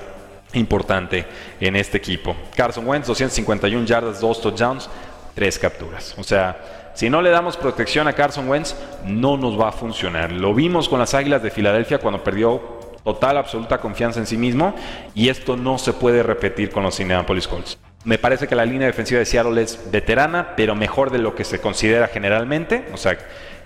importante 0.53 1.27
en 1.61 1.77
este 1.77 1.99
equipo. 1.99 2.37
Carson 2.57 2.87
Wentz, 2.87 3.07
251 3.07 3.87
yardas, 3.87 4.21
2 4.21 4.41
touchdowns, 4.41 4.89
3 5.35 5.59
capturas. 5.59 6.15
O 6.19 6.25
sea, 6.25 6.91
si 6.95 7.09
no 7.09 7.23
le 7.23 7.31
damos 7.31 7.57
protección 7.57 8.09
a 8.09 8.13
Carson 8.13 8.49
Wentz, 8.49 8.75
no 9.05 9.37
nos 9.37 9.59
va 9.59 9.69
a 9.69 9.73
funcionar. 9.73 10.33
Lo 10.33 10.55
vimos 10.55 10.89
con 10.89 10.99
las 10.99 11.15
Águilas 11.15 11.43
de 11.43 11.51
Filadelfia 11.51 11.99
cuando 11.99 12.25
perdió 12.25 12.79
total, 13.05 13.39
absoluta 13.39 13.79
confianza 13.79 14.21
en 14.21 14.27
sí 14.27 14.37
mismo 14.37 14.75
y 15.15 15.29
esto 15.29 15.57
no 15.57 15.79
se 15.79 15.93
puede 15.93 16.23
repetir 16.23 16.71
con 16.71 16.83
los 16.83 16.99
Indianapolis 16.99 17.47
Colts. 17.47 17.79
Me 18.05 18.19
parece 18.19 18.47
que 18.47 18.55
la 18.55 18.65
línea 18.65 18.87
defensiva 18.87 19.19
de 19.19 19.27
Seattle 19.27 19.61
es 19.63 19.91
veterana, 19.91 20.55
pero 20.57 20.75
mejor 20.75 21.11
de 21.11 21.19
lo 21.19 21.35
que 21.35 21.45
se 21.45 21.61
considera 21.61 22.09
generalmente. 22.09 22.87
O 22.93 22.97
sea, 22.97 23.19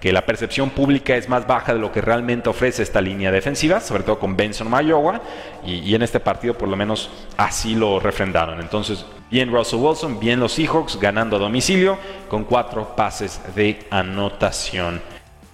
que 0.02 0.12
la 0.12 0.26
percepción 0.26 0.70
pública 0.70 1.14
es 1.14 1.28
más 1.28 1.46
baja 1.46 1.72
de 1.74 1.78
lo 1.78 1.92
que 1.92 2.00
realmente 2.00 2.48
ofrece 2.48 2.82
esta 2.82 3.00
línea 3.00 3.30
defensiva, 3.30 3.78
sobre 3.78 4.02
todo 4.02 4.18
con 4.18 4.36
Benson 4.36 4.68
Mayowa, 4.68 5.20
y, 5.64 5.94
en 5.94 6.02
este 6.02 6.18
partido 6.18 6.54
por 6.54 6.68
lo 6.68 6.76
menos 6.76 7.08
así 7.36 7.76
lo 7.76 8.00
refrendaron. 8.00 8.60
Entonces, 8.60 9.06
bien 9.30 9.52
Russell 9.52 9.78
Wilson, 9.78 10.18
bien 10.18 10.40
los 10.40 10.54
Seahawks 10.54 10.98
ganando 10.98 11.36
a 11.36 11.38
domicilio 11.38 11.96
con 12.28 12.42
cuatro 12.42 12.96
pases 12.96 13.40
de 13.54 13.78
anotación. 13.90 15.00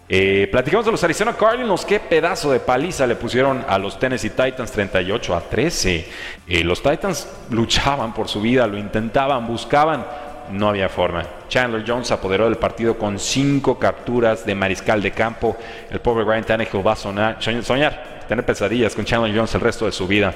Eh, 0.09 0.49
platicamos 0.51 0.87
de 0.87 0.93
los 0.93 1.05
Arizona 1.05 1.35
Cardinals, 1.35 1.85
qué 1.85 2.01
pedazo 2.01 2.51
de 2.51 2.61
paliza 2.61 3.07
le 3.07 3.17
pusieron 3.17 3.67
a 3.69 3.77
los 3.79 3.99
Tennessee 3.99 4.31
Titans 4.31 4.73
38 4.73 5.37
a 5.37 5.41
13. 5.43 6.09
Eh, 6.47 6.65
los 6.65 6.83
Titans 6.83 7.29
luchaban 7.51 8.15
por 8.15 8.29
su 8.29 8.41
vida, 8.41 8.67
lo 8.67 8.79
intentaban, 8.79 9.47
buscaban, 9.47 10.07
no 10.53 10.69
había 10.69 10.89
forma. 10.89 11.25
Chandler 11.49 11.85
Jones 11.87 12.11
apoderó 12.11 12.45
del 12.45 12.57
partido 12.57 12.97
con 12.99 13.19
cinco 13.19 13.79
capturas 13.79 14.45
de 14.45 14.55
mariscal 14.55 15.03
de 15.03 15.11
campo. 15.11 15.57
El 15.91 16.01
pobre 16.01 16.25
Ryan 16.25 16.45
Tannehill 16.45 16.87
va 16.87 16.93
a 16.93 16.97
sonar, 16.97 17.39
soñar, 17.41 18.25
tener 18.29 18.45
pesadillas 18.45 18.95
con 18.95 19.05
Chandler 19.05 19.35
Jones 19.35 19.55
el 19.55 19.61
resto 19.61 19.87
de 19.87 19.93
su 19.93 20.07
vida. 20.07 20.35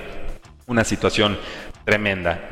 Una 0.66 0.84
situación 0.84 1.38
tremenda. 1.84 2.50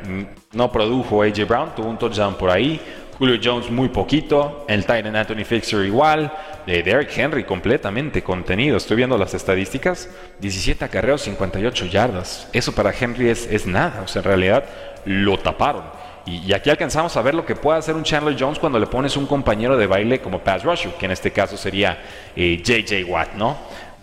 No 0.53 0.71
produjo 0.71 1.23
AJ 1.23 1.47
Brown, 1.47 1.75
tuvo 1.75 1.89
un 1.89 1.97
touchdown 1.97 2.35
por 2.35 2.49
ahí. 2.49 2.79
Julio 3.17 3.39
Jones 3.41 3.69
muy 3.69 3.89
poquito. 3.89 4.65
El 4.67 4.81
Titan 4.81 5.15
Anthony 5.15 5.45
Fixer 5.45 5.85
igual. 5.85 6.33
De 6.65 6.81
Derrick 6.81 7.15
Henry 7.15 7.43
completamente 7.43 8.23
contenido. 8.23 8.77
Estoy 8.77 8.97
viendo 8.97 9.15
las 9.15 9.35
estadísticas. 9.35 10.09
17 10.39 10.83
acarreos, 10.83 11.21
58 11.21 11.85
yardas. 11.85 12.47
Eso 12.51 12.71
para 12.73 12.91
Henry 12.99 13.29
es, 13.29 13.47
es 13.51 13.67
nada. 13.67 14.01
O 14.03 14.07
sea, 14.07 14.21
en 14.21 14.25
realidad 14.25 14.65
lo 15.05 15.37
taparon. 15.37 15.83
Y, 16.25 16.53
aquí 16.53 16.69
alcanzamos 16.69 17.17
a 17.17 17.21
ver 17.21 17.33
lo 17.33 17.45
que 17.45 17.55
puede 17.55 17.79
hacer 17.79 17.95
un 17.95 18.03
Chandler 18.03 18.35
Jones 18.39 18.59
cuando 18.59 18.77
le 18.77 18.87
pones 18.87 19.17
un 19.17 19.25
compañero 19.25 19.75
de 19.75 19.87
baile 19.87 20.21
como 20.21 20.39
Pass 20.39 20.63
Rusher, 20.63 20.93
que 20.93 21.05
en 21.05 21.11
este 21.11 21.31
caso 21.31 21.57
sería 21.57 21.97
JJ 22.35 22.91
eh, 22.91 23.03
Watt, 23.03 23.33
¿no? 23.33 23.57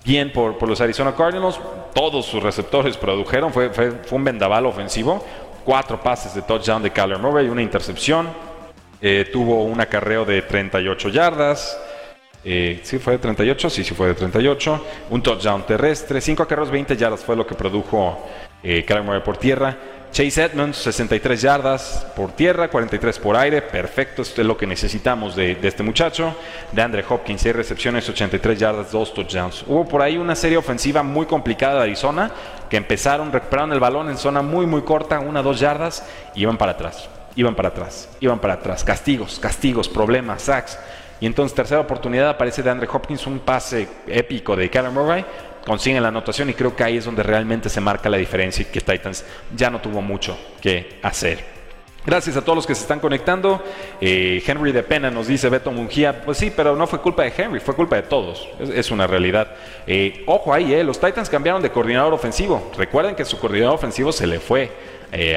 Bien 0.05 0.33
por, 0.33 0.67
los 0.67 0.81
Arizona 0.81 1.15
Cardinals, 1.15 1.61
todos 1.95 2.27
sus 2.27 2.43
receptores 2.43 2.97
produjeron, 2.97 3.53
fue, 3.53 3.71
fue, 3.71 3.93
un 4.11 4.25
vendaval 4.25 4.67
ofensivo, 4.67 5.25
cuatro 5.65 6.01
pases 6.01 6.35
de 6.35 6.43
touchdown 6.43 6.83
de 6.83 6.91
Kyler 6.91 7.19
Murray, 7.19 7.49
una 7.49 7.63
intercepción, 7.63 8.29
eh, 9.01 9.29
tuvo 9.33 9.65
un 9.65 9.81
acarreo 9.81 10.25
de 10.25 10.43
38 10.43 11.11
yardas, 11.11 11.79
eh, 12.45 12.81
sí, 12.83 12.99
fue 12.99 13.15
de 13.15 13.19
38, 13.19 13.69
sí, 13.69 13.85
sí 13.85 13.95
fue 13.95 14.09
de 14.09 14.15
38. 14.15 14.85
Un 15.11 15.23
touchdown 15.23 15.67
terrestre, 15.67 16.21
5 16.21 16.43
acarreos, 16.43 16.71
20 16.71 16.97
yardas 16.97 17.21
fue 17.21 17.37
lo 17.37 17.47
que 17.47 17.55
produjo 17.55 18.27
eh, 18.63 18.85
Murray 19.03 19.23
por 19.23 19.37
tierra. 19.37 19.77
Chase 20.11 20.43
Edmonds, 20.43 20.79
63 20.79 21.41
yardas 21.41 22.07
por 22.17 22.33
tierra, 22.33 22.69
43 22.69 23.19
por 23.19 23.37
aire. 23.37 23.63
Perfecto, 23.63 24.23
esto 24.23 24.41
es 24.41 24.47
lo 24.47 24.57
que 24.57 24.67
necesitamos 24.67 25.37
de, 25.37 25.57
este 25.63 25.83
muchacho. 25.83 26.35
De 26.73 26.83
Andre 26.83 27.05
Hopkins, 27.09 27.43
6 27.43 27.55
recepciones, 27.55 28.09
83 28.09 28.59
yardas, 28.59 28.91
2 28.91 29.15
touchdowns. 29.15 29.65
Hubo 29.67 29.87
por 29.87 30.03
ahí 30.03 30.17
una 30.17 30.35
serie 30.35 30.57
ofensiva 30.57 31.03
muy 31.03 31.27
complicada 31.27 31.77
de 31.77 31.83
Arizona, 31.83 32.31
que 32.71 32.79
empezaron, 32.79 33.31
recuperaron 33.31 33.73
el 33.73 33.81
balón 33.81 34.09
en 34.09 34.17
zona 34.17 34.43
muy, 34.43 34.67
muy 34.67 34.83
corta, 34.83 35.21
1 35.21 35.43
2 35.43 35.61
yardas, 35.61 36.05
y 36.35 36.43
iban 36.43 36.57
para 36.57 36.73
atrás, 36.73 37.09
iban 37.37 37.55
para 37.55 37.69
atrás, 37.69 38.09
iban 38.21 38.39
para 38.39 38.55
atrás. 38.55 38.83
Castigos, 38.83 39.39
castigos, 39.39 39.89
problemas, 39.89 40.43
sacks. 40.43 40.79
Y 41.21 41.27
entonces, 41.27 41.55
tercera 41.55 41.81
oportunidad, 41.81 42.31
aparece 42.31 42.63
de 42.63 42.71
Andre 42.71 42.89
Hopkins, 42.91 43.27
un 43.27 43.41
pase 43.41 43.89
épico 44.07 44.57
de 44.57 44.71
Kyler 44.71 44.91
Murray 44.91 45.25
consiguen 45.69 46.03
la 46.03 46.09
anotación 46.09 46.51
y 46.51 46.55
creo 46.55 46.75
que 46.75 46.83
ahí 46.83 46.97
es 46.97 47.05
donde 47.05 47.23
realmente 47.23 47.69
se 47.69 47.81
marca 47.81 48.09
la 48.09 48.17
diferencia 48.17 48.63
y 48.63 48.73
que 48.73 48.81
Titans 48.81 49.25
ya 49.55 49.71
no 49.71 49.81
tuvo 49.81 50.03
mucho 50.03 50.37
que 50.61 50.99
hacer. 51.03 51.59
Gracias 52.09 52.39
a 52.39 52.41
todos 52.41 52.57
los 52.57 52.67
que 52.67 52.75
se 52.75 52.81
están 52.81 53.01
conectando. 53.01 53.63
Eh, 54.01 54.43
Henry 54.47 54.73
de 54.73 54.83
Pena 54.83 55.11
nos 55.11 55.27
dice 55.27 55.51
Beto 55.51 55.71
Mungía. 55.71 56.23
Pues 56.23 56.39
sí, 56.39 56.51
pero 56.55 56.75
no 56.75 56.87
fue 56.87 57.03
culpa 57.03 57.23
de 57.23 57.33
Henry, 57.37 57.61
fue 57.61 57.75
culpa 57.75 57.97
de 57.97 58.03
todos. 58.03 58.49
Es, 58.59 58.91
una 58.91 59.07
realidad. 59.07 59.49
Eh, 59.87 60.25
ojo 60.27 60.55
ahí, 60.55 60.73
eh, 60.73 60.83
los 60.83 60.99
Titans 60.99 61.29
cambiaron 61.29 61.61
de 61.61 61.71
coordinador 61.71 62.15
ofensivo. 62.15 62.73
Recuerden 62.79 63.15
que 63.15 63.27
su 63.27 63.39
coordinador 63.39 63.75
ofensivo 63.75 64.11
se 64.11 64.27
le 64.27 64.41
fue. 64.41 64.73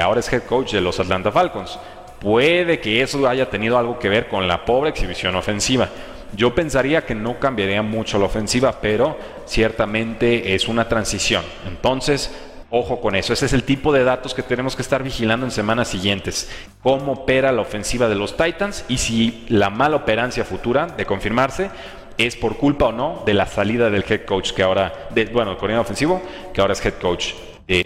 ahora 0.01 0.21
es 0.21 0.31
head 0.31 0.43
coach 0.43 0.71
de 0.71 0.79
los 0.79 0.97
Atlanta 0.97 1.29
Falcons. 1.29 1.77
Puede 2.21 2.79
que 2.79 3.01
eso 3.01 3.27
haya 3.27 3.49
tenido 3.49 3.77
algo 3.77 3.99
que 3.99 4.07
ver 4.07 4.29
con 4.29 4.47
la 4.47 4.63
pobre 4.63 4.91
exhibición 4.91 5.35
ofensiva. 5.35 5.89
Yo 6.35 6.55
pensaría 6.55 7.05
que 7.05 7.15
no 7.15 7.39
cambiaría 7.39 7.81
mucho 7.81 8.17
la 8.17 8.25
ofensiva, 8.25 8.79
pero 8.81 9.17
ciertamente 9.45 10.55
es 10.55 10.67
una 10.67 10.87
transición. 10.87 11.43
Entonces, 11.67 12.31
ojo 12.69 13.01
con 13.01 13.15
eso. 13.15 13.33
Ese 13.33 13.45
es 13.45 13.53
el 13.53 13.63
tipo 13.63 13.91
de 13.91 14.03
datos 14.03 14.33
que 14.33 14.43
tenemos 14.43 14.75
que 14.75 14.81
estar 14.81 15.03
vigilando 15.03 15.45
en 15.45 15.51
semanas 15.51 15.89
siguientes. 15.89 16.49
Cómo 16.81 17.11
opera 17.11 17.51
la 17.51 17.61
ofensiva 17.61 18.07
de 18.07 18.15
los 18.15 18.37
Titans 18.37 18.85
y 18.87 18.97
si 18.97 19.45
la 19.49 19.69
mala 19.69 19.97
operancia 19.97 20.45
futura 20.45 20.87
de 20.87 21.05
confirmarse 21.05 21.69
es 22.17 22.35
por 22.35 22.57
culpa 22.57 22.85
o 22.85 22.91
no 22.91 23.23
de 23.25 23.33
la 23.33 23.45
salida 23.45 23.89
del 23.89 24.05
head 24.07 24.25
coach 24.25 24.51
que 24.51 24.63
ahora, 24.63 25.09
bueno, 25.33 25.51
el 25.51 25.57
coordinador 25.57 25.85
ofensivo, 25.85 26.21
que 26.53 26.61
ahora 26.61 26.73
es 26.73 26.85
head 26.85 26.93
coach 27.01 27.33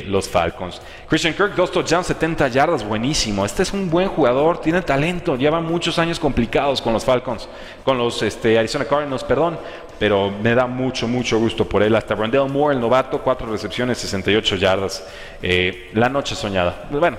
los 0.08 0.28
Falcons. 0.28 0.82
Christian 1.08 1.34
Kirk, 1.34 1.56
dos 1.56 1.71
touchdowns, 1.71 2.08
70 2.08 2.48
yardas, 2.48 2.84
buenísimo. 2.84 3.45
Este 3.45 3.63
es 3.63 3.71
un 3.71 3.89
buen 3.89 4.08
jugador, 4.08 4.60
tiene 4.60 4.82
talento, 4.82 5.36
lleva 5.36 5.62
muchos 5.62 6.00
años 6.00 6.19
complicados 6.19 6.82
con 6.82 6.93
los 6.93 7.06
Falcons, 7.06 7.48
con 7.84 7.98
los 7.98 8.21
este, 8.24 8.58
Arizona 8.58 8.86
Cardinals, 8.86 9.24
perdón, 9.24 9.60
pero 10.00 10.32
me 10.32 10.56
da 10.56 10.65
mucho, 10.65 11.08
mucho 11.08 11.39
gusto 11.39 11.67
por 11.67 11.84
él. 11.84 11.95
Hasta 11.95 12.15
Brandell 12.15 12.50
Moore, 12.50 12.76
el 12.76 12.82
novato, 12.82 13.21
cuatro 13.21 13.50
recepciones, 13.50 13.98
68 14.00 14.56
yardas. 14.56 15.06
Eh, 15.41 15.91
la 15.93 16.10
noche 16.10 16.36
soñada, 16.36 16.88
bueno, 16.89 17.17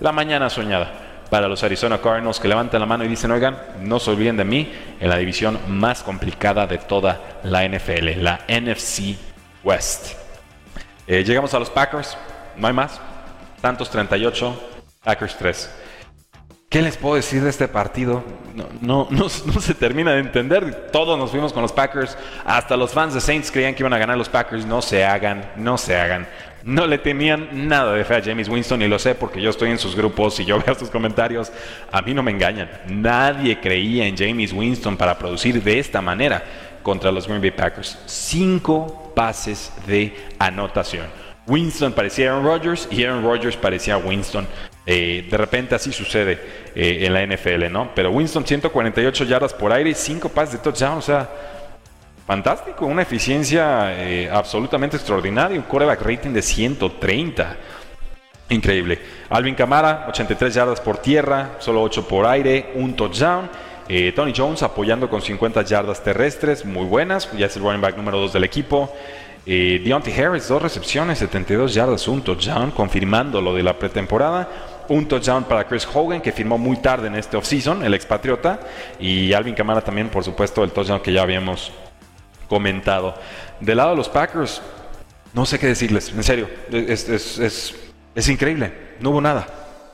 la 0.00 0.12
mañana 0.12 0.48
soñada 0.48 0.92
para 1.30 1.48
los 1.48 1.64
Arizona 1.64 1.98
Cardinals 2.00 2.38
que 2.38 2.48
levantan 2.48 2.80
la 2.80 2.86
mano 2.86 3.04
y 3.04 3.08
dicen, 3.08 3.30
oigan, 3.32 3.58
no 3.80 3.98
se 3.98 4.10
olviden 4.10 4.36
de 4.36 4.44
mí 4.44 4.72
en 5.00 5.08
la 5.08 5.16
división 5.16 5.58
más 5.68 6.02
complicada 6.02 6.66
de 6.66 6.78
toda 6.78 7.40
la 7.42 7.66
NFL, 7.66 8.22
la 8.22 8.40
NFC 8.48 9.16
West. 9.64 10.23
Eh, 11.06 11.22
llegamos 11.22 11.52
a 11.52 11.58
los 11.58 11.70
Packers, 11.70 12.16
no 12.56 12.66
hay 12.66 12.72
más. 12.72 13.00
Santos 13.60 13.90
38, 13.90 14.70
Packers 15.02 15.36
3. 15.36 15.70
¿Qué 16.74 16.82
les 16.82 16.96
puedo 16.96 17.14
decir 17.14 17.40
de 17.42 17.50
este 17.50 17.68
partido? 17.68 18.24
No, 18.54 18.66
no, 18.80 19.08
no, 19.10 19.28
se 19.28 19.74
termina 19.74 20.12
de 20.12 20.20
entender. 20.20 20.88
Todos 20.90 21.18
nos 21.18 21.30
fuimos 21.30 21.52
con 21.52 21.62
los 21.62 21.72
Packers. 21.72 22.18
Hasta 22.44 22.76
los 22.76 22.90
fans 22.92 23.14
de 23.14 23.20
Saints 23.20 23.50
creían 23.50 23.74
que 23.74 23.82
iban 23.82 23.92
a 23.92 23.98
ganar 23.98 24.18
los 24.18 24.28
Packers. 24.28 24.66
No 24.66 24.82
se 24.82 25.04
hagan, 25.04 25.52
no 25.56 25.78
se 25.78 25.96
hagan. 25.96 26.26
No 26.64 26.86
le 26.86 26.98
tenían 26.98 27.68
nada 27.68 27.92
de 27.92 28.04
fe 28.04 28.16
a 28.16 28.22
James 28.22 28.48
Winston 28.48 28.82
y 28.82 28.88
lo 28.88 28.98
sé 28.98 29.14
porque 29.14 29.40
yo 29.40 29.50
estoy 29.50 29.70
en 29.70 29.78
sus 29.78 29.94
grupos 29.94 30.40
y 30.40 30.46
yo 30.46 30.58
veo 30.66 30.74
sus 30.74 30.90
comentarios. 30.90 31.52
A 31.92 32.02
mí 32.02 32.14
no 32.14 32.22
me 32.22 32.30
engañan. 32.30 32.70
Nadie 32.88 33.60
creía 33.60 34.06
en 34.06 34.16
James 34.16 34.52
Winston 34.52 34.96
para 34.96 35.18
producir 35.18 35.62
de 35.62 35.78
esta 35.78 36.00
manera 36.00 36.42
contra 36.82 37.12
los 37.12 37.28
Green 37.28 37.40
Bay 37.40 37.50
Packers. 37.50 37.98
Cinco 38.06 39.03
pases 39.14 39.72
de 39.86 40.14
anotación. 40.38 41.06
Winston 41.46 41.92
parecía 41.92 42.30
Aaron 42.30 42.44
Rodgers 42.44 42.88
y 42.90 43.04
Aaron 43.04 43.22
Rodgers 43.22 43.56
parecía 43.56 43.96
Winston. 43.98 44.46
Eh, 44.86 45.26
de 45.30 45.36
repente 45.36 45.74
así 45.74 45.92
sucede 45.92 46.38
eh, 46.74 47.06
en 47.06 47.12
la 47.12 47.26
NFL, 47.26 47.70
¿no? 47.70 47.90
Pero 47.94 48.10
Winston 48.10 48.46
148 48.46 49.24
yardas 49.24 49.52
por 49.52 49.72
aire 49.72 49.90
y 49.90 49.94
5 49.94 50.28
pases 50.28 50.54
de 50.54 50.58
touchdown, 50.58 50.98
o 50.98 51.02
sea, 51.02 51.28
fantástico, 52.26 52.86
una 52.86 53.02
eficiencia 53.02 53.94
eh, 53.94 54.28
absolutamente 54.30 54.96
extraordinaria, 54.96 55.56
un 55.58 55.64
quarterback 55.64 56.02
rating 56.02 56.30
de 56.30 56.42
130. 56.42 57.56
Increíble. 58.50 58.98
Alvin 59.30 59.54
Camara, 59.54 60.06
83 60.08 60.54
yardas 60.54 60.80
por 60.80 60.98
tierra, 60.98 61.56
solo 61.58 61.82
8 61.82 62.06
por 62.06 62.26
aire, 62.26 62.72
un 62.74 62.94
touchdown. 62.94 63.48
Eh, 63.88 64.12
Tony 64.16 64.32
Jones 64.34 64.62
apoyando 64.62 65.10
con 65.10 65.20
50 65.20 65.62
yardas 65.62 66.02
terrestres, 66.02 66.64
muy 66.64 66.86
buenas, 66.86 67.30
ya 67.32 67.46
es 67.46 67.56
el 67.56 67.62
running 67.62 67.80
back 67.80 67.96
número 67.96 68.18
2 68.18 68.32
del 68.32 68.44
equipo. 68.44 68.90
Eh, 69.46 69.82
Deontay 69.84 70.18
Harris, 70.18 70.48
dos 70.48 70.62
recepciones, 70.62 71.18
72 71.18 71.74
yardas, 71.74 72.08
un 72.08 72.22
touchdown, 72.22 72.70
confirmando 72.70 73.42
lo 73.42 73.54
de 73.54 73.62
la 73.62 73.78
pretemporada. 73.78 74.48
Un 74.88 75.06
touchdown 75.06 75.44
para 75.44 75.66
Chris 75.66 75.86
Hogan, 75.92 76.20
que 76.20 76.32
firmó 76.32 76.56
muy 76.56 76.78
tarde 76.78 77.08
en 77.08 77.14
este 77.14 77.36
offseason, 77.36 77.84
el 77.84 77.92
expatriota. 77.92 78.60
Y 78.98 79.32
Alvin 79.34 79.54
Camara 79.54 79.82
también, 79.82 80.08
por 80.08 80.24
supuesto, 80.24 80.64
el 80.64 80.72
touchdown 80.72 81.00
que 81.00 81.12
ya 81.12 81.22
habíamos 81.22 81.72
comentado. 82.48 83.14
Del 83.60 83.76
lado 83.76 83.90
de 83.90 83.96
los 83.96 84.08
Packers, 84.08 84.62
no 85.34 85.44
sé 85.44 85.58
qué 85.58 85.66
decirles, 85.66 86.10
en 86.10 86.22
serio, 86.22 86.48
es, 86.70 87.08
es, 87.08 87.74
es 88.14 88.28
increíble, 88.28 88.72
no 89.00 89.10
hubo 89.10 89.20
nada. 89.20 89.46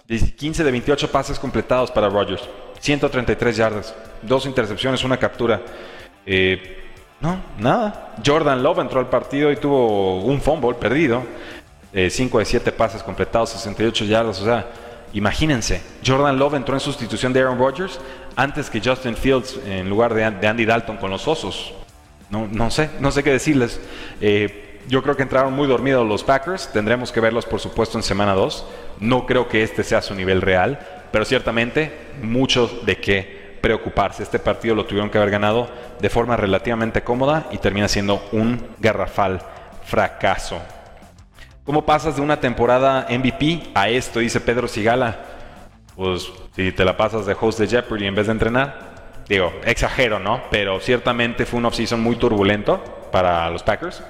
15 0.06 0.64
de 0.64 0.70
28 0.70 1.10
pases 1.10 1.38
completados 1.38 1.90
para 1.90 2.08
Rodgers. 2.08 2.42
133 2.80 3.56
yardas, 3.56 3.94
dos 4.22 4.46
intercepciones, 4.46 5.04
una 5.04 5.18
captura. 5.18 5.60
Eh, 6.26 6.78
no, 7.20 7.38
nada. 7.58 8.14
Jordan 8.24 8.62
Love 8.62 8.80
entró 8.80 9.00
al 9.00 9.08
partido 9.08 9.52
y 9.52 9.56
tuvo 9.56 10.22
un 10.22 10.40
fumble 10.40 10.74
perdido. 10.74 11.22
5 11.92 12.38
eh, 12.38 12.40
de 12.40 12.44
7 12.44 12.72
pases 12.72 13.02
completados, 13.02 13.50
68 13.50 14.04
yardas. 14.06 14.40
O 14.40 14.44
sea, 14.44 14.66
imagínense, 15.12 15.82
Jordan 16.04 16.38
Love 16.38 16.54
entró 16.54 16.74
en 16.74 16.80
sustitución 16.80 17.32
de 17.32 17.40
Aaron 17.40 17.58
Rodgers 17.58 18.00
antes 18.36 18.70
que 18.70 18.80
Justin 18.82 19.16
Fields 19.16 19.58
en 19.66 19.90
lugar 19.90 20.14
de, 20.14 20.24
Andy 20.24 20.64
Dalton 20.64 20.96
con 20.96 21.10
los 21.10 21.28
osos. 21.28 21.74
No, 22.30 22.48
no 22.50 22.70
sé, 22.70 22.90
no 23.00 23.10
sé 23.10 23.22
qué 23.22 23.32
decirles. 23.32 23.80
Eh, 24.20 24.80
yo 24.88 25.02
creo 25.02 25.16
que 25.16 25.22
entraron 25.22 25.52
muy 25.52 25.68
dormidos 25.68 26.06
los 26.06 26.24
Packers. 26.24 26.72
Tendremos 26.72 27.12
que 27.12 27.20
verlos, 27.20 27.44
por 27.44 27.60
supuesto, 27.60 27.98
en 27.98 28.02
semana 28.02 28.32
2. 28.34 28.64
No 29.00 29.26
creo 29.26 29.48
que 29.48 29.62
este 29.62 29.84
sea 29.84 30.00
su 30.00 30.14
nivel 30.14 30.40
real 30.40 30.99
pero 31.10 31.24
ciertamente 31.24 31.92
mucho 32.22 32.66
de 32.84 32.96
qué 32.96 33.58
preocuparse. 33.60 34.22
Este 34.22 34.38
partido 34.38 34.74
lo 34.74 34.86
tuvieron 34.86 35.10
que 35.10 35.18
haber 35.18 35.30
ganado 35.30 35.68
de 36.00 36.10
forma 36.10 36.36
relativamente 36.36 37.02
cómoda 37.02 37.46
y 37.50 37.58
termina 37.58 37.88
siendo 37.88 38.22
un 38.32 38.74
garrafal 38.78 39.40
fracaso. 39.84 40.60
¿Cómo 41.64 41.84
pasas 41.84 42.16
de 42.16 42.22
una 42.22 42.40
temporada 42.40 43.06
MVP 43.10 43.70
a 43.74 43.88
esto? 43.88 44.20
Dice 44.20 44.40
Pedro 44.40 44.66
Sigala. 44.66 45.26
Pues 45.94 46.30
si 46.56 46.72
te 46.72 46.84
la 46.84 46.96
pasas 46.96 47.26
de 47.26 47.36
host 47.38 47.60
de 47.60 47.68
Jeopardy 47.68 48.06
en 48.06 48.14
vez 48.14 48.26
de 48.26 48.32
entrenar. 48.32 48.90
Digo, 49.28 49.52
exagero, 49.64 50.18
¿no? 50.18 50.42
Pero 50.50 50.80
ciertamente 50.80 51.46
fue 51.46 51.58
un 51.58 51.66
offseason 51.66 52.00
muy 52.00 52.16
turbulento 52.16 52.82
para 53.12 53.48
los 53.50 53.62
Packers 53.62 54.02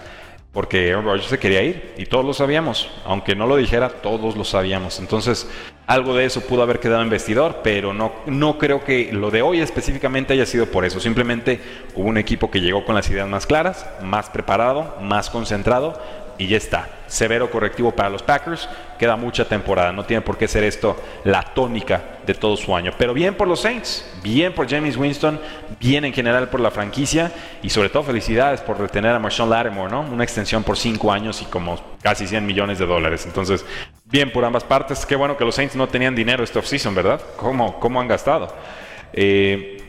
porque 0.53 0.91
Aaron 0.91 1.05
Rodgers 1.05 1.27
se 1.27 1.39
quería 1.39 1.63
ir 1.63 1.95
y 1.97 2.07
todos 2.07 2.25
lo 2.25 2.35
sabíamos, 2.35 2.91
aunque 3.05 3.37
no 3.37 3.47
lo 3.47 3.57
dijera, 3.57 3.89
todos 3.89 4.37
lo 4.37 4.45
sabíamos. 4.45 4.99
Entonces, 4.99 5.49
algo 5.87 6.15
de 6.15 6.25
eso 6.25 6.41
pudo 6.41 6.63
haber 6.63 6.81
quedado 6.81 7.03
en 7.03 7.11
vestidor, 7.11 7.61
pero 7.63 7.93
no, 7.93 8.13
no 8.27 8.59
creo 8.59 8.85
que 8.85 9.13
lo 9.13 9.31
de 9.31 9.43
hoy 9.43 9.61
específicamente 9.61 10.33
haya 10.33 10.47
sido 10.47 10.67
por 10.67 10.85
eso. 10.85 10.99
Simplemente 10.99 11.61
hubo 11.95 12.09
un 12.09 12.19
equipo 12.19 12.51
que 12.51 12.61
llegó 12.61 12.85
con 12.85 12.95
las 12.95 13.09
ideas 13.11 13.29
más 13.29 13.47
claras, 13.47 13.89
más 14.03 14.29
preparado, 14.31 14.97
más 15.01 15.31
concentrado 15.31 16.01
y 16.41 16.47
ya 16.47 16.57
está. 16.57 16.89
Severo 17.07 17.51
correctivo 17.51 17.91
para 17.91 18.09
los 18.09 18.23
Packers. 18.23 18.67
Queda 18.99 19.15
mucha 19.15 19.45
temporada. 19.45 19.93
No 19.93 20.07
tiene 20.07 20.23
por 20.23 20.39
qué 20.39 20.49
ser 20.49 20.65
esto 20.65 20.97
la 21.25 21.43
tónica 21.43 22.03
de 22.27 22.33
todo 22.33 22.57
su 22.57 22.75
año. 22.75 22.93
Pero 22.97 23.13
bien 23.13 23.35
por 23.35 23.47
los 23.47 23.61
Saints, 23.61 24.11
bien 24.23 24.55
por 24.55 24.67
James 24.67 24.97
Winston, 24.97 25.39
bien 25.79 26.07
en 26.07 26.15
general 26.15 26.49
por 26.49 26.61
la 26.61 26.71
franquicia 26.71 27.31
y 27.63 27.69
sobre 27.69 27.91
todo 27.91 28.05
felicidades 28.05 28.63
por 28.63 28.81
retener 28.81 29.15
a 29.15 29.19
Marshawn 29.19 29.51
Lattimore, 29.51 29.91
¿no? 29.91 30.01
Una 30.01 30.25
extensión 30.25 30.65
por 30.65 30.79
5 30.79 31.13
años 31.13 31.43
y 31.43 31.45
como 31.45 31.79
casi 32.01 32.27
100 32.27 32.47
millones 32.47 32.79
de 32.79 32.87
dólares. 32.87 33.27
Entonces, 33.27 33.67
bien 34.07 34.33
por 34.33 34.43
ambas 34.47 34.65
partes. 34.65 35.05
Qué 35.05 35.17
bueno 35.17 35.37
que 35.37 35.45
los 35.45 35.55
Saints 35.55 35.77
no 35.77 35.89
tenían 35.89 36.15
dinero 36.15 36.43
este 36.43 36.59
offseason, 36.59 36.95
¿verdad? 36.95 37.21
¿Cómo, 37.37 37.79
cómo 37.79 38.01
han 38.01 38.09
gastado? 38.09 38.57
Eh, 39.13 39.80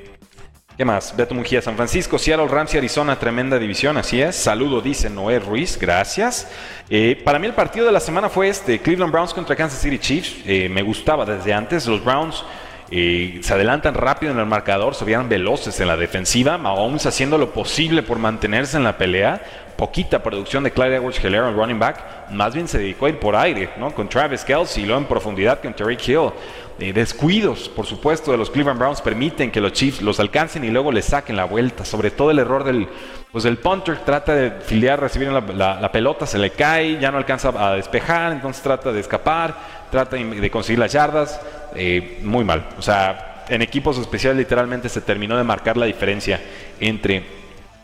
¿Qué 0.82 0.86
más? 0.86 1.16
Beto 1.16 1.36
Mujía, 1.36 1.62
San 1.62 1.76
Francisco, 1.76 2.18
Seattle, 2.18 2.48
Rams 2.48 2.74
y 2.74 2.80
Arizona, 2.80 3.20
tremenda 3.20 3.60
división, 3.60 3.98
así 3.98 4.20
es. 4.20 4.36
Saludo, 4.36 4.82
dice 4.82 5.12
Noé 5.12 5.38
Ruiz, 5.38 5.78
gracias. 5.78 6.48
Eh, 6.90 7.22
para 7.24 7.38
mí 7.38 7.46
el 7.46 7.54
partido 7.54 7.86
de 7.86 7.92
la 7.92 8.00
semana 8.00 8.30
fue 8.30 8.50
este, 8.50 8.80
Cleveland 8.80 9.12
Browns 9.14 9.32
contra 9.32 9.56
Kansas 9.56 9.80
City 9.80 10.00
Chiefs. 10.00 10.38
Eh, 10.44 10.70
me 10.70 10.82
gustaba 10.82 11.24
desde 11.24 11.54
antes, 11.54 11.86
los 11.86 12.04
Browns 12.04 12.44
se 12.92 13.54
adelantan 13.54 13.94
rápido 13.94 14.34
en 14.34 14.40
el 14.40 14.46
marcador, 14.46 14.96
se 14.96 15.06
veían 15.06 15.30
veloces 15.30 15.80
en 15.80 15.88
la 15.88 15.96
defensiva, 15.96 16.58
Mahomes 16.58 17.06
haciendo 17.06 17.38
lo 17.38 17.52
posible 17.52 18.04
por 18.04 18.20
mantenerse 18.20 18.76
en 18.76 18.84
la 18.84 18.98
pelea. 18.98 19.42
Poquita 19.78 20.22
producción 20.22 20.64
de 20.64 20.72
Clyde 20.72 20.98
Edwards 20.98 21.18
Hilaire, 21.24 21.48
el 21.48 21.56
running 21.56 21.80
back, 21.80 22.30
más 22.32 22.54
bien 22.54 22.68
se 22.68 22.78
dedicó 22.78 23.06
a 23.06 23.10
ir 23.10 23.18
por 23.18 23.36
aire, 23.36 23.70
¿no? 23.78 23.92
Con 23.96 24.10
Travis 24.10 24.44
Kelsey 24.44 24.84
y 24.84 24.86
luego 24.86 25.02
en 25.02 25.08
profundidad 25.08 25.62
con 25.62 25.74
Terry 25.74 25.98
Hill. 26.06 26.32
Eh, 26.80 26.94
descuidos, 26.94 27.70
por 27.70 27.86
supuesto, 27.86 28.32
de 28.32 28.38
los 28.38 28.50
Cleveland 28.50 28.80
Browns 28.80 29.02
permiten 29.02 29.52
que 29.52 29.62
los 29.62 29.72
Chiefs 29.72 30.02
los 30.02 30.20
alcancen 30.20 30.64
y 30.64 30.70
luego 30.70 30.92
les 30.92 31.06
saquen 31.06 31.36
la 31.36 31.46
vuelta. 31.46 31.86
Sobre 31.86 32.12
todo 32.12 32.32
el 32.32 32.40
error 32.40 32.64
del, 32.64 32.88
pues 33.32 33.46
el 33.46 33.58
punter 33.58 34.00
trata 34.00 34.36
de 34.36 34.52
filiar, 34.62 35.00
recibir 35.00 35.32
la, 35.32 35.92
pelota, 35.92 36.26
se 36.26 36.38
le 36.38 36.50
cae, 36.50 37.00
ya 37.00 37.12
no 37.12 37.18
alcanza 37.18 37.50
a 37.50 37.76
despejar, 37.76 38.34
entonces 38.34 38.62
trata 38.62 38.92
de 38.92 39.00
escapar, 39.00 39.56
trata 39.92 40.16
de 40.16 40.50
conseguir 40.50 40.80
las 40.80 40.92
yardas. 40.92 41.40
Eh, 41.76 42.20
muy 42.24 42.44
mal. 42.44 42.68
O 42.78 42.82
sea, 42.82 43.44
en 43.50 43.62
equipos 43.62 43.98
especiales 43.98 44.38
literalmente 44.38 44.90
se 44.90 45.02
terminó 45.02 45.38
de 45.38 45.44
marcar 45.44 45.78
la 45.78 45.86
diferencia 45.86 46.42
entre 46.80 47.42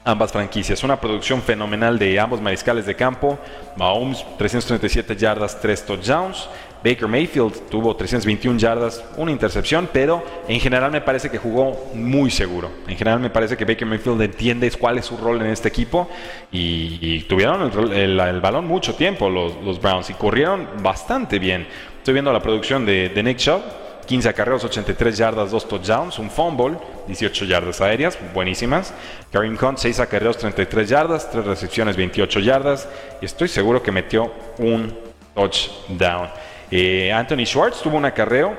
ambas 0.07 0.31
franquicias. 0.31 0.83
Una 0.83 0.99
producción 0.99 1.41
fenomenal 1.41 1.99
de 1.99 2.19
ambos 2.19 2.41
mariscales 2.41 2.85
de 2.85 2.95
campo. 2.95 3.37
Mahomes, 3.75 4.25
337 4.37 5.15
yardas, 5.17 5.59
3 5.59 5.85
touchdowns. 5.85 6.49
Baker 6.83 7.07
Mayfield 7.07 7.69
tuvo 7.69 7.95
321 7.95 8.59
yardas, 8.59 9.03
una 9.17 9.31
intercepción, 9.31 9.89
pero 9.91 10.23
en 10.47 10.59
general 10.59 10.91
me 10.91 11.01
parece 11.01 11.29
que 11.29 11.37
jugó 11.37 11.89
muy 11.93 12.29
seguro. 12.29 12.69
En 12.87 12.95
general 12.95 13.19
me 13.19 13.29
parece 13.29 13.57
que 13.57 13.65
Baker 13.65 13.87
Mayfield 13.87 14.21
entiende 14.21 14.69
cuál 14.71 14.97
es 14.97 15.05
su 15.05 15.17
rol 15.17 15.41
en 15.41 15.47
este 15.47 15.67
equipo 15.67 16.09
y, 16.51 17.21
tuvieron 17.21 17.71
el, 17.93 18.41
balón 18.41 18.67
mucho 18.67 18.95
tiempo 18.95 19.29
los, 19.29 19.81
Browns 19.81 20.09
y 20.09 20.13
corrieron 20.13 20.67
bastante 20.81 21.39
bien. 21.39 21.67
Estoy 21.97 22.13
viendo 22.13 22.31
la 22.31 22.41
producción 22.41 22.85
de, 22.85 23.11
Nick 23.23 23.37
Chubb. 23.37 23.61
15 24.05 24.29
acarreos, 24.29 24.63
83 24.63 25.17
yardas, 25.17 25.51
2 25.51 25.67
touchdowns, 25.67 26.17
un 26.17 26.29
fumble, 26.29 26.77
18 27.07 27.43
yardas 27.43 27.81
aéreas, 27.81 28.17
buenísimas. 28.33 28.93
Kareem 29.33 29.57
Hunt, 29.61 29.79
6 29.79 29.99
acarreos, 29.99 30.37
33 30.37 30.87
yardas, 30.87 31.29
3 31.29 31.43
recepciones, 31.45 31.97
28 31.97 32.39
yardas. 32.39 32.87
Y 33.21 33.25
estoy 33.25 33.49
seguro 33.49 33.83
que 33.83 33.91
metió 33.91 34.31
un 34.59 34.97
touchdown. 35.35 36.29
Eh, 36.69 37.11
Anthony 37.13 37.45
Schwartz 37.45 37.81
tuvo 37.81 37.97
un 37.97 38.05
acarreo. 38.05 38.55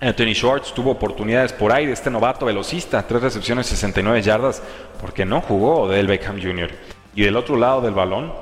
Anthony 0.00 0.34
Schwartz 0.34 0.72
tuvo 0.72 0.92
oportunidades 0.92 1.52
por 1.52 1.72
aire, 1.72 1.92
este 1.92 2.10
novato 2.10 2.46
velocista, 2.46 3.04
tres 3.04 3.20
recepciones, 3.20 3.66
69 3.66 4.22
yardas, 4.22 4.62
porque 5.00 5.24
no 5.24 5.40
jugó 5.40 5.88
del 5.88 6.06
Beckham 6.06 6.40
Jr. 6.40 6.70
Y 7.16 7.22
del 7.22 7.36
otro 7.36 7.56
lado 7.56 7.80
del 7.80 7.94
balón, 7.94 8.32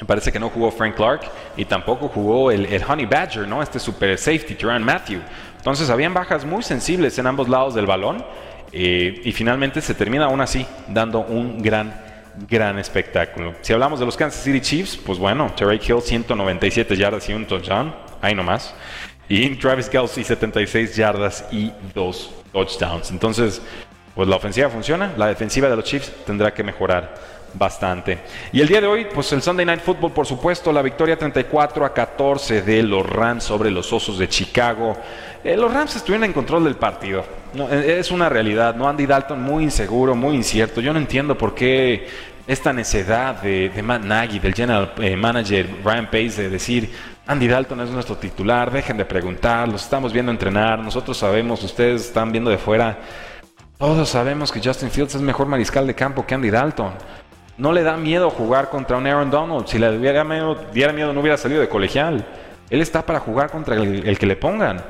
me 0.00 0.06
parece 0.06 0.32
que 0.32 0.40
no 0.40 0.48
jugó 0.48 0.70
Frank 0.72 0.96
Clark 0.96 1.22
y 1.56 1.64
tampoco 1.64 2.08
jugó 2.08 2.50
el, 2.50 2.82
Honey 2.86 3.06
Badger, 3.06 3.46
¿no? 3.46 3.62
Este 3.62 3.78
super 3.78 4.18
safety, 4.18 4.54
Tyrann 4.54 4.82
Matthew. 4.82 5.20
Entonces 5.56 5.88
habían 5.90 6.12
bajas 6.12 6.44
muy 6.44 6.62
sensibles 6.62 7.16
en 7.18 7.26
ambos 7.26 7.48
lados 7.48 7.74
del 7.74 7.86
balón 7.86 8.24
eh, 8.72 9.20
y 9.24 9.32
finalmente 9.32 9.80
se 9.80 9.94
termina 9.94 10.24
aún 10.24 10.40
así 10.40 10.66
dando 10.88 11.20
un 11.20 11.62
gran, 11.62 11.94
gran 12.48 12.78
espectáculo. 12.78 13.54
Si 13.62 13.72
hablamos 13.72 14.00
de 14.00 14.06
los 14.06 14.16
Kansas 14.16 14.42
City 14.42 14.60
Chiefs, 14.60 14.96
pues 14.96 15.18
bueno, 15.18 15.52
Terry 15.56 15.80
Hill 15.86 16.02
197 16.02 16.96
yardas 16.96 17.28
y 17.28 17.32
un 17.32 17.46
touchdown 17.46 18.05
ahí 18.26 18.34
nomás. 18.34 18.74
Y 19.28 19.56
Travis 19.56 19.88
Kelsey 19.88 20.22
76 20.22 20.94
yardas 20.94 21.44
y 21.50 21.72
2 21.94 22.30
touchdowns. 22.52 23.10
Entonces, 23.10 23.60
pues 24.14 24.28
la 24.28 24.36
ofensiva 24.36 24.68
funciona, 24.70 25.12
la 25.16 25.26
defensiva 25.26 25.68
de 25.68 25.76
los 25.76 25.84
Chiefs 25.84 26.12
tendrá 26.24 26.54
que 26.54 26.62
mejorar 26.62 27.14
bastante. 27.54 28.18
Y 28.52 28.60
el 28.60 28.68
día 28.68 28.80
de 28.80 28.86
hoy, 28.86 29.06
pues 29.12 29.32
el 29.32 29.42
Sunday 29.42 29.66
Night 29.66 29.80
Football, 29.80 30.12
por 30.12 30.26
supuesto, 30.26 30.72
la 30.72 30.82
victoria 30.82 31.18
34 31.18 31.84
a 31.84 31.92
14 31.92 32.62
de 32.62 32.82
los 32.82 33.04
Rams 33.04 33.44
sobre 33.44 33.70
los 33.70 33.92
Osos 33.92 34.18
de 34.18 34.28
Chicago. 34.28 34.96
Eh, 35.42 35.56
los 35.56 35.72
Rams 35.72 35.96
estuvieron 35.96 36.24
en 36.24 36.32
control 36.32 36.64
del 36.64 36.76
partido. 36.76 37.24
Eh, 37.70 37.96
es 37.98 38.10
una 38.10 38.28
realidad, 38.28 38.74
¿no? 38.74 38.88
Andy 38.88 39.06
Dalton 39.06 39.42
muy 39.42 39.64
inseguro, 39.64 40.14
muy 40.14 40.34
incierto. 40.36 40.80
Yo 40.80 40.92
no 40.92 40.98
entiendo 40.98 41.36
por 41.36 41.54
qué 41.54 42.08
esta 42.46 42.72
necedad 42.72 43.40
de, 43.42 43.70
Matt 43.82 44.02
Nagy, 44.02 44.38
del 44.38 44.54
general 44.54 44.92
eh, 44.98 45.16
manager 45.16 45.68
Ryan 45.84 46.06
Pace, 46.06 46.42
de 46.42 46.48
decir, 46.48 46.90
Andy 47.28 47.48
Dalton 47.48 47.80
es 47.80 47.90
nuestro 47.90 48.16
titular, 48.16 48.70
dejen 48.70 48.96
de 48.96 49.04
preguntar, 49.04 49.66
los 49.68 49.82
estamos 49.82 50.12
viendo 50.12 50.30
entrenar, 50.30 50.78
nosotros 50.78 51.16
sabemos, 51.16 51.62
ustedes 51.64 52.02
están 52.06 52.30
viendo 52.30 52.50
de 52.50 52.58
fuera. 52.58 52.98
Todos 53.78 54.08
sabemos 54.08 54.52
que 54.52 54.60
Justin 54.62 54.90
Fields 54.90 55.16
es 55.16 55.20
mejor 55.20 55.48
mariscal 55.48 55.86
de 55.88 55.94
campo 55.94 56.24
que 56.24 56.36
Andy 56.36 56.50
Dalton. 56.50 56.92
No 57.58 57.72
le 57.72 57.82
da 57.82 57.96
miedo 57.96 58.30
jugar 58.30 58.70
contra 58.70 58.96
un 58.96 59.06
Aaron 59.06 59.30
Donald. 59.30 59.66
Si 59.66 59.78
le 59.78 59.98
diera 59.98 60.22
miedo, 60.22 60.54
diera 60.72 60.92
miedo 60.92 61.12
no 61.12 61.20
hubiera 61.20 61.36
salido 61.36 61.60
de 61.60 61.68
colegial. 61.68 62.24
Él 62.70 62.80
está 62.80 63.04
para 63.04 63.18
jugar 63.18 63.50
contra 63.50 63.74
el, 63.74 64.18
que 64.18 64.26
le 64.26 64.36
pongan. 64.36 64.82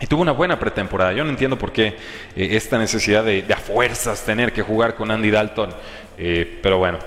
Y 0.00 0.06
tuvo 0.06 0.22
una 0.22 0.32
buena 0.32 0.58
pretemporada. 0.58 1.12
Yo 1.12 1.24
no 1.24 1.30
entiendo 1.30 1.56
por 1.56 1.72
qué 1.72 1.96
eh, 2.34 2.48
esta 2.52 2.78
necesidad 2.78 3.22
de, 3.22 3.44
a 3.52 3.56
fuerzas 3.56 4.24
tener 4.24 4.52
que 4.52 4.62
jugar 4.62 4.96
con 4.96 5.10
Andy 5.10 5.30
Dalton. 5.30 5.70
Eh, 6.18 6.58
pero 6.62 6.78
bueno, 6.78 6.98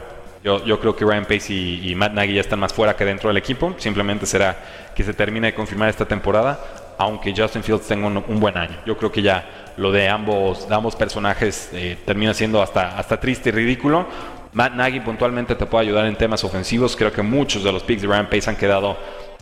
Yo, 0.44 0.64
yo 0.66 0.80
creo 0.80 0.96
que 0.96 1.06
Ryan 1.06 1.24
Pace 1.24 1.54
y, 1.54 1.96
Matt 1.96 2.12
Nagy 2.14 2.34
ya 2.34 2.42
están 2.42 2.60
más 2.60 2.74
fuera 2.74 2.96
que 2.96 3.06
dentro 3.06 3.30
del 3.30 3.38
equipo. 3.38 3.76
Simplemente 3.78 4.26
será 4.26 4.58
que 4.94 5.04
se 5.04 5.14
termine 5.14 5.48
de 5.48 5.54
confirmar 5.54 5.88
esta 5.90 6.06
temporada, 6.06 6.60
aunque 6.98 7.34
Justin 7.36 7.64
Fields 7.64 7.88
tenga 7.88 8.08
un, 8.08 8.18
un 8.28 8.40
buen 8.40 8.58
año. 8.58 8.78
Yo 8.86 8.98
creo 8.98 9.12
que 9.12 9.22
ya 9.22 9.74
lo 9.78 9.92
de 9.92 10.10
ambos, 10.10 10.68
de 10.68 10.76
ambos 10.76 10.96
personajes 10.96 11.70
eh, 11.74 11.98
termina 12.06 12.34
siendo 12.34 12.62
hasta, 12.62 12.98
hasta 12.98 13.20
triste 13.20 13.50
y 13.50 13.52
ridículo. 13.54 14.06
Matt 14.52 14.74
Nagy 14.74 15.00
puntualmente 15.00 15.56
te 15.56 15.66
puede 15.66 15.86
ayudar 15.86 16.06
en 16.08 16.16
temas 16.16 16.44
ofensivos. 16.44 16.96
Creo 16.96 17.12
que 17.12 17.22
muchos 17.22 17.64
de 17.64 17.72
los 17.72 17.84
picks 17.84 18.02
de 18.02 18.08
Ryan 18.10 18.30
Pace 18.30 18.50
han 18.50 18.58
quedado 18.58 18.98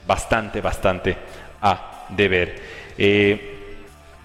bastante, 0.06 0.62
bastante 0.62 1.18
a 1.62 2.06
deber. 2.10 2.62
Eh, 2.98 3.76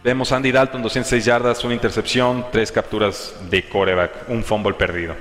vemos 0.04 0.30
Andy 0.30 0.52
Dalton, 0.52 0.82
206 0.82 1.24
yardas, 1.24 1.64
una 1.64 1.74
intercepción, 1.74 2.46
tres 2.52 2.70
capturas 2.70 3.34
de 3.48 3.62
coreback, 3.64 4.28
un 4.28 4.44
fumble 4.44 4.74
perdido. 4.74 5.14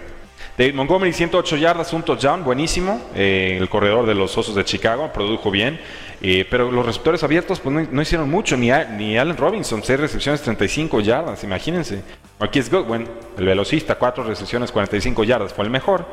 David 0.57 0.73
Montgomery, 0.73 1.11
108 1.11 1.57
yardas, 1.57 1.91
un 1.91 2.03
touchdown, 2.03 2.43
buenísimo. 2.43 3.01
Eh, 3.13 3.57
el 3.59 3.67
corredor 3.67 4.05
de 4.05 4.15
los 4.15 4.37
Osos 4.37 4.55
de 4.55 4.63
Chicago 4.63 5.11
produjo 5.11 5.51
bien. 5.51 5.79
Eh, 6.21 6.47
pero 6.49 6.71
los 6.71 6.85
receptores 6.85 7.21
abiertos 7.23 7.59
pues, 7.59 7.91
no, 7.91 8.01
hicieron 8.01 8.29
mucho, 8.31 8.55
ni, 8.55 8.71
a- 8.71 8.85
ni 8.85 9.17
Allen 9.17 9.35
Robinson, 9.35 9.83
6 9.83 9.99
recepciones, 9.99 10.41
35 10.41 11.01
yardas, 11.01 11.43
imagínense. 11.43 12.01
Marquis 12.39 12.71
Goodwin, 12.71 13.05
el 13.37 13.45
velocista, 13.45 13.95
4 13.95 14.23
recepciones, 14.23 14.71
45 14.71 15.25
yardas, 15.25 15.53
fue 15.53 15.65
el 15.65 15.69
mejor. 15.71 16.05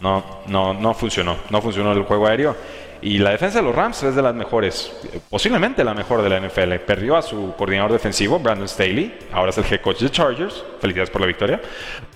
No, 0.00 0.24
no, 0.46 0.72
no 0.74 0.94
funcionó, 0.94 1.36
no 1.50 1.60
funcionó 1.60 1.92
el 1.92 2.02
juego 2.04 2.26
aéreo. 2.26 2.56
Y 3.02 3.18
la 3.18 3.30
defensa 3.30 3.58
de 3.58 3.64
los 3.64 3.74
Rams 3.74 4.00
es 4.04 4.14
de 4.14 4.22
las 4.22 4.32
mejores, 4.32 4.92
eh, 5.12 5.18
posiblemente 5.28 5.82
la 5.82 5.92
mejor 5.92 6.22
de 6.22 6.28
la 6.28 6.36
NFL. 6.36 6.76
Perdió 6.86 7.16
a 7.16 7.22
su 7.22 7.52
coordinador 7.58 7.92
defensivo, 7.92 8.38
Brandon 8.38 8.68
Staley, 8.68 9.18
ahora 9.32 9.50
es 9.50 9.58
el 9.58 9.64
head 9.64 9.80
coach 9.80 10.00
de 10.00 10.10
Chargers. 10.10 10.64
Felicidades 10.80 11.10
por 11.10 11.20
la 11.20 11.26
victoria. 11.26 11.60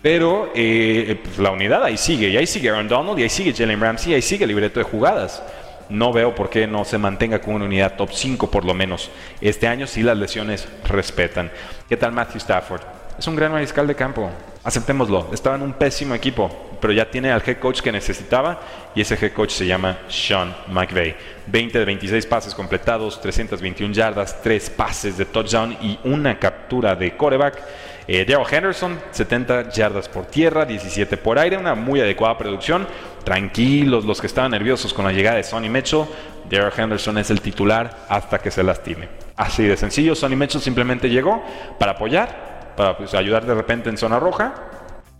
Pero 0.01 0.53
eh, 0.55 1.21
pues, 1.25 1.39
la 1.39 1.51
unidad 1.51 1.83
ahí 1.83 1.97
sigue, 1.97 2.29
y 2.29 2.37
ahí 2.37 2.47
sigue 2.47 2.71
Aaron 2.71 2.87
Donald, 2.87 3.19
y 3.19 3.25
ahí 3.25 3.29
sigue 3.29 3.53
Jalen 3.53 3.81
Ramsey, 3.81 4.13
y 4.13 4.15
ahí 4.15 4.23
sigue 4.23 4.45
el 4.45 4.49
libreto 4.49 4.79
de 4.79 4.85
jugadas. 4.85 5.43
No 5.89 6.13
veo 6.13 6.37
por 6.37 6.51
qué 6.51 6.69
no 6.69 6.85
se 6.85 6.99
mantenga 6.99 7.41
con 7.41 7.55
una 7.55 7.65
unidad 7.65 7.97
top 7.97 8.11
5 8.13 8.49
por 8.51 8.65
lo 8.65 8.73
menos. 8.73 9.11
Este 9.41 9.67
año 9.67 9.89
sí 9.89 10.03
las 10.03 10.17
lesiones 10.17 10.69
respetan. 10.85 11.51
¿Qué 11.89 11.97
tal 11.97 12.13
Matthew 12.13 12.39
Stafford? 12.39 12.83
Es 13.19 13.27
un 13.27 13.35
gran 13.35 13.51
mariscal 13.51 13.87
de 13.89 13.95
campo. 13.95 14.31
Aceptémoslo. 14.67 15.29
Estaba 15.33 15.55
en 15.55 15.63
un 15.63 15.75
pésimo 15.75 16.13
equipo, 16.13 16.51
pero 16.81 16.93
ya 16.93 17.09
tiene 17.09 17.31
al 17.31 17.41
head 17.47 17.59
coach 17.59 17.81
que 17.81 17.93
necesitaba 17.93 18.61
y 18.97 19.01
ese 19.01 19.15
head 19.15 19.33
coach 19.33 19.51
se 19.51 19.65
llama 19.65 19.99
Sean 20.09 20.53
McVay. 20.67 21.15
20 21.47 21.79
de 21.79 21.85
26 21.85 22.27
pases 22.27 22.53
completados, 22.53 23.21
321 23.21 23.95
yardas, 23.95 24.43
3 24.43 24.71
pases 24.71 25.17
de 25.17 25.25
touchdown 25.25 25.77
y 25.81 26.01
una 26.03 26.41
captura 26.41 26.97
de 26.97 27.17
coreback. 27.17 27.63
Eh, 28.09 28.27
Henderson, 28.51 28.99
70 29.13 29.71
yardas 29.71 30.09
por 30.09 30.27
tierra, 30.27 30.65
17 30.65 31.17
por 31.17 31.39
aire, 31.39 31.57
una 31.57 31.77
muy 31.77 32.01
adecuada 32.01 32.37
producción. 32.37 32.89
Tranquilos 33.23 34.05
los 34.05 34.21
que 34.21 34.27
estaban 34.27 34.51
nerviosos 34.51 34.93
con 34.93 35.05
la 35.05 35.13
llegada 35.13 35.37
de 35.37 35.45
Sonny 35.45 35.69
Mitchell. 35.69 36.07
Daryl 36.51 36.73
Henderson 36.77 37.19
es 37.19 37.31
el 37.31 37.41
titular 37.41 37.99
hasta 38.09 38.41
que 38.41 38.51
se 38.51 38.65
lastime. 38.65 39.09
Así 39.37 39.63
de 39.63 39.77
sencillo, 39.77 40.17
Sonny 40.17 40.35
Mitchell 40.35 40.61
simplemente 40.61 41.09
llegó 41.09 41.45
para 41.79 41.93
apoyar, 41.93 42.56
para 42.77 42.97
pues, 42.97 43.15
ayudar 43.15 43.45
de 43.45 43.55
repente 43.55 43.89
en 43.89 43.97
zona 43.97 44.19
roja 44.19 44.55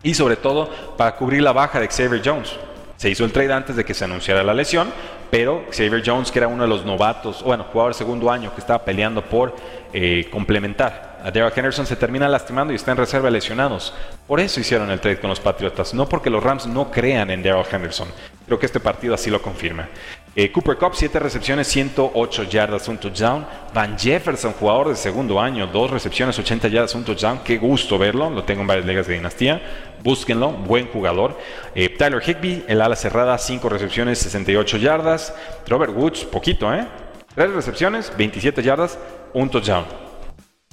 y 0.03 0.15
sobre 0.15 0.37
todo 0.37 0.69
para 0.97 1.17
cubrir 1.17 1.43
la 1.43 1.53
baja 1.53 1.81
de 1.81 1.89
Xavier 1.89 2.23
Jones. 2.25 2.57
Se 2.97 3.11
hizo 3.11 3.25
el 3.25 3.33
trade 3.33 3.53
antes 3.53 3.77
de 3.77 3.85
que 3.85 3.93
se 3.93 4.05
anunciara 4.05 4.43
la 4.43 4.55
lesión, 4.55 4.91
pero 5.31 5.65
Xavier 5.71 6.03
Jones, 6.05 6.31
que 6.31 6.39
era 6.39 6.49
uno 6.49 6.63
de 6.63 6.69
los 6.69 6.85
novatos, 6.85 7.43
bueno, 7.43 7.67
jugador 7.71 7.95
segundo 7.95 8.31
año 8.31 8.55
que 8.55 8.61
estaba 8.61 8.85
peleando 8.85 9.23
por 9.23 9.55
eh, 9.93 10.29
complementar 10.31 11.19
a 11.23 11.31
Daryl 11.31 11.53
Henderson, 11.55 11.87
se 11.87 11.97
termina 11.97 12.29
lastimando 12.29 12.73
y 12.73 12.77
está 12.77 12.93
en 12.93 12.99
reserva 12.99 13.29
lesionados. 13.31 13.93
Por 14.27 14.41
eso 14.41 14.61
hicieron 14.61 14.91
el 14.91 15.01
trade 15.01 15.21
con 15.21 15.29
los 15.29 15.41
Patriotas, 15.41 15.93
no 15.93 16.09
porque 16.09 16.31
los 16.31 16.43
Rams 16.43 16.67
no 16.67 16.91
crean 16.91 17.31
en 17.31 17.43
Daryl 17.43 17.67
Henderson. 17.71 18.09
Creo 18.47 18.59
que 18.59 18.67
este 18.67 18.81
partido 18.81 19.15
así 19.15 19.29
lo 19.29 19.43
confirma. 19.43 19.89
Eh, 20.37 20.53
Cooper 20.53 20.77
Cup, 20.77 20.93
7 20.95 21.19
recepciones, 21.19 21.67
108 21.67 22.45
yardas, 22.45 22.87
un 22.89 22.99
touchdown. 22.99 23.47
Van 23.75 23.99
Jefferson, 23.99 24.53
jugador 24.53 24.91
de 24.91 24.97
segundo 24.97 25.41
año, 25.41 25.67
2 25.67 25.91
recepciones, 25.91 26.39
80 26.39 26.69
yardas, 26.69 26.95
un 26.95 27.05
touchdown. 27.05 27.41
Qué 27.43 27.59
gusto 27.59 27.99
verlo, 27.99 28.31
lo 28.31 28.45
tengo 28.45 28.61
en 28.61 28.67
varias 28.69 28.87
ligas 28.87 29.07
de 29.09 29.15
dinastía. 29.15 29.61
Búsquenlo, 30.05 30.53
buen 30.53 30.87
jugador. 30.89 31.39
Eh, 31.75 31.89
Tyler 31.89 32.23
Higby, 32.23 32.65
el 32.69 32.81
ala 32.83 32.95
cerrada, 32.95 33.37
5 33.37 33.69
recepciones, 33.69 34.19
68 34.21 34.77
yardas. 34.77 35.35
Robert 35.67 35.93
Woods, 35.97 36.25
poquito, 36.25 36.73
¿eh? 36.73 36.87
3 37.35 37.51
recepciones, 37.53 38.13
27 38.17 38.63
yardas, 38.63 38.99
un 39.33 39.51
touchdown. 39.51 40.06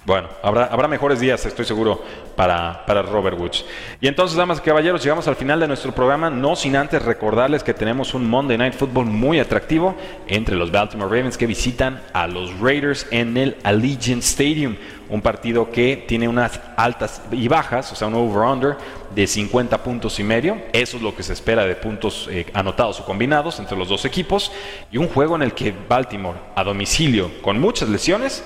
Bueno, 0.05 0.27
habrá, 0.41 0.65
habrá 0.65 0.89
mejores 0.89 1.21
días, 1.21 1.45
estoy 1.45 1.63
seguro, 1.63 2.03
para, 2.35 2.85
para 2.85 3.01
Robert 3.03 3.39
Woods. 3.39 3.65
Y 4.01 4.07
entonces, 4.07 4.35
damas 4.35 4.57
y 4.59 4.61
caballeros, 4.61 5.01
llegamos 5.01 5.27
al 5.27 5.35
final 5.35 5.59
de 5.59 5.67
nuestro 5.67 5.93
programa, 5.93 6.29
no 6.29 6.55
sin 6.55 6.75
antes 6.75 7.01
recordarles 7.03 7.63
que 7.63 7.73
tenemos 7.73 8.13
un 8.13 8.29
Monday 8.29 8.57
Night 8.57 8.73
Football 8.73 9.05
muy 9.05 9.39
atractivo 9.39 9.95
entre 10.27 10.55
los 10.55 10.71
Baltimore 10.71 11.09
Ravens 11.09 11.37
que 11.37 11.47
visitan 11.47 12.01
a 12.13 12.27
los 12.27 12.59
Raiders 12.59 13.07
en 13.11 13.37
el 13.37 13.57
Allegiant 13.63 14.23
Stadium. 14.23 14.75
Un 15.09 15.21
partido 15.21 15.69
que 15.69 16.05
tiene 16.07 16.27
unas 16.27 16.59
altas 16.75 17.21
y 17.31 17.47
bajas, 17.47 17.91
o 17.91 17.95
sea, 17.95 18.07
un 18.07 18.15
over-under 18.15 18.77
de 19.13 19.27
50 19.27 19.83
puntos 19.83 20.19
y 20.19 20.23
medio. 20.23 20.57
Eso 20.71 20.97
es 20.97 21.03
lo 21.03 21.15
que 21.15 21.23
se 21.23 21.33
espera 21.33 21.65
de 21.65 21.75
puntos 21.75 22.27
eh, 22.31 22.47
anotados 22.53 22.99
o 22.99 23.05
combinados 23.05 23.59
entre 23.59 23.77
los 23.77 23.89
dos 23.89 24.05
equipos. 24.05 24.51
Y 24.91 24.97
un 24.97 25.07
juego 25.07 25.35
en 25.35 25.43
el 25.43 25.53
que 25.53 25.73
Baltimore, 25.87 26.39
a 26.55 26.63
domicilio, 26.63 27.29
con 27.41 27.59
muchas 27.59 27.89
lesiones, 27.89 28.43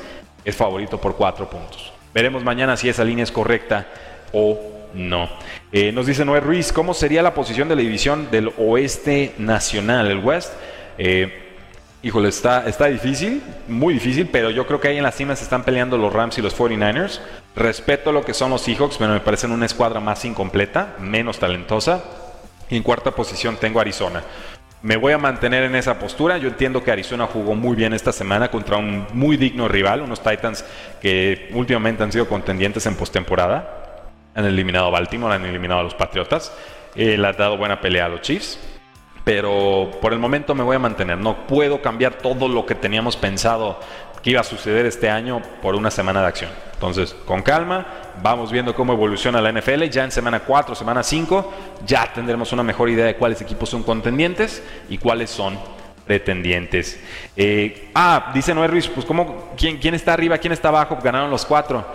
es 0.47 0.55
favorito 0.55 0.97
por 0.97 1.17
cuatro 1.17 1.49
puntos. 1.49 1.91
Veremos 2.13 2.41
mañana 2.41 2.77
si 2.77 2.87
esa 2.87 3.03
línea 3.03 3.23
es 3.25 3.33
correcta 3.33 3.85
o 4.31 4.57
no. 4.93 5.27
Eh, 5.73 5.91
nos 5.91 6.07
dice 6.07 6.23
Noé 6.23 6.39
Ruiz, 6.39 6.71
¿cómo 6.71 6.93
sería 6.93 7.21
la 7.21 7.33
posición 7.33 7.67
de 7.67 7.75
la 7.75 7.81
división 7.81 8.31
del 8.31 8.53
oeste 8.57 9.33
nacional, 9.39 10.09
el 10.09 10.19
West? 10.19 10.53
Eh, 10.97 11.53
híjole, 12.01 12.29
está, 12.29 12.65
está 12.65 12.85
difícil, 12.85 13.43
muy 13.67 13.95
difícil, 13.95 14.29
pero 14.31 14.49
yo 14.49 14.65
creo 14.65 14.79
que 14.79 14.87
ahí 14.87 14.95
en 14.95 15.03
la 15.03 15.11
cima 15.11 15.35
se 15.35 15.43
están 15.43 15.65
peleando 15.65 15.97
los 15.97 16.13
Rams 16.13 16.37
y 16.37 16.41
los 16.41 16.57
49ers. 16.57 17.19
Respeto 17.53 18.13
lo 18.13 18.23
que 18.23 18.33
son 18.33 18.49
los 18.49 18.61
Seahawks, 18.61 18.97
pero 18.97 19.11
me 19.11 19.19
parecen 19.19 19.51
una 19.51 19.65
escuadra 19.65 19.99
más 19.99 20.23
incompleta, 20.23 20.95
menos 20.99 21.39
talentosa. 21.39 22.05
Y 22.69 22.77
en 22.77 22.83
cuarta 22.83 23.11
posición 23.11 23.57
tengo 23.57 23.81
Arizona. 23.81 24.23
Me 24.83 24.95
voy 24.95 25.11
a 25.11 25.17
mantener 25.17 25.63
en 25.63 25.75
esa 25.75 25.97
postura. 25.97 26.37
Yo 26.37 26.49
entiendo 26.49 26.83
que 26.83 26.91
Arizona 26.91 27.25
jugó 27.25 27.55
muy 27.55 27.75
bien 27.75 27.93
esta 27.93 28.11
semana 28.11 28.51
contra 28.51 28.77
un 28.77 29.07
muy 29.13 29.35
digno 29.35 29.67
rival, 29.67 30.01
unos 30.01 30.21
Titans 30.21 30.63
que 31.01 31.49
últimamente 31.53 32.03
han 32.03 32.11
sido 32.11 32.27
contendientes 32.27 32.85
en 32.85 32.95
postemporada. 32.95 34.03
Han 34.35 34.45
eliminado 34.45 34.87
a 34.87 34.89
Baltimore, 34.91 35.33
han 35.33 35.45
eliminado 35.45 35.79
a 35.79 35.83
los 35.83 35.95
Patriotas. 35.95 36.55
Eh, 36.93 37.17
le 37.17 37.27
ha 37.27 37.33
dado 37.33 37.57
buena 37.57 37.81
pelea 37.81 38.05
a 38.05 38.09
los 38.09 38.21
Chiefs. 38.21 38.59
Pero 39.23 39.91
por 39.99 40.13
el 40.13 40.19
momento 40.19 40.53
me 40.53 40.63
voy 40.63 40.75
a 40.75 40.79
mantener. 40.79 41.17
No 41.17 41.47
puedo 41.47 41.81
cambiar 41.81 42.13
todo 42.13 42.47
lo 42.47 42.65
que 42.67 42.75
teníamos 42.75 43.17
pensado 43.17 43.79
que 44.21 44.29
iba 44.29 44.41
a 44.41 44.43
suceder 44.43 44.85
este 44.85 45.09
año 45.09 45.41
por 45.61 45.75
una 45.75 45.89
semana 45.89 46.21
de 46.21 46.27
acción. 46.27 46.51
Entonces, 46.73 47.15
con 47.25 47.41
calma, 47.41 47.87
vamos 48.21 48.51
viendo 48.51 48.73
cómo 48.75 48.93
evoluciona 48.93 49.41
la 49.41 49.51
NFL. 49.51 49.83
Ya 49.83 50.03
en 50.03 50.11
semana 50.11 50.39
4, 50.39 50.75
semana 50.75 51.03
5, 51.03 51.53
ya 51.85 52.11
tendremos 52.13 52.51
una 52.51 52.63
mejor 52.63 52.89
idea 52.89 53.05
de 53.05 53.15
cuáles 53.15 53.41
equipos 53.41 53.69
son 53.69 53.83
contendientes 53.83 54.63
y 54.89 54.97
cuáles 54.97 55.29
son 55.29 55.57
pretendientes. 56.05 56.99
Eh, 57.35 57.89
ah, 57.93 58.31
dice 58.33 58.53
Noé 58.53 58.67
Ruiz, 58.67 58.87
pues 58.87 59.05
¿cómo, 59.05 59.51
quién, 59.57 59.77
¿quién 59.77 59.93
está 59.93 60.13
arriba, 60.13 60.37
quién 60.37 60.53
está 60.53 60.69
abajo? 60.69 60.97
Ganaron 61.03 61.29
los 61.29 61.45
cuatro. 61.45 61.85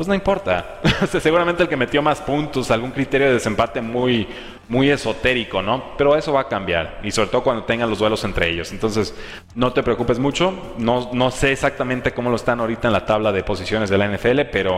Pues 0.00 0.08
no 0.08 0.14
importa. 0.14 0.80
Seguramente 1.20 1.62
el 1.62 1.68
que 1.68 1.76
metió 1.76 2.00
más 2.00 2.22
puntos, 2.22 2.70
algún 2.70 2.90
criterio 2.90 3.26
de 3.26 3.34
desempate 3.34 3.82
muy, 3.82 4.26
muy 4.66 4.88
esotérico, 4.88 5.60
¿no? 5.60 5.94
Pero 5.98 6.16
eso 6.16 6.32
va 6.32 6.40
a 6.40 6.48
cambiar. 6.48 7.00
Y 7.02 7.10
sobre 7.10 7.28
todo 7.28 7.42
cuando 7.42 7.64
tengan 7.64 7.90
los 7.90 7.98
duelos 7.98 8.24
entre 8.24 8.48
ellos. 8.48 8.72
Entonces, 8.72 9.14
no 9.54 9.74
te 9.74 9.82
preocupes 9.82 10.18
mucho. 10.18 10.74
No, 10.78 11.10
no 11.12 11.30
sé 11.30 11.52
exactamente 11.52 12.14
cómo 12.14 12.30
lo 12.30 12.36
están 12.36 12.60
ahorita 12.60 12.88
en 12.88 12.94
la 12.94 13.04
tabla 13.04 13.30
de 13.30 13.42
posiciones 13.42 13.90
de 13.90 13.98
la 13.98 14.08
NFL, 14.08 14.40
pero 14.50 14.76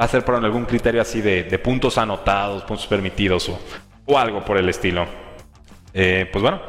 va 0.00 0.04
a 0.04 0.06
ser 0.06 0.24
por 0.24 0.36
algún 0.36 0.66
criterio 0.66 1.02
así 1.02 1.20
de, 1.20 1.42
puntos 1.58 1.98
anotados, 1.98 2.62
puntos 2.62 2.86
permitidos 2.86 3.48
o, 3.48 3.58
o 4.06 4.16
algo 4.16 4.44
por 4.44 4.56
el 4.56 4.68
estilo. 4.68 5.04
Eh, 5.92 6.28
pues 6.30 6.42
bueno, 6.42 6.60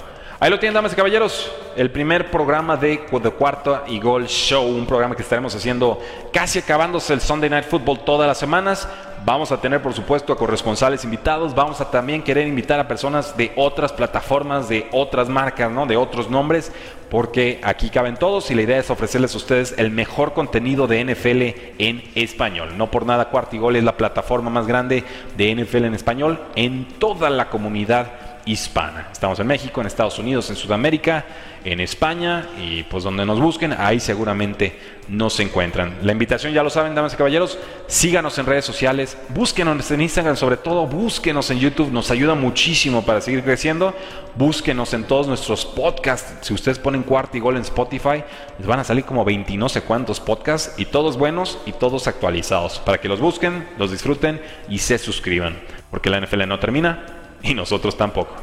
ahí 0.42 0.50
lo 0.50 0.60
tienen, 0.60 0.74
damas 0.74 0.92
y 0.92 0.96
caballeros. 0.96 1.52
El 1.78 1.92
primer 1.92 2.32
programa 2.32 2.76
de, 2.76 3.00
de 3.10 3.30
Cuarta 3.30 3.84
y 3.88 4.00
Gol 4.00 4.26
Show, 4.26 4.66
un 4.66 4.88
programa 4.88 5.16
que 5.16 5.22
estaremos 5.22 5.56
haciendo 5.56 6.02
casi 6.34 6.58
acabándose 6.58 7.14
el 7.14 7.22
Sunday 7.22 7.50
Night 7.50 7.66
Football 7.66 8.00
todas 8.04 8.28
las 8.28 8.40
semanas. 8.40 8.90
Vamos 9.24 9.52
a 9.52 9.62
tener, 9.62 9.84
por 9.84 9.94
supuesto, 9.94 10.34
a 10.34 10.38
corresponsales 10.38 11.04
invitados. 11.04 11.54
Vamos 11.54 11.80
a 11.80 11.92
también 11.92 12.24
querer 12.24 12.48
invitar 12.48 12.80
a 12.80 12.88
personas 12.88 13.38
de 13.38 13.52
otras 13.56 13.94
plataformas, 13.94 14.68
de 14.68 14.90
otras 14.92 15.30
marcas, 15.30 15.72
¿no? 15.72 15.86
De 15.86 15.96
otros 15.96 16.28
nombres, 16.28 16.72
porque 17.12 17.62
aquí 17.64 17.92
caben 17.92 18.18
todos 18.18 18.50
y 18.50 18.56
la 18.56 18.64
idea 18.64 18.80
es 18.80 18.90
ofrecerles 18.90 19.36
a 19.36 19.38
ustedes 19.38 19.76
el 19.78 19.92
mejor 19.92 20.34
contenido 20.34 20.88
de 20.88 21.06
NFL 21.06 21.78
en 21.78 22.04
español. 22.16 22.80
No 22.80 22.90
por 22.90 23.06
nada, 23.06 23.30
Cuarta 23.30 23.56
y 23.56 23.60
Gol 23.60 23.76
es 23.76 23.84
la 23.84 23.96
plataforma 23.96 24.50
más 24.50 24.66
grande 24.66 25.04
de 25.38 25.56
NFL 25.56 25.86
en 25.86 25.94
español 25.94 26.42
en 26.56 26.88
toda 26.98 27.30
la 27.30 27.50
comunidad 27.50 28.31
hispana. 28.46 29.08
Estamos 29.12 29.40
en 29.40 29.48
México, 29.48 29.82
en 29.82 29.88
Estados 29.88 30.18
Unidos, 30.20 30.50
en 30.50 30.56
Sudamérica, 30.56 31.26
en 31.64 31.80
España 31.80 32.48
y 32.58 32.84
pues 32.84 33.04
donde 33.04 33.26
nos 33.26 33.40
busquen, 33.40 33.76
ahí 33.78 34.00
seguramente 34.00 34.80
nos 35.08 35.40
encuentran. 35.40 35.98
La 36.02 36.12
invitación 36.12 36.54
ya 36.54 36.64
lo 36.64 36.70
saben, 36.70 36.96
damas 36.96 37.14
y 37.14 37.18
caballeros, 37.18 37.60
síganos 37.88 38.38
en 38.40 38.46
redes 38.46 38.66
sociales, 38.66 39.18
búsquenos 39.30 39.92
en 39.92 40.02
Instagram, 40.02 40.38
sobre 40.38 40.58
todo 40.58 40.88
búsquenos 40.88 41.52
en 41.52 41.60
YouTube, 41.60 41.92
nos 41.92 42.10
ayuda 42.10 42.34
muchísimo 42.34 43.06
para 43.06 43.22
seguir 43.22 43.44
creciendo. 43.44 43.94
Búsquenos 44.34 44.94
en 44.94 45.04
todos 45.04 45.28
nuestros 45.28 45.66
podcasts. 45.66 46.48
Si 46.48 46.54
ustedes 46.54 46.80
ponen 46.80 47.04
cuarto 47.04 47.36
y 47.36 47.42
gol 47.42 47.58
en 47.58 47.64
Spotify, 47.64 48.24
les 48.58 48.66
van 48.66 48.80
a 48.80 48.84
salir 48.86 49.04
como 49.04 49.26
20 49.26 49.58
no 49.58 49.68
sé 49.68 49.82
cuántos 49.82 50.20
podcasts 50.20 50.74
y 50.80 50.86
todos 50.86 51.18
buenos 51.18 51.60
y 51.66 51.74
todos 51.74 52.08
actualizados 52.08 52.80
para 52.80 53.00
que 53.00 53.10
los 53.10 53.20
busquen, 53.20 53.68
los 53.78 53.92
disfruten 53.92 54.42
y 54.70 54.80
se 54.80 54.98
suscriban, 54.98 55.60
porque 55.90 56.10
la 56.10 56.22
NFL 56.22 56.48
no 56.48 56.60
termina 56.60 57.21
y 57.44 57.54
nosotros 57.54 57.98
tampoco. 57.98 58.34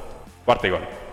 Gol. 0.71 1.08